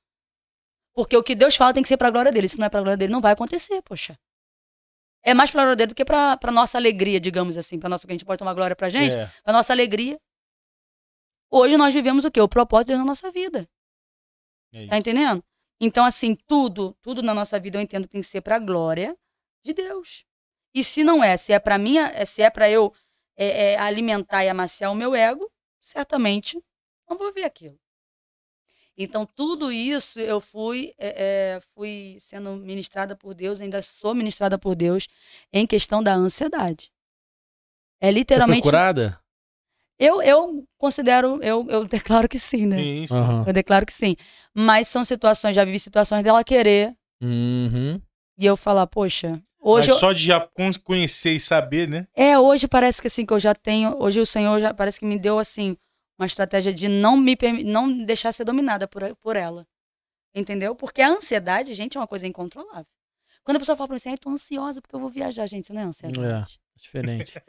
[0.94, 2.48] Porque o que Deus fala tem que ser para a glória dele.
[2.48, 4.18] Se não é para a glória dele, não vai acontecer, poxa.
[5.22, 7.78] É mais pra glória dele do que pra, pra nossa alegria, digamos assim.
[7.78, 9.16] Pra nossa, que a gente pode tomar glória pra gente.
[9.16, 9.26] É.
[9.42, 10.18] Pra nossa alegria.
[11.50, 12.40] Hoje nós vivemos o quê?
[12.40, 13.68] O propósito de Deus na nossa vida.
[14.72, 14.86] É.
[14.86, 15.42] Tá entendendo?
[15.80, 19.16] Então, assim, tudo, tudo na nossa vida eu entendo que tem que ser pra glória
[19.64, 20.24] de Deus.
[20.74, 22.92] E se não é, se é pra minha, é- se é pra eu
[23.36, 25.50] é, é, alimentar e amaciar o meu ego,
[25.80, 26.62] certamente
[27.08, 27.78] não vou ver aquilo.
[28.96, 34.58] Então, tudo isso eu fui, é, é, fui sendo ministrada por Deus, ainda sou ministrada
[34.58, 35.08] por Deus
[35.52, 36.92] em questão da ansiedade.
[38.00, 38.62] É Foi literalmente.
[38.62, 39.18] curada?
[39.98, 42.76] Eu, eu considero, eu, eu declaro que sim, né?
[42.76, 43.14] Sim, sim.
[43.14, 43.44] Aham.
[43.46, 44.16] Eu declaro que sim.
[44.54, 48.00] Mas são situações, já vivi situações dela querer Uhum.
[48.38, 52.06] e eu falar, poxa, hoje eu, só de já con- conhecer e saber, né?
[52.14, 55.06] é, hoje parece que assim que eu já tenho, hoje o Senhor já parece que
[55.06, 55.76] me deu assim
[56.18, 59.66] uma estratégia de não me não deixar ser dominada por, por ela.
[60.34, 60.74] Entendeu?
[60.74, 62.86] Porque a ansiedade, gente, é uma coisa incontrolável.
[63.42, 65.64] Quando a pessoa fala pra mim assim, ai, tô ansiosa porque eu vou viajar, gente,
[65.64, 66.60] isso não é ansiedade.
[66.76, 67.40] Diferente.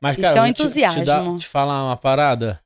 [0.00, 1.36] Mas, Isso cara, é um vou te- Te, entusiasmo.
[1.38, 2.60] te falar uma parada.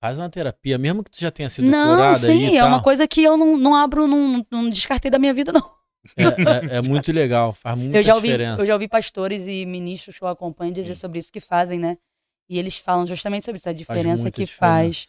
[0.00, 2.60] Faz uma terapia, mesmo que tu já tenha sido Não, curada sim, aí e é
[2.60, 2.68] tal.
[2.68, 5.70] uma coisa que eu não, não abro, não, não descartei da minha vida, não.
[6.16, 8.62] É, é- é muito legal, faz muita eu já ouvi, diferença.
[8.62, 11.00] eu já ouvi pastores e ministros que eu acompanho dizer Sim.
[11.00, 11.96] sobre isso que fazem, né?
[12.48, 14.58] E eles falam justamente sobre isso, a diferença muita que diferença.
[14.58, 15.08] faz.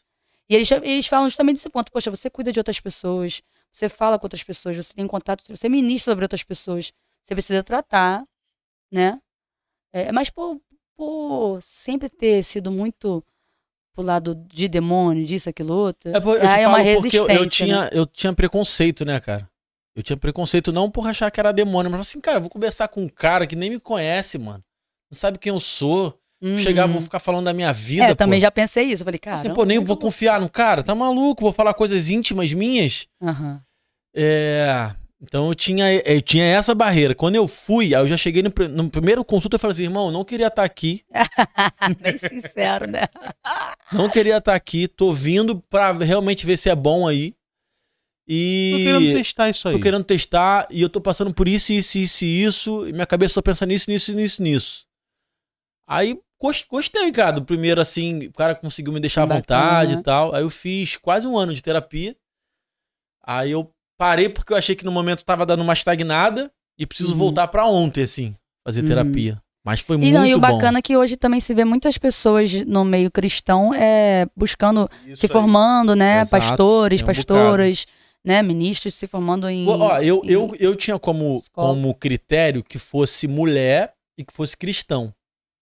[0.50, 1.92] E eles, eles falam justamente desse ponto.
[1.92, 3.42] Poxa, você cuida de outras pessoas,
[3.72, 6.92] você fala com outras pessoas, você tem contato, você ministra sobre outras pessoas.
[7.24, 8.24] Você precisa tratar,
[8.92, 9.20] né?
[9.94, 10.60] É, mas por,
[10.96, 13.24] por sempre ter sido muito
[13.94, 17.18] pro lado de demônio, disso, aquilo, outro, É, aí é uma resistência.
[17.18, 17.50] eu, eu né?
[17.50, 19.50] tinha, eu tinha preconceito, né, cara?
[19.98, 23.02] Eu tinha preconceito não por achar que era demônio, mas assim, cara, vou conversar com
[23.02, 24.64] um cara que nem me conhece, mano.
[25.10, 26.16] Não sabe quem eu sou.
[26.40, 26.56] Uhum.
[26.56, 29.02] Chegar, vou ficar falando da minha vida, É, eu também já pensei isso.
[29.02, 29.38] Eu falei, cara.
[29.38, 33.08] Assim, pô, nem vou confiar no cara, tá maluco, vou falar coisas íntimas minhas.
[33.20, 33.60] Aham.
[34.16, 37.16] É, então eu tinha, eu tinha essa barreira.
[37.16, 40.12] Quando eu fui, aí eu já cheguei no, no primeiro consulta e falei assim, irmão,
[40.12, 41.04] não queria estar aqui,
[42.00, 43.08] Bem sincero, né?
[43.92, 47.34] não queria estar aqui, tô vindo pra realmente ver se é bom aí.
[48.28, 49.74] E Tô querendo testar isso aí.
[49.76, 53.06] tô querendo testar e eu tô passando por isso, isso, isso e isso, e minha
[53.06, 54.86] cabeça tá pensando nisso, nisso, nisso, nisso.
[55.88, 59.40] Aí gos- gostei, cara, do primeiro assim, o cara conseguiu me deixar à Bacana.
[59.42, 60.36] vontade e tal.
[60.36, 62.16] Aí eu fiz quase um ano de terapia.
[63.24, 67.12] Aí eu parei porque eu achei que no momento tava dando uma estagnada e preciso
[67.12, 67.18] Uhum.
[67.18, 68.88] voltar pra ontem, assim, fazer Uhum.
[68.88, 69.42] terapia.
[69.66, 70.42] Mas foi E, muito não, e o bom.
[70.42, 75.22] bacana é que hoje também se vê muitas pessoas no meio cristão é, buscando, Isso
[75.22, 75.32] se aí.
[75.32, 76.22] formando, né?
[76.22, 77.86] Exato, pastores, um pastoras,
[78.28, 78.44] né?
[78.44, 79.66] Ministros se formando em.
[79.68, 81.70] Ó, eu, em- eu, eu tinha como, escola.
[81.70, 85.14] como critério que fosse mulher e que fosse cristão.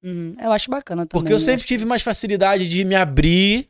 [0.04, 1.22] Uhum, eu acho bacana também.
[1.22, 3.68] Porque eu sempre acho tive mais facilidade de me abrir.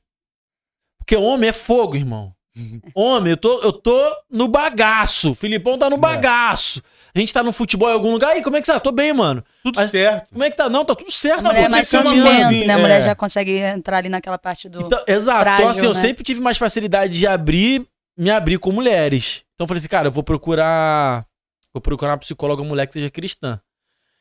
[0.99, 2.33] Porque homem é fogo, irmão.
[2.95, 3.99] Homem, eu tô, eu tô
[4.31, 5.31] no bagaço.
[5.31, 5.99] O Filipão tá no É.
[5.99, 6.81] bagaço.
[7.13, 8.29] A gente tá no futebol em algum lugar.
[8.31, 8.79] Aí, como é que você tá?
[8.79, 9.43] Tô bem, mano.
[9.61, 10.29] Tudo Mas- certo.
[10.31, 10.69] Como é que tá?
[10.69, 11.39] Não, tá tudo certo.
[11.39, 12.73] A mulher é pô, tô mais sentimento, assim, né?
[12.75, 13.01] A mulher é.
[13.01, 14.85] já consegue entrar ali naquela parte do.
[14.85, 15.41] Então, exato.
[15.41, 15.99] então, frágil, assim, eu né?
[15.99, 17.85] sempre tive mais facilidade de abrir,
[18.17, 19.43] me abrir com mulheres.
[19.53, 21.25] Então, eu falei assim, cara, eu vou procurar.
[21.73, 23.59] Vou procurar uma psicóloga mulher que seja cristã.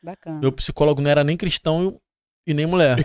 [0.03, 0.39] Bacana.
[0.39, 1.99] Meu psicólogo não era nem cristão
[2.45, 2.97] e nem mulher.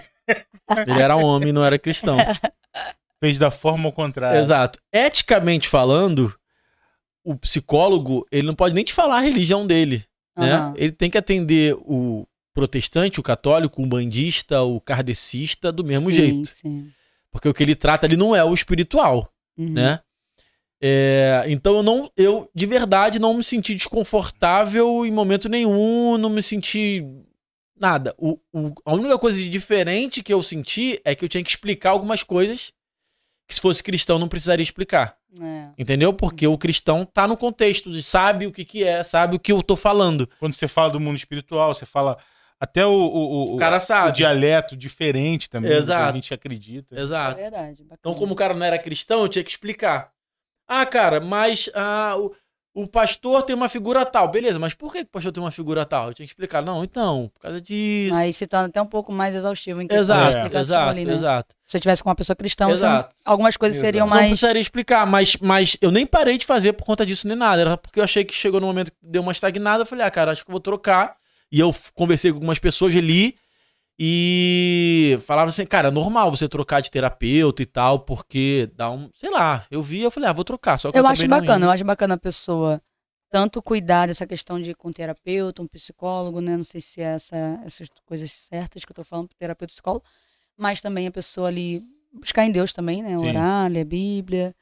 [0.86, 2.16] Ele era homem e não era cristão.
[3.20, 4.40] Fez da forma ao contrário.
[4.40, 4.78] Exato.
[4.92, 6.34] Eticamente falando,
[7.24, 10.04] o psicólogo, ele não pode nem te falar a religião dele,
[10.36, 10.52] né?
[10.52, 10.74] Aham.
[10.76, 16.16] Ele tem que atender o protestante, o católico, o bandista, o kardecista do mesmo Sim,
[16.16, 16.46] jeito.
[16.48, 16.90] Sim.
[17.30, 19.70] Porque o que ele trata ali não é o espiritual, Uhum.
[19.70, 20.00] né?
[20.82, 26.30] É, então eu não, eu de verdade não me senti desconfortável em momento nenhum, não
[26.30, 27.04] me senti
[27.78, 28.14] nada.
[28.18, 31.50] O, o- a única coisa de diferente que eu senti é que eu tinha que
[31.50, 32.72] explicar algumas coisas
[33.46, 35.16] que se fosse cristão não precisaria explicar.
[35.40, 35.68] É.
[35.78, 36.12] Entendeu?
[36.12, 39.52] Porque o cristão tá no contexto de sabe o que que é, sabe o que
[39.52, 40.28] eu tô falando.
[40.38, 42.16] Quando você fala do mundo espiritual, você fala
[42.58, 44.12] até o, o, o, O cara o sabe.
[44.16, 46.10] dialeto diferente também do que Exato.
[46.10, 46.94] a gente acredita.
[46.96, 47.36] É Exato.
[47.36, 47.82] verdade.
[47.84, 47.96] Bacana.
[48.00, 50.10] Então, como o cara não era cristão, eu tinha que explicar.
[50.72, 52.32] Ah, cara, mas ah, o,
[52.72, 54.28] o pastor tem uma figura tal.
[54.28, 56.06] Beleza, mas por que o pastor tem uma figura tal?
[56.06, 56.62] Eu tinha que explicar.
[56.62, 58.14] Não, então, por causa disso.
[58.14, 61.12] Aí se torna até um pouco mais exaustivo em questão exato, explicação exato, ali, né?
[61.12, 61.56] exato.
[61.66, 63.12] Se eu tivesse com uma pessoa cristã, não- Exato.
[63.24, 63.86] algumas coisas Exato.
[63.88, 64.28] seriam Não mais.
[64.28, 67.60] precisaria explicar, mas, mas eu nem parei de fazer por conta disso nem nada.
[67.62, 69.82] Era porque eu achei que chegou no momento que deu uma estagnada.
[69.82, 71.16] Eu falei, ah, cara, acho que eu vou trocar.
[71.50, 73.34] E eu conversei com algumas pessoas ali
[74.02, 79.10] e falava assim, cara, é normal você trocar de terapeuta e tal, porque dá um.
[79.14, 80.78] Sei lá, eu vi, eu falei, ah, vou trocar.
[80.78, 82.80] Só que eu, Eu acho bacana, eu acho bacana a pessoa
[83.30, 86.56] tanto cuidar dessa questão de ir com um terapeuta, um psicólogo, né?
[86.56, 90.04] Não sei se é essa, essas coisas certas que eu tô falando, terapeuta, psicólogo,
[90.56, 93.16] mas também a pessoa ali buscar em Deus também, né?
[93.18, 93.28] Sim.
[93.28, 94.54] Orar, ler a Bíblia.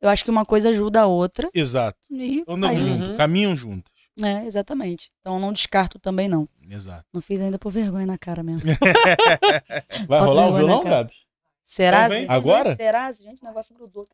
[0.00, 1.96] Eu acho que uma coisa ajuda a outra Exato.
[2.10, 2.86] e Andam faz- Uhum.
[3.02, 3.89] junto, caminham juntas.
[4.22, 5.10] É, exatamente.
[5.20, 6.48] Então não descarto também, não.
[6.68, 7.04] Exato.
[7.12, 8.70] Não fiz ainda por vergonha na cara mesmo.
[10.06, 10.84] Vai Bota rolar o violão.
[10.84, 11.16] Gabs?
[11.64, 12.08] Será?
[12.08, 12.26] Vem.
[12.28, 12.74] Agora?
[12.76, 13.10] Será?
[13.12, 14.06] Gente, o negócio grudou.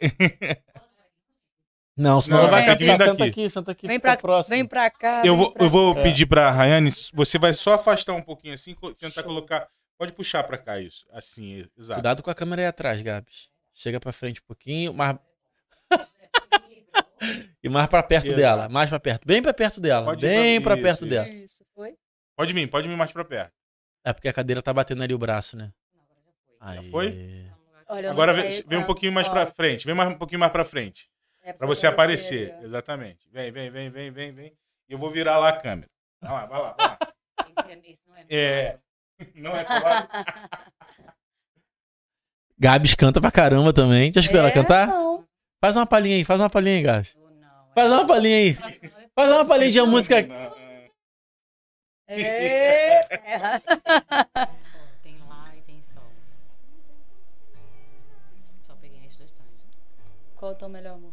[1.96, 3.02] Não, senão Não, ela vai tem aqui.
[3.04, 3.86] Senta aqui, senta aqui.
[3.86, 4.54] Vem pra, próximo.
[4.54, 5.22] vem pra cá.
[5.24, 6.02] Eu vou, pra eu vou É.
[6.02, 9.66] pedir pra Rayane, você vai só afastar um pouquinho assim, tentar colocar.
[9.96, 11.06] Pode puxar pra cá isso.
[11.10, 11.94] Assim, exato.
[11.98, 13.48] Cuidado com a câmera aí atrás, Gabs.
[13.72, 15.16] Chega pra frente um pouquinho, mais...
[17.66, 18.40] e mais pra perto Exato.
[18.40, 19.26] dela, mais pra perto.
[19.26, 21.28] Bem pra perto dela, Pode bem pra- pra perto isso, dela.
[21.28, 21.94] Isso, foi?
[22.36, 23.52] Pode vir, pode vir mais pra perto.
[24.04, 25.72] É porque a cadeira tá batendo ali o braço, né?
[26.60, 26.90] Aí.
[26.90, 27.46] foi?
[27.88, 29.86] Olha, Agora não vem, vem um pouquinho mais ó, pra frente.
[29.86, 31.08] Vem mais um pouquinho mais pra frente.
[31.42, 32.54] é Pra você aparecer.
[32.60, 32.64] ó.
[32.64, 33.28] Exatamente.
[33.30, 34.52] Vem, vem, vem, vem, vem, vem.
[34.88, 35.88] E eu vou virar lá a câmera.
[36.20, 36.98] Vai lá, vai lá, vai lá.
[38.28, 38.78] É.
[39.34, 40.08] Não é só lá.
[42.58, 44.12] Gabs canta pra caramba também.
[44.12, 44.86] Já escutou ela É, cantar?
[44.88, 45.24] Não.
[45.60, 47.16] Faz uma palhinha aí, faz uma palhinha aí, Gabs.
[47.76, 48.54] Faz uma palhinha aí.
[49.14, 50.16] Faz uma palhinha de uma música.
[52.08, 53.02] É.
[55.02, 56.02] Tem lá e tem sol.
[58.66, 59.44] Só peguei esses dois tons.
[60.36, 61.12] Qual é o tom melhor, amor?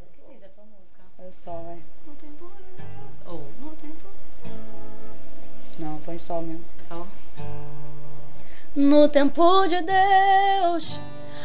[0.00, 1.02] O que diz a tua música?
[1.18, 1.84] É o sol, vai.
[2.06, 3.20] No tempo de Deus.
[3.26, 4.08] Ou no tempo.
[5.78, 6.64] Não, põe sol mesmo.
[6.88, 7.06] Sol.
[8.74, 10.98] No tempo de Deus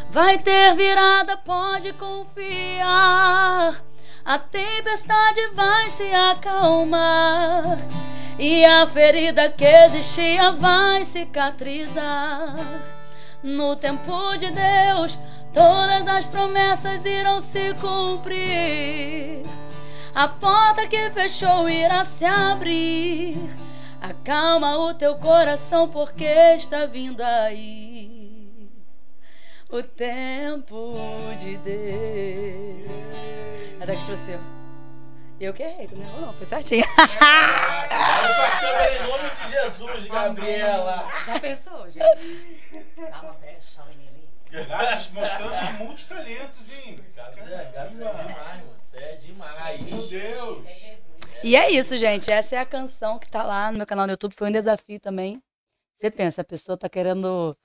[0.10, 3.89] vai ter virada, pode confiar.
[4.30, 7.80] A tempestade vai se acalmar
[8.38, 12.56] e a ferida que existia vai cicatrizar.
[13.42, 15.18] No tempo de Deus,
[15.52, 19.42] todas as promessas irão se cumprir.
[20.14, 23.36] A porta que fechou irá se abrir.
[24.00, 28.70] Acalma o teu coração, porque está vindo aí
[29.72, 30.94] o tempo
[31.40, 33.49] de Deus.
[33.90, 34.40] É daqui de você.
[35.40, 36.86] Eu que errei, não errou não, foi certinho.
[38.86, 41.08] Em nome de Jesus, Gabriela.
[41.26, 42.06] Já pensou, gente?
[42.96, 43.40] Dá uma.
[44.52, 47.04] Gabs mostrando multitalentos, hein?
[47.16, 48.76] Gabs é demais, mano.
[48.80, 49.82] Você é demais.
[49.82, 50.66] Meu Deus.
[51.44, 52.32] E é isso, gente.
[52.32, 54.36] Essa é a canção que tá lá no meu canal no YouTube.
[54.38, 55.42] Foi um desafio também.
[55.98, 57.58] Você pensa, a pessoa tá querendo.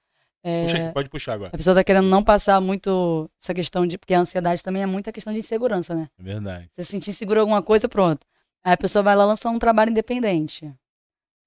[0.44, 1.50] É, Puxa aqui, pode puxar agora.
[1.52, 3.96] a pessoa tá querendo não passar muito essa questão de.
[3.98, 6.08] Porque a ansiedade também é muita questão de insegurança, né?
[6.18, 6.70] É verdade.
[6.76, 8.26] Você se sentir inseguro em alguma coisa, pronto.
[8.62, 10.70] Aí a pessoa vai lá lançar um trabalho independente.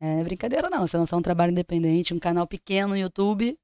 [0.01, 0.85] É, é brincadeira, não.
[0.87, 3.57] Você lançar um trabalho independente, um canal pequeno no YouTube.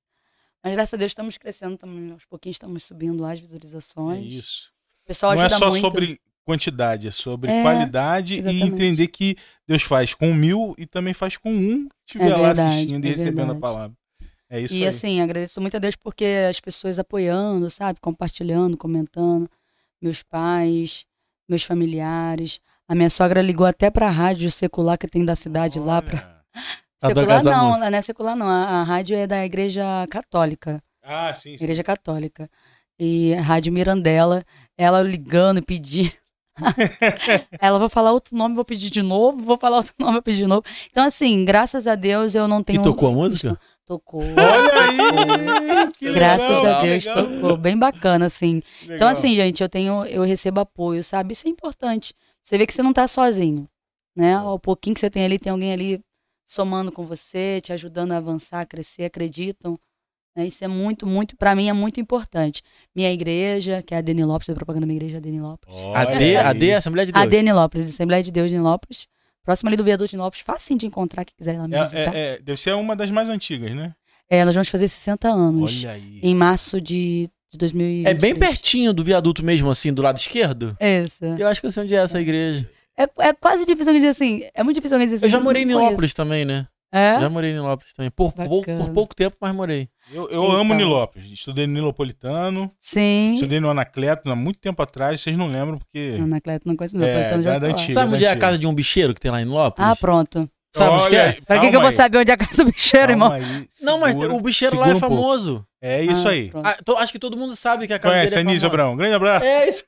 [0.63, 4.33] Mas graças a Deus estamos crescendo, estamos, aos pouquinhos estamos subindo lá as É visualizações.
[4.33, 4.71] isso.
[5.03, 5.81] O pessoal Não é só muito.
[5.81, 8.67] sobre quantidade, é sobre É, qualidade e exatamente.
[8.71, 9.35] entender que
[9.67, 13.05] Deus faz com mil e também faz com um que estiver É lá verdade, assistindo
[13.05, 13.59] e é recebendo a verdade.
[13.61, 13.97] palavra.
[14.53, 14.87] É isso E aí.
[14.87, 17.99] assim, agradeço muito a Deus porque as pessoas apoiando, sabe?
[17.99, 19.49] Compartilhando, comentando.
[19.99, 21.05] Meus pais,
[21.49, 22.59] meus familiares.
[22.87, 26.03] A minha sogra ligou até pra rádio secular que tem da cidade lá.
[26.03, 26.17] Pra...
[26.19, 26.43] Olha.
[27.01, 28.47] Adoro Secular não, não é secular não.
[28.47, 30.81] A, a rádio é da igreja católica.
[31.01, 31.63] Ah, sim, sim.
[31.63, 32.47] Igreja católica.
[32.99, 34.45] E a Rádio Mirandela,
[34.77, 36.13] ela ligando e pedindo.
[37.59, 40.39] ela vou falar outro nome, vou pedir de novo, vou falar outro nome, vou pedir
[40.39, 40.63] de novo.
[40.91, 42.79] Então, assim, graças a Deus eu não tenho.
[42.79, 43.59] E tocou a música?
[43.85, 44.21] Tocou.
[44.21, 44.81] Olha
[45.85, 45.91] aí!
[45.93, 47.25] que Graças legal, a Deus legal.
[47.27, 47.57] tocou.
[47.57, 48.61] Bem bacana, assim.
[48.83, 49.09] Então, Legal.
[49.09, 51.33] assim, gente, eu tenho, eu recebo apoio, sabe?
[51.33, 52.13] Isso é importante.
[52.41, 53.67] Você vê que você não tá sozinho,
[54.15, 54.39] né?
[54.39, 55.99] O pouquinho que você tem ali, tem alguém ali
[56.47, 59.77] somando com você, te ajudando a avançar, a crescer, acreditam.
[60.35, 60.47] né?
[60.47, 62.61] Isso é muito, muito, pra mim é muito importante.
[62.95, 65.69] Minha igreja, que é a Deni Lopes, propaganda da minha igreja, a Deni Lopes.
[65.93, 66.53] A D, a.
[66.53, 67.25] D é a Assembleia de Deus.
[67.25, 69.07] A Deni Lopes, Assembleia de Deus de Nilópolis.
[69.43, 72.15] Próximo ali do Viaduto de Nilópolis, facinho de encontrar, quem quiser ir lá me visitar.
[72.15, 73.93] É, é, é, deve ser uma das mais antigas, né?
[74.29, 75.83] É, nós vamos fazer 60 anos.
[75.83, 76.19] Olha aí.
[76.23, 78.15] Em março de, de 2023.
[78.15, 80.77] É bem pertinho do viaduto mesmo, assim, do lado esquerdo.
[80.79, 81.25] Isso.
[81.37, 82.69] Eu acho que eu sei onde é essa igreja.
[82.97, 84.43] É, é quase difícil alguém dizer assim.
[84.53, 85.25] É muito difícil alguém dizer assim.
[85.25, 85.65] Eu já morei em.
[85.65, 86.67] Nilópolis também, né?
[86.91, 87.19] É?
[87.19, 88.11] Já morei em Nilópolis também.
[88.11, 88.77] Por, Bacana.
[88.77, 89.89] por pouco tempo, mas morei.
[90.11, 90.51] Eu, eu Então.
[90.57, 91.31] amo Nilópolis.
[91.31, 93.35] Estudei no Nilopolitano, Sim.
[93.35, 96.17] estudei no Anacleto há muito tempo atrás, vocês não lembram porque.
[96.21, 97.93] Anacleto não conhece É, meu, então já da- da antiga.
[97.93, 99.89] Sabe onde é a casa de um bicheiro que tem lá em Nilópolis?
[99.91, 100.49] Ah, pronto.
[100.75, 101.37] Sabe onde que é?
[101.45, 103.29] Pra que, que eu vou aí, saber onde é a casa do bicheiro, irmão?
[103.29, 105.15] calma aí, Não, mas segura- o bicheiro lá segura é um pouco.
[105.23, 105.65] famoso.
[105.81, 106.49] É isso Ah, aí.
[106.49, 106.65] pronto.
[106.67, 108.69] Ah, to- acho que todo mundo sabe que a casa Conhece a dele é Anísio
[108.69, 108.83] famosa.
[108.83, 108.97] Abrão?
[108.97, 109.45] Grande abraço.
[109.45, 109.83] É isso.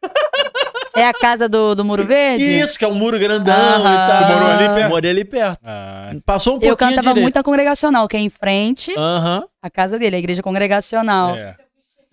[0.96, 2.44] É a casa do, do Muro Verde?
[2.46, 3.94] Isso, que é um muro grandão Aham.
[3.94, 4.24] e tal.
[4.24, 4.90] Tu morou ali perto?
[4.90, 5.60] Morei ali perto.
[5.66, 7.22] Ah, Passou um Eu pouquinho cantava direito.
[7.24, 9.44] muito na congregacional, que é em frente Aham.
[9.62, 11.36] à casa dele, a igreja congregacional.
[11.36, 11.56] é.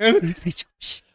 [0.01, 0.66] Em frente-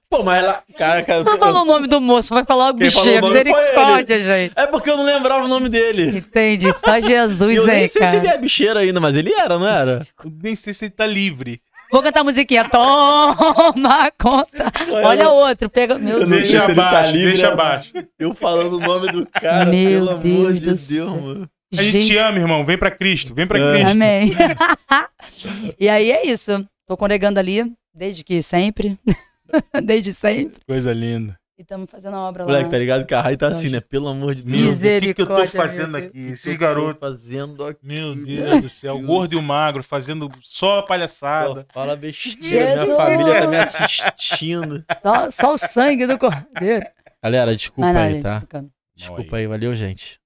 [0.10, 0.64] Pô, mas lá...
[0.78, 3.26] Cara, cara, Não falou o nome do moço, vai falar o Quem bicheiro.
[3.26, 4.54] o Misericórdia, gente.
[4.56, 6.18] É porque eu não lembrava o nome dele.
[6.20, 6.68] Entendi.
[6.74, 8.36] Só Jesus eu nem aí, sei se ele cara.
[8.36, 10.08] é bicheiro ainda, mas ele era, não era?
[10.24, 11.62] Eu Nem sei se ele tá livre.
[11.92, 12.68] Vou cantar a musiquinha.
[12.70, 14.72] Toma conta.
[15.06, 15.70] Olha outro.
[15.70, 15.98] Pega.
[15.98, 16.48] Meu Eu Deus.
[16.48, 17.54] se Deixa tá abaixo, livre, deixa né?
[17.54, 17.92] abaixo.
[18.20, 21.10] Eu falando o nome do cara, Meu pelo amor Deus de do Deus, céu.
[21.22, 21.50] mano.
[21.78, 22.66] A gente te ama, irmão.
[22.66, 23.34] Vem pra Cristo.
[23.34, 23.72] Vem pra É.
[23.74, 23.92] Cristo.
[23.92, 24.34] Amém.
[25.80, 26.66] e aí é isso.
[26.88, 28.98] Tô congregando ali desde que sempre.
[29.84, 30.60] desde sempre.
[30.66, 31.38] Coisa linda.
[31.58, 32.52] E estamos fazendo a obra lá.
[32.52, 33.80] Moleque, tá ligado que a Rai tá assim, né?
[33.82, 34.78] Pelo amor de Deus.
[34.78, 36.20] Deus, o que, que eu tô Misericórdia, fazendo aqui?
[36.28, 37.00] Esses garotos.
[37.00, 37.80] fazendo aqui.
[37.84, 38.96] Meu Deus do céu.
[38.96, 41.62] O gordo e o magro fazendo só palhaçada.
[41.62, 42.84] Só fala besteira, Jesus.
[42.84, 44.86] minha família tá me assistindo.
[45.02, 46.86] Só, só o sangue do cordeiro.
[47.24, 48.44] Galera, desculpa aí, gente, tá?
[48.96, 50.20] Desculpa aí, valeu, gente.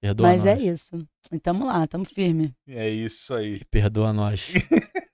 [0.00, 0.64] Perdoa Mas é nós.
[0.64, 1.08] isso.
[1.32, 2.52] E tamo lá, tamo firme.
[2.68, 3.62] É isso aí.
[3.70, 4.52] Perdoa nós.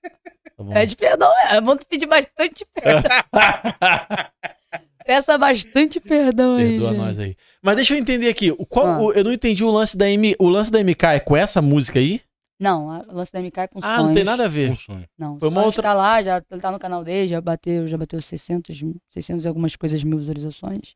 [0.67, 0.73] Tá?
[0.73, 1.59] Pede perdão, é.
[1.61, 3.11] Vamos pedir bastante perdão.
[5.05, 6.69] Peça bastante perdão aí.
[6.71, 6.97] Perdoa gente.
[6.99, 7.35] nós aí.
[7.61, 8.51] Mas deixa eu entender aqui.
[8.51, 8.99] O qual, Ah.
[9.01, 10.35] o- eu não entendi o lance da M.
[10.39, 12.21] O lance da MK é com essa música aí?
[12.59, 14.69] Não, a- o lance da MK é com Ah, não tem nada a ver.
[14.69, 15.07] Um sonho.
[15.17, 17.87] Não, Foi uma Sonhos outra- tá lá, já ele tá no canal dele, já bateu,
[17.87, 20.95] já bateu 600, mil- 600 e algumas coisas mil visualizações.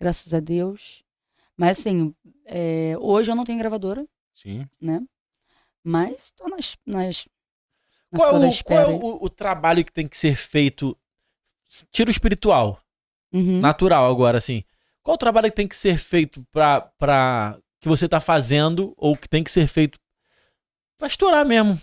[0.00, 1.02] Graças a Deus.
[1.56, 2.14] Mas assim,
[2.46, 4.66] é, hoje eu não tenho gravadora, Sim.
[4.80, 5.02] né?
[5.82, 7.35] Mas tô nas, nas na
[8.14, 10.96] Qual, é o, qual é o, o trabalho que tem que ser feito?
[11.90, 12.80] Tira o espiritual,
[13.32, 13.60] Uhum.
[13.60, 14.62] natural agora, assim.
[15.02, 17.58] Qual o trabalho que tem que ser feito pra, pra.
[17.80, 19.98] que você tá fazendo ou que tem que ser feito
[20.98, 21.80] pra estourar mesmo?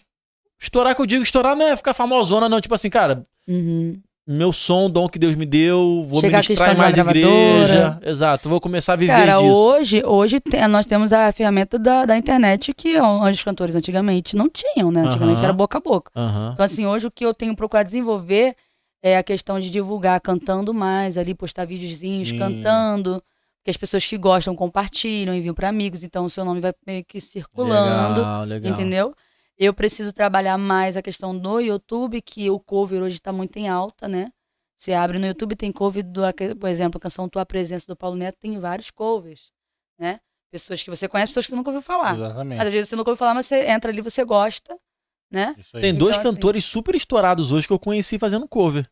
[0.59, 2.61] Estourar que eu digo, estourar não é ficar famosona, não.
[2.61, 4.01] Tipo assim, cara, Uhum.
[4.25, 7.99] Meu som, dom que Deus me deu, vou Chegar ministrar em mais igreja.
[8.05, 9.53] Exato, vou começar a viver Cara, disso.
[9.53, 14.49] hoje, hoje te- nós temos a ferramenta da, da internet que os cantores antigamente não
[14.49, 15.01] tinham, né?
[15.01, 15.43] Antigamente Aham.
[15.45, 16.11] era boca a boca.
[16.15, 16.51] Aham.
[16.53, 18.55] Então, assim, hoje o que eu tenho procurado desenvolver
[19.03, 22.37] é a questão de divulgar cantando mais, ali, postar videozinhos Sim.
[22.39, 23.21] cantando,
[23.61, 27.03] que as pessoas que gostam compartilham, enviam para amigos, então o seu nome vai meio
[27.03, 28.71] que circulando, Legal, legal.
[28.71, 29.13] entendeu?
[29.57, 33.67] Eu preciso trabalhar mais a questão do YouTube, que o cover hoje tá muito em
[33.69, 34.31] alta, né?
[34.77, 36.21] Você abre no YouTube, tem cover, do,
[36.59, 39.51] por exemplo, a canção Tua Presença do Paulo Neto, tem vários covers,
[39.99, 40.19] né?
[40.51, 42.15] Pessoas que você conhece, pessoas que você nunca ouviu falar.
[42.15, 42.57] Exatamente.
[42.57, 44.77] Mas às vezes você nunca ouviu falar, mas você entra ali, você gosta,
[45.31, 45.55] né?
[45.57, 45.81] Isso aí.
[45.83, 48.87] Tem dois Então, assim- cantores super estourados hoje que eu conheci fazendo cover.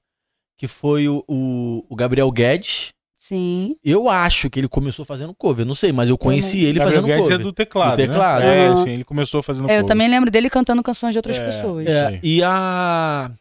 [0.57, 2.89] Que foi o, o, o Gabriel Guedes.
[3.31, 3.77] Sim.
[3.83, 7.05] Eu acho que ele começou fazendo cover, não sei, mas eu conheci ele Gabriel fazendo
[7.07, 7.39] Guedes cover.
[7.39, 7.91] é do teclado.
[7.91, 8.41] Do teclado.
[8.41, 8.67] Né?
[8.67, 9.87] É, sim, ele começou fazendo É, eu cover.
[9.87, 11.45] também lembro dele cantando canções de outras É.
[11.45, 11.87] pessoas.
[11.87, 13.31] É, e a.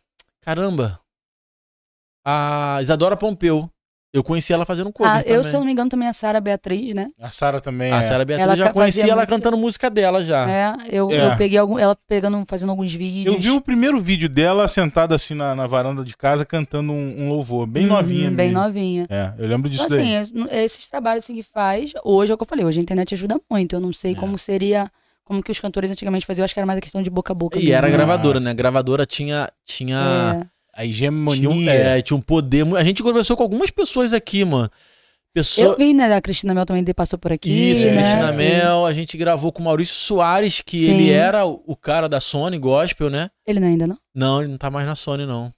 [0.40, 1.00] Caramba!
[2.24, 3.68] A Isadora Pompeu.
[4.12, 5.12] Eu conheci ela fazendo cover.
[5.12, 5.42] Ah, eu, também.
[5.44, 7.10] se eu não me engano, também a Sara Beatriz, né?
[7.20, 7.92] A Sara também.
[7.92, 8.02] A é.
[8.02, 10.50] Sara Beatriz Ela já fazia ela muito- cantando música dela já.
[10.50, 11.26] É, eu, É.
[11.32, 13.32] eu peguei algum, ela pegando, fazendo alguns vídeos.
[13.36, 17.22] Eu vi o primeiro vídeo dela sentada assim na, na varanda de casa cantando um,
[17.22, 17.66] um louvor.
[17.68, 18.62] Bem Uhum, novinha Bem mesmo.
[18.64, 19.06] novinha.
[19.08, 20.22] É, eu lembro disso Então, assim, daí.
[20.56, 23.14] es- esses trabalhos assim, que faz, hoje é o que eu falei, hoje a internet
[23.14, 23.76] ajuda muito.
[23.76, 24.14] Eu não sei É.
[24.16, 24.90] como seria,
[25.24, 27.32] como que os cantores antigamente faziam, eu acho que era mais a questão de boca
[27.32, 27.56] a boca.
[27.58, 28.44] E mesmo, era gravadora, Nossa.
[28.46, 28.50] né?
[28.50, 29.48] A gravadora tinha.
[29.64, 30.40] tinha...
[30.44, 30.59] É.
[30.80, 31.72] A Tinha um, hegemonia.
[31.72, 32.64] é, tinha um poder.
[32.76, 34.70] A gente conversou com algumas pessoas aqui, mano.
[35.32, 35.68] Pessoa...
[35.74, 37.48] Eu vi, né, a Cristina Mel também passou por aqui.
[37.50, 37.92] Isso, né?
[37.94, 38.84] Cristina Mel.
[38.84, 40.92] A gente gravou com o Maurício Soares, que Sim.
[40.92, 43.30] ele era o cara da Sony Gospel, né?
[43.46, 43.98] Ele não é ainda não?
[44.14, 45.52] Não, ele não tá mais na Sony, não.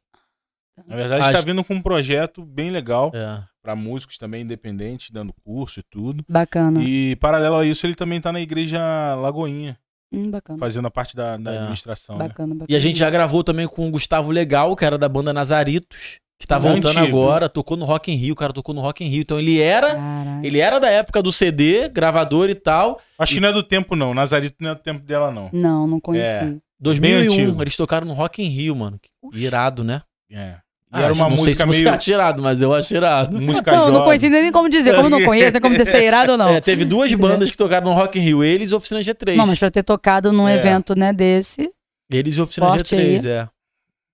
[0.87, 3.43] Na verdade, Acho- está vindo com um projeto bem legal É.
[3.63, 6.25] para músicos também independentes, dando curso e tudo.
[6.29, 6.83] Bacana.
[6.83, 8.81] E paralelo a isso, ele também tá na igreja
[9.15, 9.77] Lagoinha,
[10.13, 10.59] Hum, bacana.
[10.59, 11.57] fazendo a parte da, da É.
[11.59, 12.19] administração.
[12.19, 12.29] né?
[12.29, 12.67] Bacana, bacana.
[12.69, 16.19] E a gente já gravou também com o Gustavo Legal, que era da banda Nazaritos,
[16.39, 17.07] que tá voltando antigo.
[17.23, 19.23] agora, tocou no Rock in Rio, o cara tocou no Rock in Rio.
[19.23, 20.45] Então ele era, Caralho.
[20.45, 23.01] ele era da época do CD, gravador e tal.
[23.19, 24.13] Acho que não é do tempo, não.
[24.13, 25.49] Nazarito não é do tempo dela, não.
[25.53, 26.61] Não, não conheci.
[26.81, 27.63] 2001, antigo.
[27.63, 28.99] eles tocaram no Rock in Rio, mano.
[29.01, 30.03] Que Irado, né?
[30.31, 30.57] É.
[30.93, 31.95] E Ah, era uma não sei música se meio.
[31.95, 33.41] acha irado, mas eu acho irado.
[33.41, 34.05] Música Não, não jovem.
[34.05, 34.95] conheci nem como dizer.
[34.95, 36.51] Como não conheço, nem como ter ser irado ou não.
[36.51, 39.37] É, teve duas bandas que tocaram no Rock in Rio, eles e Oficina G3.
[39.37, 40.57] Não, mas pra ter tocado num É.
[40.57, 41.73] evento, né, desse.
[42.11, 43.49] Eles e Oficina Forte G3, é.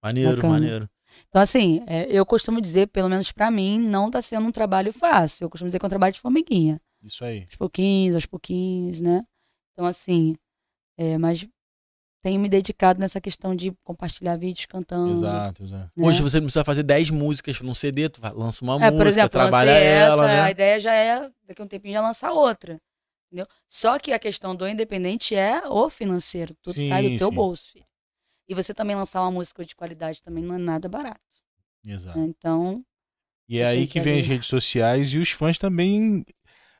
[0.02, 0.52] Maneiro, Bacana.
[0.52, 0.88] maneiro.
[1.28, 4.92] Então, assim, é, eu costumo dizer, pelo menos pra mim, não tá sendo um trabalho
[4.92, 5.44] fácil.
[5.44, 6.80] Eu costumo dizer que é um trabalho de formiguinha.
[7.02, 7.40] Isso aí.
[7.40, 9.22] Aos pouquinhos, aos pouquinhos, né?
[9.72, 10.36] Então, assim,
[10.96, 11.44] é, mas
[12.28, 15.12] tenho me dedicado nessa questão de compartilhar vídeos cantando.
[15.12, 15.90] Exato, exato.
[15.96, 16.06] né?
[16.06, 19.06] Hoje você não precisa fazer 10 músicas num CD, tu lança uma É, música, por
[19.06, 20.50] exemplo, trabalha ela, essa, a né?
[20.50, 22.78] ideia já é, daqui a um tempinho, já lançar outra.
[23.26, 23.46] Entendeu?
[23.68, 26.55] Só que a questão do independente é o financeiro.
[26.62, 27.34] Tudo Sim, sai do teu sim.
[27.34, 27.84] bolso, filho.
[28.48, 31.20] E você também lançar uma música de qualidade também não é nada barato.
[31.86, 32.18] Exato.
[32.18, 32.24] né?
[32.26, 32.82] Então,
[33.48, 36.24] E é aí que que vem ali- as redes sociais e os fãs também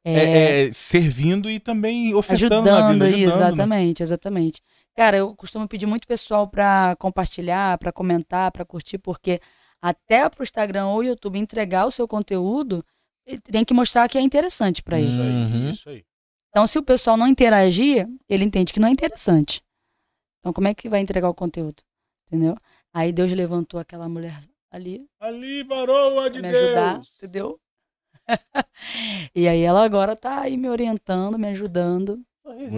[0.05, 3.05] é, é, é, servindo e também ofertando na ajudando, vida.
[3.05, 3.47] aí, Ajudando, né?
[3.47, 4.63] exatamente, exatamente.
[4.99, 9.41] Cara, eu costumo pedir muito pessoal pra compartilhar, pra comentar, pra curtir, porque
[9.81, 12.85] até pro Instagram ou YouTube entregar o seu conteúdo,
[13.25, 15.07] ele tem que mostrar que é interessante pra ele.
[15.09, 15.71] Isso aí, Uhum.
[15.71, 16.05] isso aí.
[16.51, 19.63] Então, se o pessoal não interagir, ele entende que não é interessante.
[20.41, 21.81] Então, como é que vai entregar o conteúdo?
[22.27, 22.57] Entendeu?
[22.93, 27.15] Aí Deus levantou aquela mulher ali Ali, varoa de me ajudar, Deus.
[27.19, 27.61] entendeu?
[29.33, 32.21] e aí ela agora tá aí me orientando, me ajudando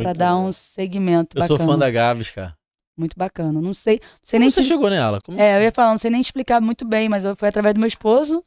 [0.02, 1.72] pra dar um segmento Eu sou bacana.
[1.72, 2.56] fã da Gabs, cara.
[2.96, 3.60] Muito bacana.
[3.60, 5.20] Não sei, não sei Como nem você se- chegou nela?
[5.20, 7.74] Como É, eu ia falar, não sei nem explicar muito bem, mas eu- foi através
[7.74, 8.44] do meu esposo.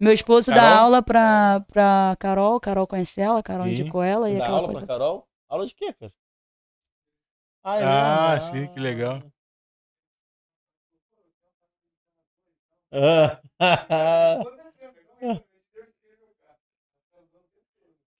[0.00, 0.78] Meu esposo dá Carol?
[0.84, 3.72] aula pra, pra Carol, Carol conhece ela, Carol Sim.
[3.72, 4.86] indicou ela e Dá aquela aula coisa.
[4.86, 5.28] pra Carol?
[5.48, 6.12] Aula de quê, cara?
[7.64, 8.50] é Ah, mesmo?
[8.50, 9.22] sim, que legal.
[12.92, 13.40] Ah.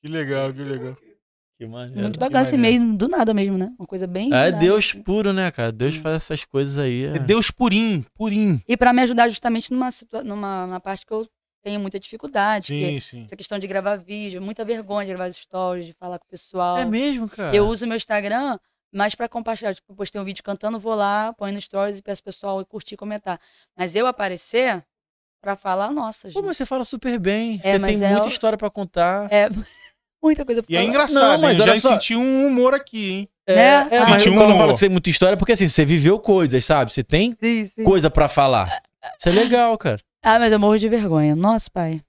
[0.00, 0.96] Que legal, que legal.
[1.64, 2.02] Que maneiro.
[2.02, 2.84] Muito bacana, assim, maneiro.
[2.84, 3.72] meio do nada mesmo, né?
[3.78, 4.30] Uma coisa bem.
[4.30, 5.02] do É Deus assim.
[5.02, 5.70] puro, né, cara?
[5.72, 7.04] Deus faz essas coisas aí.
[7.04, 7.18] É É.
[7.18, 8.62] Deus purinho, purinho.
[8.68, 11.28] E pra me ajudar justamente numa, situa- numa, numa parte que eu
[11.62, 13.22] tenho muita dificuldade, que Sim, é sim.
[13.24, 16.76] essa questão de gravar vídeo, muita vergonha de gravar stories, de falar com o pessoal.
[16.76, 17.54] É mesmo, cara?
[17.56, 18.58] Eu uso meu Instagram
[18.92, 19.74] mais pra compartilhar.
[19.74, 22.60] Tipo, eu postei um vídeo cantando, vou lá, ponho no stories e peço pro pessoal
[22.60, 23.40] ir curtir e comentar.
[23.76, 24.84] Mas eu aparecer
[25.42, 26.44] pra falar, nossa, Pô, gente.
[26.46, 27.60] mas você fala super bem.
[27.64, 29.28] É, você mas tem é muita o- história pra contar.
[29.32, 29.48] É
[30.24, 31.60] muita coisa pra E é engraçado, Não, mas hein?
[31.62, 31.92] olha Já só.
[31.92, 33.28] senti um humor aqui, hein?
[33.46, 33.88] É, Né?
[33.90, 34.58] é, mas um quando eu humor.
[34.58, 36.92] falo que você tem muita história, é porque assim, você viveu coisas, sabe?
[36.92, 37.84] Você tem Sim, sim.
[37.84, 38.80] coisa pra falar.
[39.18, 40.00] Isso é legal, cara.
[40.22, 41.36] Ah, mas eu morro de vergonha.
[41.36, 42.00] Nossa, pai.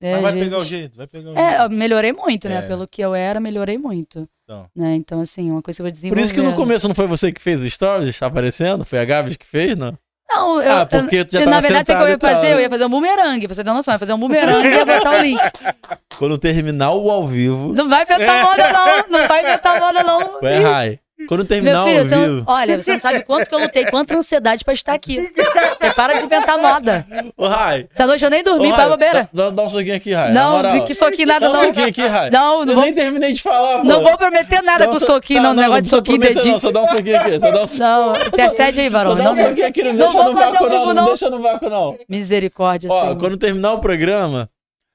[0.00, 1.62] É, Mas vai às pegar o vezes- jeito, vai pegar o É, jeito.
[1.62, 2.56] eu melhorei muito, né?
[2.58, 2.62] É.
[2.62, 4.28] Pelo que eu era, melhorei muito.
[4.44, 4.66] Então.
[4.76, 4.94] Né?
[4.96, 6.20] Então, assim, uma coisa que eu vou desenvolver.
[6.20, 8.84] Por isso que no começo não foi você que fez o stories aparecendo?
[8.84, 9.96] Foi a Gabs que fez, não?
[10.34, 12.34] Não, eu, Ah, porque tu já eu, tava na verdade, sabe o que eu ia
[12.34, 12.52] fazer?
[12.52, 13.92] Eu ia fazer um bumerangue, você ter noção.
[13.92, 15.40] Eu ia fazer um bumerangue e ia botar o link.
[16.18, 17.72] Quando terminar o ao vivo.
[17.72, 19.18] Não vai inventar moda, não.
[19.18, 20.38] Não vai inventar moda, não.
[20.42, 20.98] Ué, Rai.
[21.28, 23.86] Quando terminar Meu filho, o você não, olha, você não sabe quanto que eu lutei,
[23.86, 25.30] quanta ansiedade pra estar aqui.
[25.80, 27.06] Você para de inventar moda.
[27.36, 27.86] Ô, Rai.
[27.94, 29.28] Essa noite eu nem dormi, Ô, pra bobeira.
[29.32, 30.32] Dá, dá um soquinho aqui, Rai.
[30.32, 30.82] Não, moral.
[30.84, 31.64] que soquinho nada, Dá um não.
[31.66, 32.30] soquinho aqui, Rai.
[32.30, 33.84] Não, não Eu vou, nem terminei de falar, pô.
[33.84, 35.62] não vou prometer nada um com so- soquinho, Tá, não.
[35.62, 36.52] Negócio de soquinho, dedinho.
[36.54, 37.88] Não, só dá um soquinho aqui, só dá um soquinho.
[37.88, 39.14] Não, intercede aí, Só varão.
[39.16, 40.86] dá um Não, soquinho aqui, não, não deixa no vácuo, não.
[40.86, 41.04] Não não.
[41.06, 41.96] deixa no vácuo, não.
[42.08, 43.18] Misericórdia, Ó, Senhor.
[43.18, 44.50] quando terminar o programa,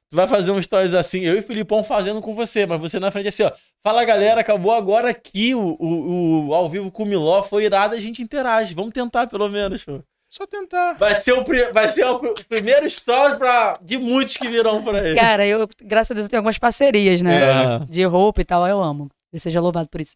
[0.10, 3.00] tu vai fazer um stories assim, eu e o Filipão fazendo com você, mas você
[3.00, 3.52] na frente assim, ó.
[3.84, 7.96] Fala galera, acabou agora aqui o, o, o ao vivo com o Miló, foi irado,
[7.96, 8.74] a gente interage.
[8.76, 10.02] Vamos tentar pelo menos, pô.
[10.32, 10.94] Só tentar.
[10.94, 14.48] Vai ser o, pri- vai ser o, pr- o primeiro story pra, de muitos que
[14.48, 15.16] virão por aí.
[15.16, 17.40] Cara, eu, graças a Deus, eu tenho algumas parcerias, né?
[17.82, 17.86] É.
[17.90, 19.10] De roupa e tal, eu amo.
[19.32, 20.16] Deus seja louvado por isso.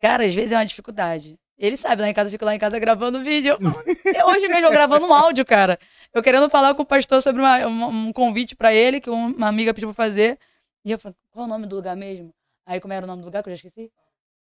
[0.00, 1.36] Cara, às vezes é uma dificuldade.
[1.58, 3.56] Ele sabe, lá em casa, eu fico lá em casa gravando vídeo.
[3.58, 3.84] Eu falo,
[4.14, 5.78] "É hoje mesmo, eu gravando um áudio, cara.
[6.12, 9.48] Eu querendo falar com o pastor sobre uma- um, um convite pra ele, que uma
[9.48, 10.38] amiga pediu pra fazer.
[10.84, 12.30] E eu falei, qual é o nome do lugar mesmo?
[12.66, 13.90] Aí, como era o nome do lugar, que eu já esqueci?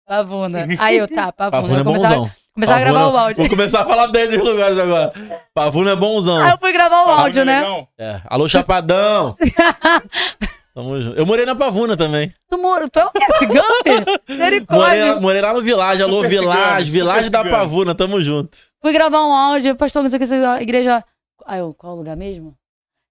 [0.06, 0.68] Pavuna.
[0.80, 1.62] Aí eu, tá, Pavuna.
[1.62, 2.32] Pavuna é eu começava, bonzão.
[2.54, 3.38] começava a gravar Pavuna- o áudio.
[3.38, 5.14] Vou começar a falar bem dos lugares agora.
[5.54, 6.38] Pavuna é bonzão.
[6.44, 7.88] Aí eu fui gravar o áudio, Tá né?
[7.98, 8.22] É.
[8.26, 9.36] Alô, Chapadão.
[10.76, 11.18] Tamo junto.
[11.18, 12.34] Eu morei na Pavuna também.
[12.50, 13.88] Tu, moro, tu é o Forrest Gump?
[13.88, 15.22] Morei, Misericórdia.
[15.22, 16.04] morei lá no Village.
[16.04, 16.60] Alô, Super Village.
[16.60, 17.58] cigano, Village super da cigano.
[17.58, 17.96] Pavuna.
[17.96, 18.58] Tamo junto.
[18.82, 21.02] Fui gravar um áudio, pastor, não sei o que, a igreja.
[21.46, 22.58] Aí eu, qual o lugar mesmo?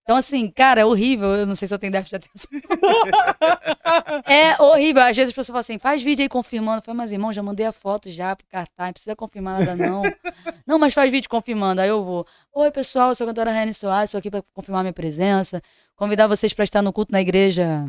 [0.03, 1.31] Então, assim, cara, é horrível.
[1.35, 2.61] Eu não sei se eu tenho déficit de atenção.
[4.29, 5.03] é horrível.
[5.03, 6.81] Às vezes as pessoas falam assim, faz vídeo aí confirmando.
[6.81, 9.75] Eu falei, mas irmão, já mandei a foto já pro cartaz, não precisa confirmar nada,
[9.75, 10.03] não.
[10.67, 11.81] não, mas faz vídeo confirmando.
[11.81, 12.27] Aí eu vou.
[12.53, 15.63] Oi, pessoal, eu sou a cantora Rani Soares, estou aqui para confirmar minha presença.
[15.97, 17.87] Convidar vocês para estar no culto na igreja.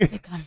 [0.00, 0.44] Ai, calma.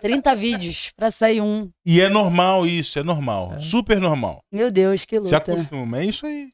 [0.00, 1.70] 30 vídeos pra sair um.
[1.84, 3.58] E é normal isso, é normal.
[3.60, 4.42] Super normal.
[4.52, 5.36] Meu Deus, que Se luta.
[5.38, 6.50] acostuma, é isso aí.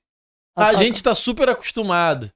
[0.56, 0.84] A Fofoca.
[0.84, 2.30] gente tá super acostumado.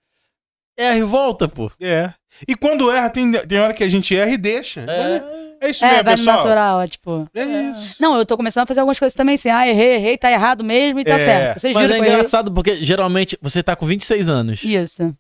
[0.77, 1.71] Erra e volta, pô.
[1.81, 2.13] É.
[2.47, 4.81] E quando erra, tem, tem hora que a gente erra e deixa.
[4.89, 5.39] É.
[5.61, 6.37] É isso É, mesmo, vai pessoal.
[6.37, 7.29] natural, é tipo.
[7.35, 8.01] É isso.
[8.01, 9.49] Não, eu tô começando a fazer algumas coisas também assim.
[9.49, 11.59] Ah, errei, errei, tá errado mesmo e tá É, certo.
[11.61, 12.15] Vocês Mas viram é errei?
[12.15, 14.63] engraçado porque geralmente você tá com 26 anos.
[14.63, 15.13] Isso.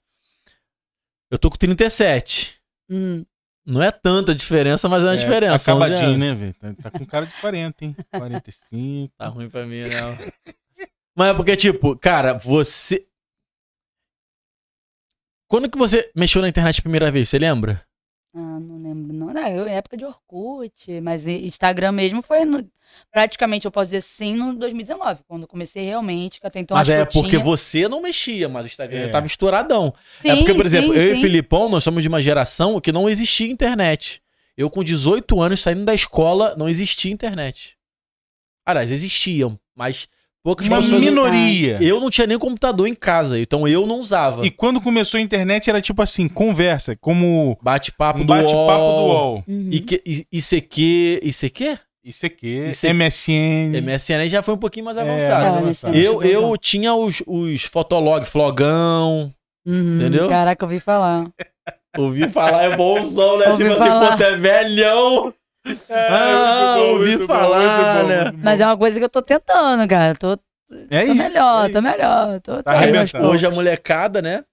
[1.31, 2.59] Eu tô com 37.
[2.91, 3.25] Hum.
[3.67, 5.71] Não é tanta diferença, mas é uma É, diferença.
[5.73, 6.19] Acabadinho, 11 anos.
[6.19, 6.55] né, velho?
[6.55, 7.97] Tá, tá com cara de 40, hein?
[8.11, 9.13] 45.
[9.17, 10.17] Tá ruim pra mim, não.
[11.15, 13.07] mas é porque, tipo, cara, você.
[15.51, 17.29] Quando que você mexeu na internet a primeira vez?
[17.29, 17.87] Você lembra?
[18.40, 19.27] Ah, não lembro, não.
[19.35, 22.65] Não, eu, época de Orkut, mas Instagram mesmo foi no-
[23.10, 26.89] praticamente, eu posso dizer sim, no 2019, quando eu comecei realmente, que até então mas
[26.89, 27.43] é porque tinha...
[27.43, 29.05] você não mexia, mas o Instagram É.
[29.06, 29.93] já tava estouradão.
[30.24, 31.19] é Sim, porque, por exemplo, sim, eu e sim.
[31.19, 34.23] o Filipão, nós somos de uma geração que não existia internet.
[34.56, 37.77] Eu, com 18 anos, saindo da escola, não existia internet.
[38.65, 40.09] Aliás, existiam, mas
[40.43, 41.02] poucas Uma pessoas.
[41.02, 41.78] minoria.
[41.81, 44.47] Eu não tinha nem computador em casa, então eu não usava.
[44.47, 48.56] E quando começou a internet era tipo assim, conversa, como Bate-papo um do bate-papo do
[48.62, 49.09] UOL.
[49.35, 49.44] UOL.
[49.48, 49.70] Uhum.
[49.73, 50.02] IQ,
[50.32, 51.78] ICQ, ICQ?
[52.05, 53.81] Isso aqui, Isso é- MSN.
[53.82, 55.44] MSN já foi um pouquinho mais É, avançado.
[55.47, 56.09] Ah, mais nesse avançado.
[56.09, 59.31] ano Eu, eu tinha os, os fotolog, flogão.
[59.66, 60.27] Uhum, entendeu?
[60.28, 61.27] Caraca, eu ouvi falar.
[61.97, 63.48] Ouvi falar, é bonzão, né?
[63.48, 64.16] Ouvi tipo assim, falar.
[64.16, 65.35] pô, é velhão.
[65.90, 68.32] Ah, ouvi falar, né?
[68.43, 70.15] Mas é uma coisa que eu tô tentando, cara.
[70.15, 70.39] Tô,
[70.90, 71.82] É tô isso, melhor, é tô isso.
[71.89, 72.40] melhor.
[72.40, 73.28] Tô, tô Tá.
[73.28, 74.45] Hoje a molecada, né?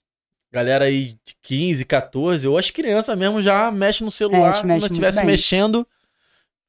[0.52, 4.48] Galera aí de 15, 14, ou as crianças mesmo já mexe no celular.
[4.48, 5.86] Mexe, mexe quando estivesse mexendo,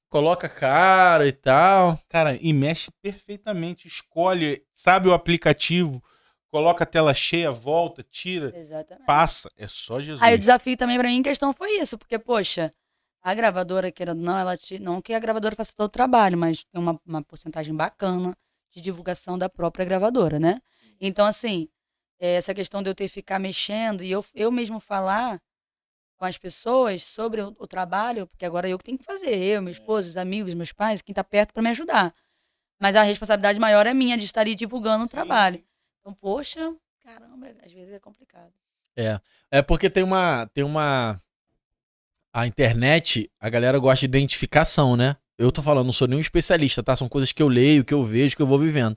[0.09, 1.99] coloca a cara e tal.
[2.09, 3.87] Cara, e mexe perfeitamente.
[3.87, 6.03] Escolhe, sabe o aplicativo,
[6.51, 9.07] coloca a tela cheia, volta, tira, Exatamente.
[9.07, 9.51] passa.
[9.57, 10.21] É só Jesus.
[10.23, 12.73] Aí o desafio também pra mim em questão foi isso, porque, poxa,
[13.27, 16.63] a gravadora, querendo não, ela te, não que a gravadora faça todo o trabalho, mas
[16.63, 18.39] tem uma, uma porcentagem bacana
[18.71, 20.61] de divulgação da própria gravadora, né?
[21.01, 21.69] Então, assim,
[22.21, 25.43] eh, essa questão de eu ter que ficar mexendo e eu, eu mesmo falar
[26.17, 29.61] com as pessoas sobre o, o trabalho, porque agora eu que tenho que fazer, eu,
[29.61, 32.15] meu esposo, os amigos, meus pais, quem tá perto pra me ajudar.
[32.81, 35.61] Mas a responsabilidade maior é minha de estar ali divulgando o trabalho.
[35.99, 36.73] Então, poxa,
[37.03, 38.53] caramba, às vezes é complicado.
[39.51, 40.47] É porque tem uma.
[40.55, 41.21] Tem uma.
[42.37, 45.17] A internet, a galera gosta de identificação, né?
[45.39, 46.95] Eu tô falando, não sou nenhum especialista, tá?
[46.95, 48.95] São coisas que eu leio, que eu vejo, que eu vou vivendo.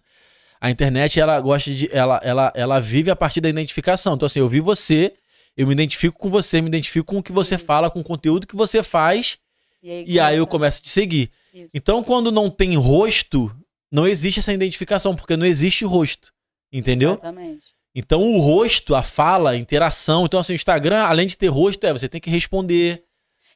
[0.59, 1.89] A internet, ela gosta de.
[1.89, 4.15] Ela, ela, ela vive a partir da identificação.
[4.15, 5.13] Então, assim, eu vi você,
[5.55, 7.63] eu me identifico com você, me identifico com o que você Isso.
[7.63, 9.37] fala, com o conteúdo que você faz,
[9.81, 11.31] E aí, e aí eu começo a te seguir.
[11.53, 11.69] Isso.
[11.73, 13.49] Então, quando não tem rosto,
[13.89, 16.33] não existe essa identificação, porque não existe rosto.
[16.73, 17.11] Entendeu?
[17.11, 17.67] Exatamente.
[17.95, 20.25] Então o rosto, a fala, a interação.
[20.25, 23.05] Então, assim, o Instagram, além de ter rosto, é você tem que responder.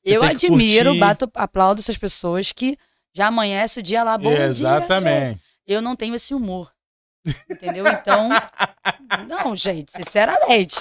[0.06, 1.00] Eu admiro, curtir.
[1.00, 2.78] bato, aplaudo essas pessoas que
[3.16, 4.50] já amanhece o dia lá, bom dia, gente.
[4.58, 5.40] Exatamente.
[5.66, 6.72] Eu não tenho esse humor.
[7.50, 7.86] Entendeu?
[7.88, 8.28] Então,
[9.28, 10.76] não, gente, sinceramente.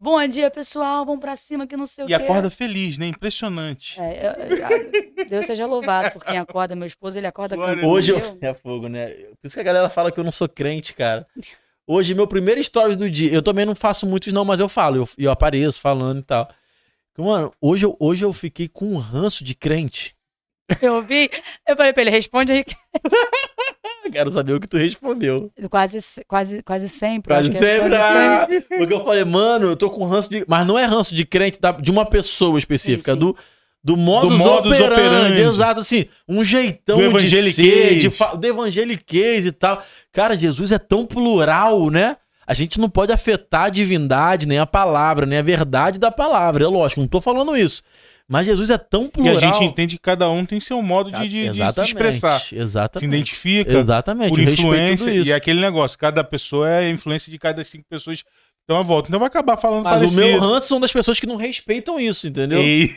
[0.00, 2.14] Bom dia, pessoal, vamos pra cima que não sei o E quê.
[2.14, 3.06] acorda feliz, né?
[3.06, 4.00] Impressionante.
[4.00, 6.74] É, eu- eu- Deus seja louvado por quem acorda.
[6.76, 7.86] Meu esposo, ele acorda cantando.
[7.86, 8.38] Hoje eu.
[8.40, 9.08] É fogo, né?
[9.08, 11.26] Por isso que a galera fala que eu não sou crente, cara.
[11.86, 13.32] Hoje, meu primeiro story do dia.
[13.32, 14.96] Eu também não faço muitos, não, mas eu falo.
[14.98, 16.48] Eu, eu apareço falando e tal.
[17.18, 20.14] Mano, hoje eu, hoje eu fiquei com um ranço de crente.
[20.82, 21.30] Eu vi,
[21.66, 22.64] eu falei pra ele, responde aí.
[24.12, 25.50] Quero saber o que tu respondeu.
[25.70, 27.32] Quase, quase, quase sempre.
[27.32, 27.90] eu Quase acho que é sempre.
[27.90, 28.78] quase ah, sempre.
[28.78, 30.44] porque eu falei, mano, eu tô com ranço de.
[30.48, 33.26] Mas não é ranço de crente da- de uma pessoa específica, Sim, sim.
[33.26, 33.36] do.
[33.84, 35.40] Do modus, Do modus operandi, operandi.
[35.40, 39.82] exato, assim, um jeitão de ser, de do evangeliquez e tal.
[40.12, 42.16] Cara, Jesus é tão plural, né?
[42.48, 46.64] A gente não pode afetar a divindade, nem a palavra, nem a verdade da palavra.
[46.64, 47.82] É lógico, não tô falando isso.
[48.26, 49.36] Mas Jesus é tão E plural.
[49.36, 52.38] a gente entende que cada um tem seu modo de, de- de se Exatamente, expressar.
[52.40, 53.06] Se Exatamente.
[53.08, 55.10] identifica Exatamente, por influência.
[55.10, 58.28] E é aquele negócio, cada pessoa é a influência de cada cinco pessoas que
[58.62, 59.08] estão à volta.
[59.08, 60.20] Então vai acabar falando Mas o parecido.
[60.22, 62.60] meu ranço são das pessoas que não respeitam isso, entendeu?
[62.62, 62.94] E-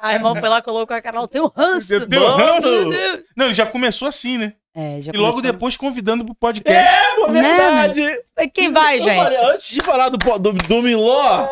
[0.00, 1.92] A irmã foi lá, colocou a cara, o teu ranço.
[1.92, 2.36] Mano.
[2.36, 2.90] ranço?
[3.36, 4.52] Não, ele já começou assim, né?
[4.74, 5.52] É, já E logo começou.
[5.52, 6.90] depois convidando pro podcast.
[7.26, 8.22] Pô, Né, verdade.
[8.34, 9.22] Falei, Quem vai, Eu gente?
[9.22, 11.46] falei, antes de falar do, do, do Miló,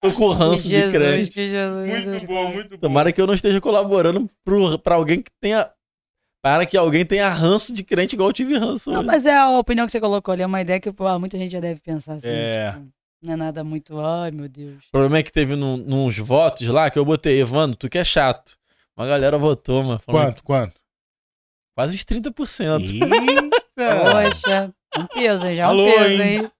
[0.00, 1.30] tô com ranço de Jesus, crente.
[1.30, 1.88] que Jesus.
[2.08, 2.76] Muito bom, muito bom.
[2.78, 5.70] Tomara que eu não esteja colaborando pro, pra alguém que tenha.
[6.42, 8.90] Para que alguém tenha ranço de crente igual eu tive ranço.
[8.90, 11.36] Não, mas é a opinião que você colocou ali, é uma ideia que pô, muita
[11.36, 12.28] gente já deve pensar assim.
[12.28, 12.72] É.
[12.72, 12.86] tipo,
[13.22, 14.82] não é nada muito, ai meu Deus.
[14.88, 17.98] O problema é que teve num, nos votos lá que eu botei, Evandro, tu que
[17.98, 18.56] é chato.
[18.96, 20.00] Uma galera votou, mano.
[20.06, 20.76] Quanto, quanto?
[21.76, 22.90] Quase os 30%.
[22.90, 23.59] Eita.
[23.84, 25.56] Poxa, um peso, hein?
[25.56, 26.22] Já é um Alô, peso, hein?
[26.22, 26.50] hein?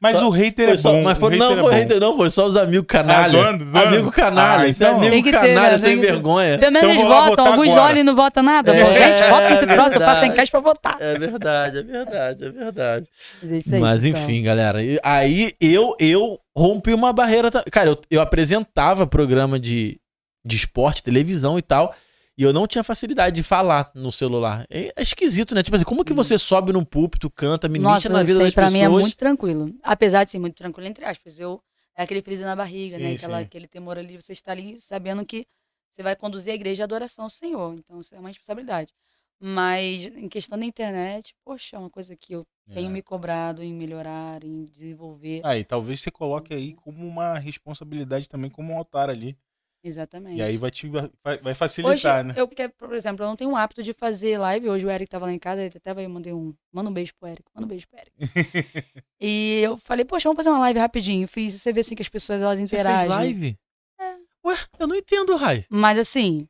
[0.00, 1.02] Mas Só- o hater Foi é só- bom.
[1.04, 3.28] mas o foi, não, é foi hater, não, foi só os amigos Ah, canalha.
[3.28, 3.78] zoando, zoando?
[3.86, 5.78] amigo canalha, Ah, isso é então- amigo Tem que ter, canalha né?
[5.78, 6.58] sem vergonha.
[6.58, 7.82] Pelo menos Então votam, alguns agora.
[7.86, 8.74] olham e não votam nada.
[8.74, 8.78] É,
[9.16, 10.04] gente, vota nesse troço, eu verdade.
[10.12, 10.96] faço enquete pra votar.
[10.98, 13.06] É verdade, é verdade, é verdade.
[13.44, 14.22] É aí, Mas pessoal.
[14.24, 14.82] enfim, galera.
[14.82, 17.48] e- Aí eu eu rompi uma barreira.
[17.70, 20.00] Cara, eu, eu apresentava programa de,
[20.44, 21.94] de esporte, televisão e tal.
[22.40, 24.64] E eu não tinha facilidade de falar no celular.
[24.70, 25.62] É, é esquisito, né?
[25.62, 28.54] Tipo assim, como que você sobe num púlpito, canta, ministra Nossa, na vida aí das
[28.54, 28.80] pra pessoas?
[28.80, 29.74] mim é muito tranquilo.
[29.82, 31.62] Apesar de ser muito tranquilo, entre aspas, eu
[31.94, 33.12] é aquele frio na barriga, Sim, né?
[33.12, 33.44] Aquela, sim.
[33.44, 35.46] aquele temor ali, você está ali sabendo que
[35.92, 37.74] você vai conduzir a igreja à adoração ao Senhor.
[37.74, 38.94] Então, isso é uma responsabilidade.
[39.38, 42.90] Mas em questão da internet, poxa, é uma coisa que eu tenho É.
[42.90, 45.42] me cobrado em melhorar, em desenvolver.
[45.44, 49.36] Aí, talvez você coloque aí como uma responsabilidade também, como um altar ali.
[49.82, 50.36] Exatamente.
[50.36, 52.34] E aí vai, te, vai, vai Hoje, facilitar, né?
[52.36, 54.68] eu, porque, por exemplo, eu não tenho o hábito de fazer live.
[54.68, 56.54] Hoje o Eric tava lá em casa, ele até vai mandei um.
[56.70, 58.12] Manda um beijo pro Eric, manda um beijo pro Eric.
[59.20, 61.26] e eu falei, poxa, vamos fazer uma live rapidinho.
[61.26, 62.98] Fiz, você vê assim que as pessoas elas Você interagem.
[62.98, 63.58] fez live?
[63.98, 64.14] É.
[64.46, 65.64] Ué, eu não entendo, Rai.
[65.70, 66.46] Mas assim,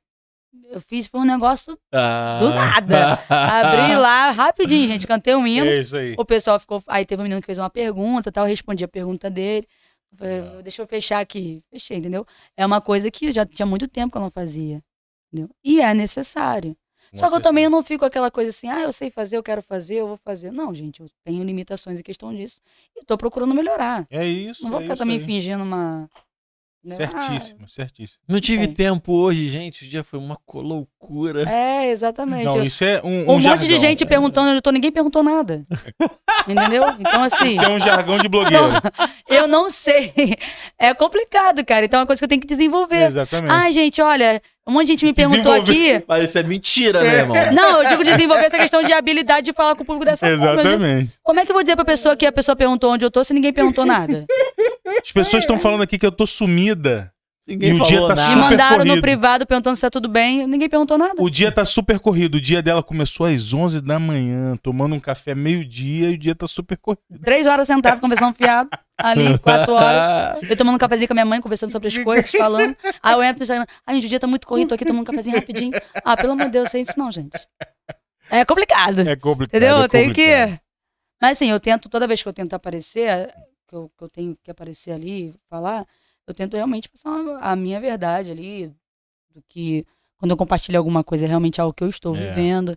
[0.68, 1.78] eu fiz, foi um negócio.
[1.92, 2.38] Ah.
[2.40, 3.22] Do nada.
[3.30, 5.06] Abri lá rapidinho, gente.
[5.06, 5.66] Cantei um hino.
[5.66, 6.14] É isso aí.
[6.18, 6.82] O pessoal ficou.
[6.88, 9.66] Aí teve um menino que fez uma pergunta, tal, eu respondi a pergunta dele.
[10.18, 10.62] Eu Legal.
[10.62, 11.62] deixa eu fechar aqui.
[11.70, 12.26] Fechei, entendeu?
[12.56, 14.82] É uma coisa que já tinha muito tempo que eu não fazia.
[15.32, 15.48] Entendeu?
[15.64, 16.76] E é necessário.
[17.12, 17.42] Com Só que eu certeza.
[17.42, 20.16] também não fico aquela coisa assim, ah, eu sei fazer, eu quero fazer, eu vou
[20.16, 20.52] fazer.
[20.52, 22.60] Não, gente, eu tenho limitações em questão disso.
[22.96, 24.06] E tô procurando melhorar.
[24.10, 24.62] É isso.
[24.62, 25.24] Não vou é ficar também aí.
[25.24, 26.08] fingindo uma.
[26.84, 26.96] Né?
[26.96, 28.22] Certíssimo, certíssimo.
[28.26, 28.74] Não tive Bem.
[28.74, 29.84] tempo hoje, gente.
[29.84, 31.44] O dia foi uma loucura.
[31.46, 32.44] Ah, É, exatamente.
[32.44, 33.66] Não, isso é um, um um monte jargão.
[33.66, 35.66] de gente perguntando eu tô, ninguém perguntou nada.
[36.48, 36.82] Entendeu?
[36.98, 38.64] Então, assim, Isso é um jargão de blogueiro.
[39.28, 40.12] eu não sei.
[40.82, 41.84] É complicado, cara.
[41.84, 43.06] Então é uma coisa que eu tenho que desenvolver.
[43.06, 43.52] Exatamente.
[43.52, 44.40] Ai, gente, olha,
[44.70, 46.02] um monte de gente me perguntou aqui.
[46.06, 47.36] Mas isso é mentira, né, irmão?
[47.52, 50.60] Não, eu digo desenvolver essa questão de habilidade de falar com o público dessa forma.
[50.60, 51.12] Exatamente.
[51.24, 53.24] Como é que eu vou dizer pra pessoa que a pessoa perguntou onde eu tô
[53.24, 54.24] se ninguém perguntou nada?
[55.02, 57.12] As pessoas estão falando aqui que eu tô sumida.
[57.50, 58.20] Ninguém E o falou dia tá nada.
[58.20, 59.00] Me super mandaram no corrido.
[59.00, 61.14] privado perguntando se tá tudo bem, ninguém perguntou nada.
[61.18, 62.36] O dia tá super corrido.
[62.36, 66.34] O dia dela começou às 11 da manhã, tomando um café meio-dia e o dia
[66.34, 67.02] tá super corrido.
[67.22, 70.48] Três horas sentado, conversando fiado, ali, quatro horas.
[70.48, 72.76] Eu tomando um cafezinho com a minha mãe, conversando sobre as coisas, falando.
[73.02, 73.66] Aí eu entro no Instagram.
[73.84, 75.72] Ai, gente, o dia tá muito corrido, tô aqui tomando um cafezinho rapidinho.
[76.04, 77.36] Ah, pelo amor de Deus, sem isso não, gente.
[78.30, 79.00] É complicado.
[79.00, 79.56] É complicado.
[79.56, 79.78] Entendeu?
[79.78, 80.22] é Eu tenho que.
[80.22, 80.60] complicado.
[81.20, 83.28] Mas assim, eu tento, toda vez que eu tento aparecer,
[83.68, 85.84] que eu, que eu tenho que aparecer ali, falar,
[86.30, 88.68] eu tento realmente passar a minha verdade ali,
[89.34, 89.84] do que
[90.16, 92.28] quando eu compartilho alguma coisa é realmente algo que eu estou É.
[92.28, 92.76] vivendo.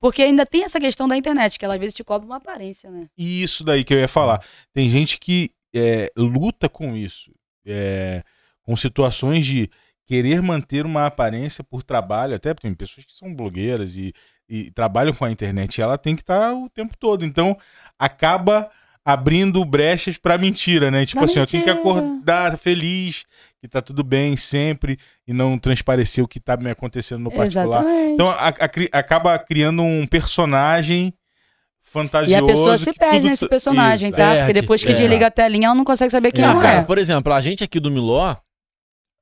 [0.00, 2.90] Porque ainda tem essa questão da internet, que ela às vezes te cobra uma aparência,
[2.90, 3.08] né?
[3.16, 4.44] E isso daí que eu ia falar.
[4.72, 7.32] Tem gente que é, luta com isso.
[7.66, 8.22] é,
[8.62, 9.70] com situações de
[10.06, 12.34] querer manter uma aparência por trabalho.
[12.34, 14.12] Até tem pessoas que são blogueiras e,
[14.48, 15.78] e trabalham com a internet.
[15.78, 17.24] E ela tem que estar o tempo todo.
[17.24, 17.56] Então,
[17.98, 18.70] acaba
[19.04, 21.04] abrindo brechas pra mentira, né?
[21.04, 21.90] Tipo Pra assim, eu tenho que mentira.
[21.90, 23.24] acordar feliz,
[23.60, 27.66] que tá tudo bem sempre, e não transparecer o que tá me acontecendo no particular.
[27.82, 28.12] Exatamente.
[28.14, 31.14] Então a- a acaba criando um personagem e
[31.82, 32.44] fantasioso.
[32.44, 34.34] a pessoa se perde tudo- nesse personagem, Isso, tá?
[34.34, 34.94] é, Porque depois que é.
[34.94, 36.82] desliga a telinha, ela não consegue saber quem é.
[36.82, 38.34] por exemplo, a gente aqui do Miló,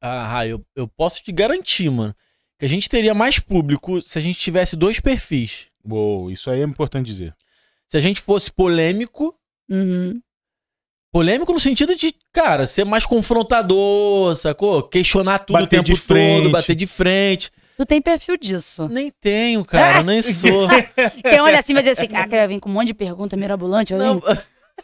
[0.00, 2.14] ah, eu, eu posso te garantir, mano,
[2.58, 5.66] que a gente teria mais público se a gente tivesse dois perfis.
[5.84, 7.34] Uou, isso aí é importante dizer.
[7.88, 9.34] Se a gente fosse polêmico,
[9.74, 10.20] Uhum.
[11.12, 14.82] polêmico no sentido de, cara, ser mais confrontador, sacou?
[14.82, 16.42] Questionar tudo Bater o tempo de frente.
[16.42, 17.50] todo, bater de frente.
[17.76, 18.88] Tu tem perfil disso.
[18.88, 20.68] Nem tenho, cara, nem sou.
[21.22, 23.92] Quem olha assim vai dizer assim, cara, vir com um monte de pergunta mirabolante.
[23.94, 24.20] Não,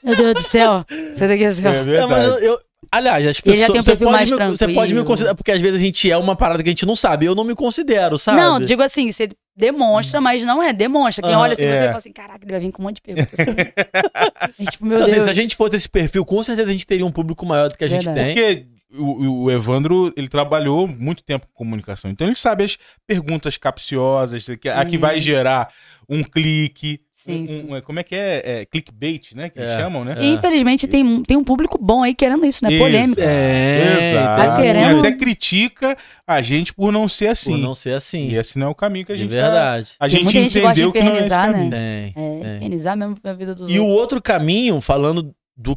[0.02, 0.84] Meu Deus do céu.
[1.14, 1.70] Você daqui assim, ó.
[1.72, 2.10] É É, verdade.
[2.10, 2.58] mas eu, eu-
[2.90, 3.72] aliás, as Ele já pessoas.
[3.72, 5.82] tem um você perfil pode mais me- Você pode me considerar, porque às vezes a
[5.84, 7.26] gente é uma parada que a gente não sabe.
[7.26, 8.40] Eu não me considero, sabe?
[8.40, 9.28] Não, digo assim, você
[9.58, 11.26] demonstra, mas não é, demonstra.
[11.26, 11.86] Quem olha assim, você é.
[11.86, 13.38] fala assim, caraca, ele vai vir com um monte de perguntas.
[13.40, 13.52] Assim.
[14.70, 15.24] Tipo, meu Assim, Deus.
[15.24, 17.76] se a gente fosse esse perfil, com certeza a gente teria um público maior do
[17.76, 18.34] que a gente Verdade.
[18.34, 18.56] tem.
[18.56, 18.66] Porque
[18.96, 22.10] o, o Evandro, ele trabalhou muito tempo com comunicação.
[22.10, 24.98] Então ele sabe as perguntas capciosas, que- a que Sim.
[24.98, 25.68] vai gerar
[26.08, 27.00] um clique.
[27.20, 27.66] Sim, um- sim.
[27.74, 28.42] um- como é que é?
[28.60, 29.48] É clickbait, né?
[29.50, 29.78] Que eles É.
[29.78, 30.14] chamam, né?
[30.20, 32.70] E, infelizmente tem, tem um público bom aí querendo isso, né?
[32.70, 32.78] Isso.
[32.78, 33.20] Polêmica.
[33.24, 34.36] É, Exato.
[34.40, 37.50] Tá querendo- E até critica a gente por não ser assim.
[37.52, 38.28] Por não ser assim.
[38.28, 39.88] E esse não é o caminho que a de gente verdade.
[39.90, 41.52] Tá, a gente muita gente que gosta de entendeu que não é esse né?
[41.52, 41.70] caminho.
[41.70, 41.78] Tem.
[41.80, 42.56] É, É.
[42.58, 44.00] infernizar mesmo a vida dos E o outros.
[44.00, 45.76] outro caminho, falando do.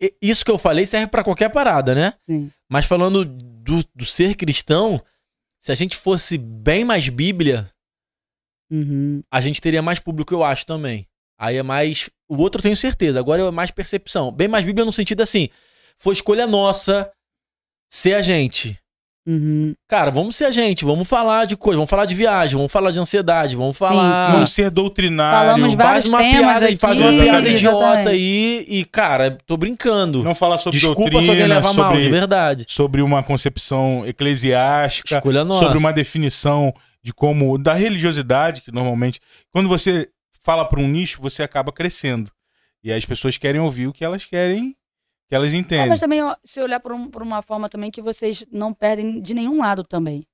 [0.00, 2.12] e- Isso que eu falei serve pra qualquer parada, né?
[2.24, 2.48] Sim.
[2.70, 5.02] Mas falando do, do ser cristão,
[5.58, 7.68] se a gente fosse bem mais Bíblia,
[8.70, 9.22] Uhum.
[9.30, 11.06] a gente teria mais público, eu acho também.
[11.38, 12.08] Aí é mais.
[12.28, 14.30] O outro eu tenho certeza, agora é mais percepção.
[14.30, 15.48] Bem mais Bíblia no sentido assim:
[15.98, 17.10] foi escolha nossa
[17.90, 18.78] ser a gente.
[19.26, 19.74] Uhum.
[19.86, 22.90] Cara, vamos ser a gente, vamos falar de coisa, vamos falar de viagem, vamos falar
[22.90, 24.38] de ansiedade, vamos falar.
[24.38, 25.50] Não ser doutrinário.
[25.50, 30.22] Falamos faz uma piada, aqui, faz uma piada idiota aí e, cara, tô brincando.
[30.22, 32.64] Não falar sobre Desculpa doutrina, se alguém leva mal, sobre, de verdade.
[32.68, 35.60] sobre uma concepção eclesiástica, Escolha nossa.
[35.60, 39.20] sobre uma definição de como da religiosidade que normalmente
[39.50, 40.10] quando você
[40.42, 42.30] fala para um nicho você acaba crescendo
[42.82, 44.76] e as pessoas querem ouvir o que elas querem
[45.28, 48.02] que elas É, entendem mas também, se olhar por, um- por uma forma também que
[48.02, 50.26] vocês não perdem de nenhum lado também.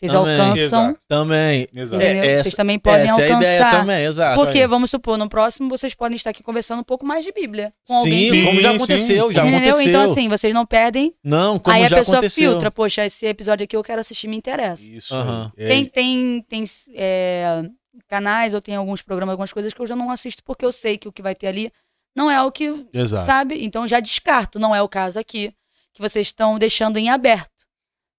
[0.00, 0.40] Vocês Também.
[0.40, 1.00] alcançam, Exato.
[1.06, 1.68] Também.
[1.74, 2.02] Exato.
[2.02, 3.80] É, essa- vocês também podem Essa é a ideia alcançar.
[3.80, 4.40] também, exato.
[4.40, 7.70] Porque, vamos supor, no próximo vocês podem estar aqui conversando um pouco mais de Bíblia.
[7.86, 9.32] Com alguém Sim, que- como já aconteceu, sim.
[9.34, 9.58] já Entendeu?
[9.68, 9.88] aconteceu.
[9.90, 11.12] Então, assim, vocês não perdem.
[11.22, 12.50] Não, como aí a já pessoa aconteceu.
[12.52, 14.82] filtra, poxa, esse episódio aqui eu quero assistir, me interessa.
[14.90, 15.14] isso.
[15.58, 16.64] É, Tem, tem, tem
[16.94, 17.62] é,
[18.08, 20.96] canais ou tem alguns programas, algumas coisas que eu já não assisto porque eu sei
[20.96, 21.70] que o que vai ter ali
[22.16, 23.62] não é o que, exato sabe?
[23.64, 25.52] Então já descarto, não é o caso aqui,
[25.92, 27.50] que vocês estão deixando em aberto.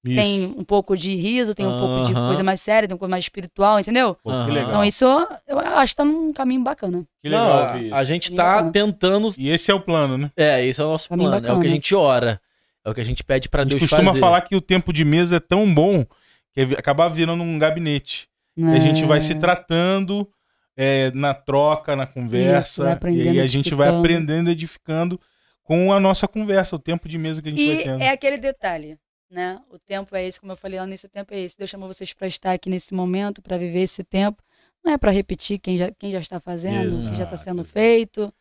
[0.03, 0.15] Isso.
[0.15, 3.11] Tem um pouco de riso, tem um pouco de coisa mais séria, tem uma coisa
[3.11, 4.15] mais espiritual, entendeu?
[4.23, 5.05] Pô, que legal Então isso
[5.47, 7.03] eu acho que tá num caminho bacana.
[7.21, 7.95] que Não, legal isso.
[7.95, 8.71] a gente tá bacana.
[8.71, 9.27] tentando.
[9.37, 11.37] e esse é o plano né É, esse é o nosso Caminho plano.
[11.37, 11.61] É o bacana.
[11.61, 12.41] que a gente ora.
[12.83, 14.19] É o que a gente pede pra a gente Deus costuma fazer.
[14.19, 16.03] falar que o tempo de mesa é tão bom
[16.51, 19.35] que é acabar virando um gabinete E a gente vai se É.
[19.35, 20.27] tratando
[20.75, 22.95] é, na troca, na Isso, conversa.
[22.99, 25.19] vai e a gente vai aprendendo, edificando
[25.63, 28.01] com a nossa conversa, o tempo de mesa que a gente vai E tendo.
[28.01, 28.97] é aquele detalhe,
[29.31, 29.59] né?
[29.69, 31.57] O tempo é esse, como eu falei lá nesse o tempo é esse.
[31.57, 34.43] Deus chamou vocês para estar aqui nesse momento, para viver esse tempo.
[34.83, 37.43] Não é para repetir quem já, quem já está fazendo, quem já está Exato.
[37.43, 38.33] sendo feito.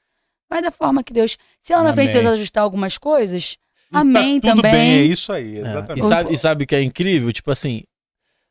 [0.49, 1.39] Vai da forma que Deus.
[1.61, 2.13] Se lá na frente.
[2.13, 3.57] Deus ajustar algumas coisas,
[3.93, 4.73] Amém tá tudo também.
[4.73, 5.99] bem, é isso aí, É, exatamente.
[6.05, 7.33] E, sabe, e sabe o que é incrível?
[7.33, 7.83] Tipo assim,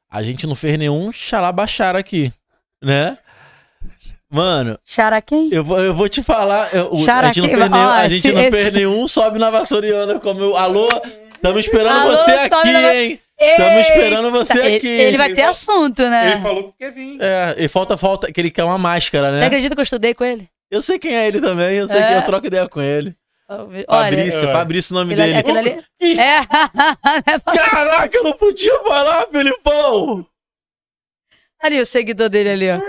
[0.09, 2.31] a gente não fez nenhum xalabachar aqui,
[2.81, 3.17] né?
[4.31, 5.49] Mano, Xara quem?
[5.51, 6.71] eu vou, eu vou te falar.
[6.73, 10.19] eu- a gente não nenhum, a gente esse- não fez nenhum sobe na vassouriana.
[10.19, 10.87] Como eu, alô,
[11.39, 13.19] estamos esperando Alô, você aqui, na- hein?
[13.41, 14.87] Estamos esperando você Ele- aqui.
[14.87, 16.33] Ele vai ter assunto, né?
[16.33, 17.17] Ele falou que quer vir.
[17.21, 19.45] É, e falta, falta, que ele quer uma máscara, Você né?
[19.45, 20.49] acredita que eu estudei com ele?
[20.69, 22.07] Eu sei quem é ele também, eu sei É?
[22.07, 23.15] que eu troco ideia com ele.
[23.49, 24.51] Olha, Fabrício, É.
[24.51, 25.35] Fabrício o nome dele.
[25.37, 25.83] aquele ali.
[26.01, 26.39] Ih, É.
[27.71, 30.25] Caraca, eu não podia falar, Felipão!
[31.61, 32.79] ali, o seguidor dele ali, ó.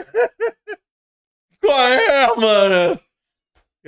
[1.64, 3.00] Qual é, mano?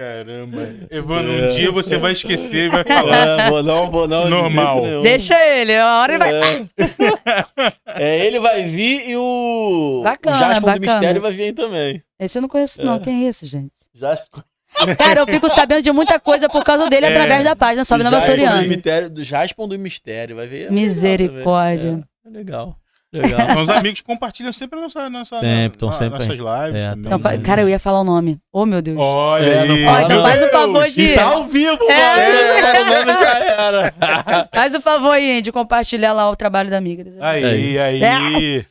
[0.03, 0.69] Caramba.
[0.91, 1.49] Evandro, um É.
[1.51, 3.41] dia você vai esquecer e vai falar.
[3.47, 4.29] É, vou não, vou não.
[4.29, 4.83] Normal.
[5.03, 6.69] Deixa ele, a hora ele vai.
[6.77, 7.73] É.
[7.95, 10.01] É, ele vai vir e o.
[10.03, 10.79] Bacana, o Jasper bacana.
[10.79, 12.03] do Mistério vai vir aí também.
[12.19, 12.97] Esse eu não conheço, não.
[12.97, 13.01] É.
[13.01, 13.73] Quem é esse, gente?
[13.95, 14.43] Jasper,
[14.99, 17.11] Cara, eu fico sabendo de muita coisa por causa dele É.
[17.11, 18.62] através da página Sobe na do do Vassouriana.
[18.62, 21.91] Mistério- Do Jasper do Mistério vai é legal Misericórdia.
[21.91, 22.05] também.
[22.24, 22.77] É, é legal.
[23.12, 23.47] Legal.
[23.56, 26.80] Meus amigos compartilham sempre nossa, nossa, Sempre, tão na- sempre nossas lives.
[26.80, 27.10] É, também.
[27.10, 28.39] Não, cara, eu ia falar o nome.
[28.52, 28.97] Oh, meu Deus.
[28.98, 31.02] Olha É, não fala Olha, faz o favor de.
[31.02, 32.16] E tá ao vivo, É.
[32.16, 32.80] mano.
[32.80, 34.48] O nome já era.
[34.55, 37.05] Faz o favor aí de compartilhar lá o trabalho da amiga.
[37.20, 37.82] Aí, É
[38.12, 38.66] aí.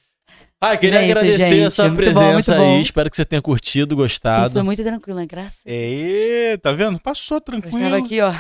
[0.64, 1.64] Ah, queria É isso, agradecer gente.
[1.66, 2.76] a sua Muito presença muito bom.
[2.76, 2.82] aí.
[2.84, 4.52] Espero que você tenha curtido, Sim, gostado.
[4.52, 5.26] foi muito tranquilo, né?
[5.26, 5.62] Graças.
[5.66, 7.00] É, tá vendo?
[7.00, 7.96] Passou Eu estava tranquilo.
[7.96, 8.32] aqui, ó.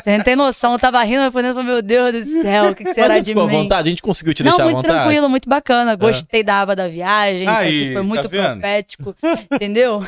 [0.00, 2.90] Você não tem noção, eu tava rindo, respondendo meu Deus do céu, o que, que
[2.90, 3.48] Mas será de mim?
[3.48, 4.94] vontade, a gente conseguiu te Não, deixar à muito vontade.
[4.94, 5.96] tranquilo, muito bacana.
[5.96, 8.50] Gostei da aba da viagem, isso Aí, aqui foi tá muito vendo?
[8.52, 9.16] profético,
[9.52, 10.02] entendeu?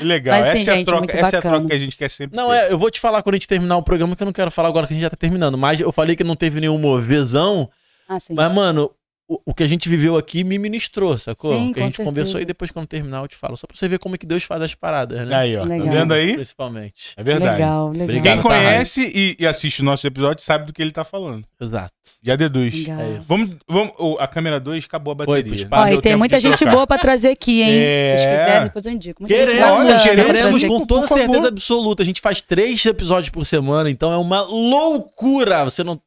[0.00, 0.38] Legal.
[0.38, 1.96] Mas sim, essa é a gente, troca, muito essa é a troca que a gente
[1.96, 2.36] quer sempre.
[2.36, 2.56] Não, ter.
[2.56, 4.50] é, eu vou te falar quando a gente terminar o programa, que eu não quero
[4.50, 5.56] falar agora que a gente já tá terminando.
[5.56, 7.68] Mas eu falei que não teve nenhum movezão.
[8.08, 8.34] Ah, sim.
[8.34, 8.90] Mas, mano,
[9.32, 11.54] o, o que a gente viveu aqui me ministrou, sacou?
[11.54, 12.42] Sim, que a gente conversou certeza.
[12.42, 13.56] e depois quando terminar eu te falo.
[13.56, 15.34] Só pra você ver como é que Deus faz as paradas, né?
[15.34, 15.64] Aí, ó.
[15.64, 15.86] Legal.
[15.86, 16.34] Tá vendo aí?
[16.34, 17.14] Principalmente.
[17.16, 17.52] É verdade.
[17.54, 18.04] Legal, legal.
[18.04, 18.22] Obrigado.
[18.22, 21.44] Quem tá, conhece e, e assiste o nosso episódio sabe do que ele tá falando.
[21.60, 21.92] Exato.
[22.22, 22.74] Já deduz.
[22.74, 23.00] Legal.
[23.00, 23.28] É isso.
[23.28, 25.66] Vamos, vamos, oh, a câmera 2 acabou a Foi bateria.
[25.66, 26.72] pro Ó, e tem muita gente trocar.
[26.74, 27.78] boa pra trazer aqui, hein?
[27.78, 28.16] É.
[28.16, 29.22] Se vocês quiserem, depois eu indico.
[29.22, 32.02] Muita Queremos, queremos com toda certeza absoluta.
[32.02, 35.64] A gente faz três episódios por semana, então é uma loucura.
[35.64, 36.00] Você não.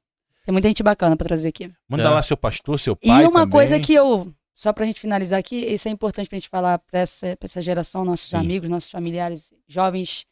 [0.45, 1.71] Tem muita gente bacana pra trazer aqui.
[1.89, 2.09] Manda É.
[2.09, 3.23] lá seu pastor, seu E pai.
[3.23, 3.49] uma também.
[3.49, 6.99] coisa que eu, só pra gente finalizar aqui, isso é importante pra gente falar pra
[6.99, 8.37] essa, pra essa geração, nossos Sim.
[8.37, 10.23] amigos, nossos familiares, jovens.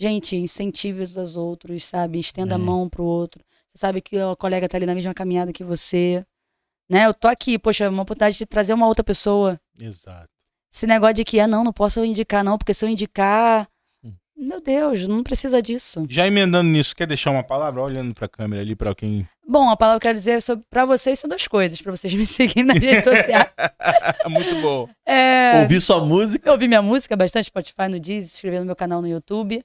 [0.00, 2.18] Gente, incentive os aos outros, sabe?
[2.18, 2.56] Estenda É.
[2.56, 3.44] a mão pro outro.
[3.72, 6.24] Você sabe que o colega tá ali na mesma caminhada que você.
[6.90, 7.06] Né?
[7.06, 9.58] Eu tô aqui, poxa, uma oportunidade de trazer uma outra pessoa.
[9.78, 10.28] Exato.
[10.74, 13.68] Esse negócio de que, ah, não, não posso indicar, não, porque se eu indicar.
[14.04, 14.12] Hum.
[14.36, 16.04] Meu Deus, não precisa disso.
[16.10, 17.80] Já emendando nisso, quer deixar uma palavra?
[17.80, 19.26] Olhando pra câmera ali, pra quem.
[19.46, 22.12] Bom, a palavra que eu quero dizer sobre, pra vocês são duas coisas, pra vocês
[22.14, 23.50] me seguirem nas redes sociais.
[24.28, 24.88] Muito bom.
[25.04, 26.48] É, Ouvir sua música.
[26.48, 29.64] Eu ouvi minha música bastante Spotify no Deezer, se inscrever no meu canal no YouTube.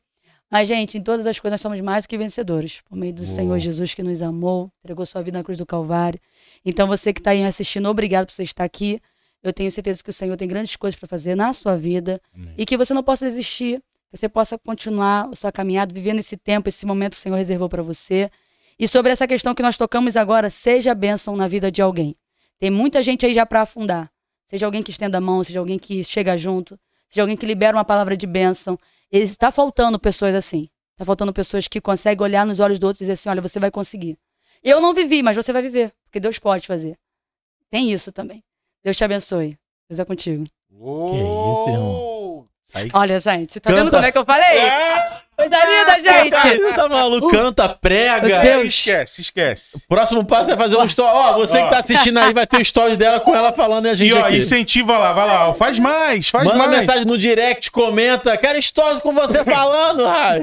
[0.49, 2.81] Mas, gente, em todas as coisas nós somos mais do que vencedores.
[2.81, 3.31] Por meio do Uou.
[3.31, 6.19] Senhor Jesus que nos amou, entregou sua vida na cruz do Calvário.
[6.65, 8.99] Então, você que está aí assistindo, obrigado por você estar aqui.
[9.43, 12.21] Eu tenho certeza que o Senhor tem grandes coisas para fazer na sua vida.
[12.33, 12.53] Amém.
[12.57, 13.81] E que você não possa desistir.
[14.09, 17.35] Que você possa continuar a sua caminhada, vivendo esse tempo, esse momento que o Senhor
[17.35, 18.29] reservou para você.
[18.79, 22.15] E sobre essa questão que nós tocamos agora, seja bênção na vida de alguém.
[22.59, 24.11] Tem muita gente aí já para afundar.
[24.45, 26.79] Seja alguém que estenda a mão, seja alguém que chega junto,
[27.09, 28.77] seja alguém que libera uma palavra de bênção.
[29.11, 30.69] Está faltando pessoas assim.
[30.93, 33.59] Está faltando pessoas que conseguem olhar nos olhos do outro e dizer assim: olha, você
[33.59, 34.17] vai conseguir.
[34.63, 36.97] Eu não vivi, mas você vai viver, porque Deus pode fazer.
[37.69, 38.43] Tem isso também.
[38.83, 39.57] Deus te abençoe.
[39.89, 40.45] Deus é contigo.
[41.15, 42.16] isso, irmão?
[42.73, 43.81] Aí Olha, gente, você tá Canta.
[43.81, 44.57] vendo como é que eu falei?
[44.59, 46.73] É, Coisa linda, gente!
[46.75, 47.29] tá maluco?
[47.29, 48.27] Canta, prega.
[48.27, 48.67] Meu Deus.
[48.73, 49.81] esquece, esquece.
[49.87, 51.11] Próximo passo é fazer um story.
[51.13, 53.89] Ó, você que tá assistindo aí vai ter o story dela com ela falando e
[53.89, 54.37] a gente E ó, aqui.
[54.37, 56.71] incentiva lá, vai lá, ó, faz mais, faz Manda mais.
[56.71, 58.35] mensagem no direct, comenta.
[58.35, 60.41] Quero stories com você falando, Rai.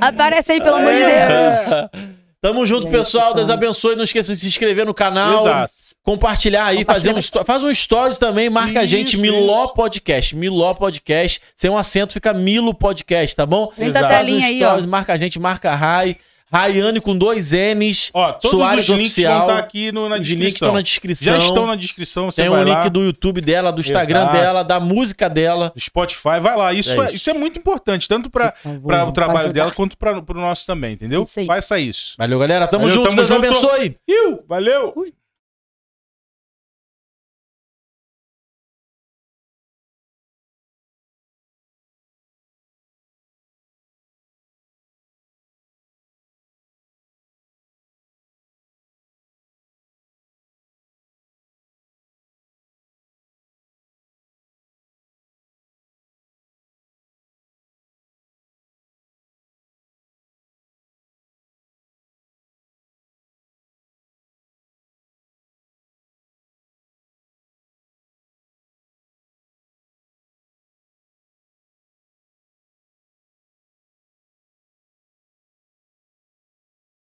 [0.00, 2.12] Aparece aí, pelo amor de Deus.
[2.42, 3.32] Tamo junto, aí, pessoal.
[3.34, 3.94] Deus abençoe.
[3.94, 5.36] Não esqueça de se inscrever no canal.
[5.36, 5.72] Exato.
[6.02, 9.74] Compartilhar aí, fazer um faz um stories também, marca a gente, Isso, Miló isso.
[9.74, 10.34] Podcast.
[10.34, 13.72] Miló Podcast, sem um acento, fica Milo Podcast, tá bom?
[13.78, 14.14] Vem da Exato.
[14.14, 14.66] Faz um telinha aí, ó.
[14.70, 16.16] stories, marca a gente, marca a Rai.
[16.52, 18.10] Raiane com dois N's.
[18.12, 19.38] Ó, todos Soares os links Oficial.
[19.38, 20.38] vão estar aqui no, na Os descrição.
[20.44, 21.32] links estão na descrição.
[21.32, 22.88] Já estão na descrição, você Tem vai um link lá.
[22.88, 24.36] do YouTube dela, do Instagram Exato.
[24.36, 25.72] dela, da música dela.
[25.74, 26.72] do Spotify, vai lá.
[26.72, 27.16] Isso É é, isso.
[27.16, 28.54] isso é muito importante, tanto para
[29.06, 31.26] o trabalho dela quanto para o nosso também, entendeu?
[31.46, 32.14] Faça isso.
[32.18, 32.68] Valeu, galera.
[32.68, 33.04] Tamo Valeu, junto.
[33.06, 33.46] tamo Deus junto.
[33.70, 33.96] abençoe.
[34.46, 34.92] Valeu!
[34.94, 35.12] Ui.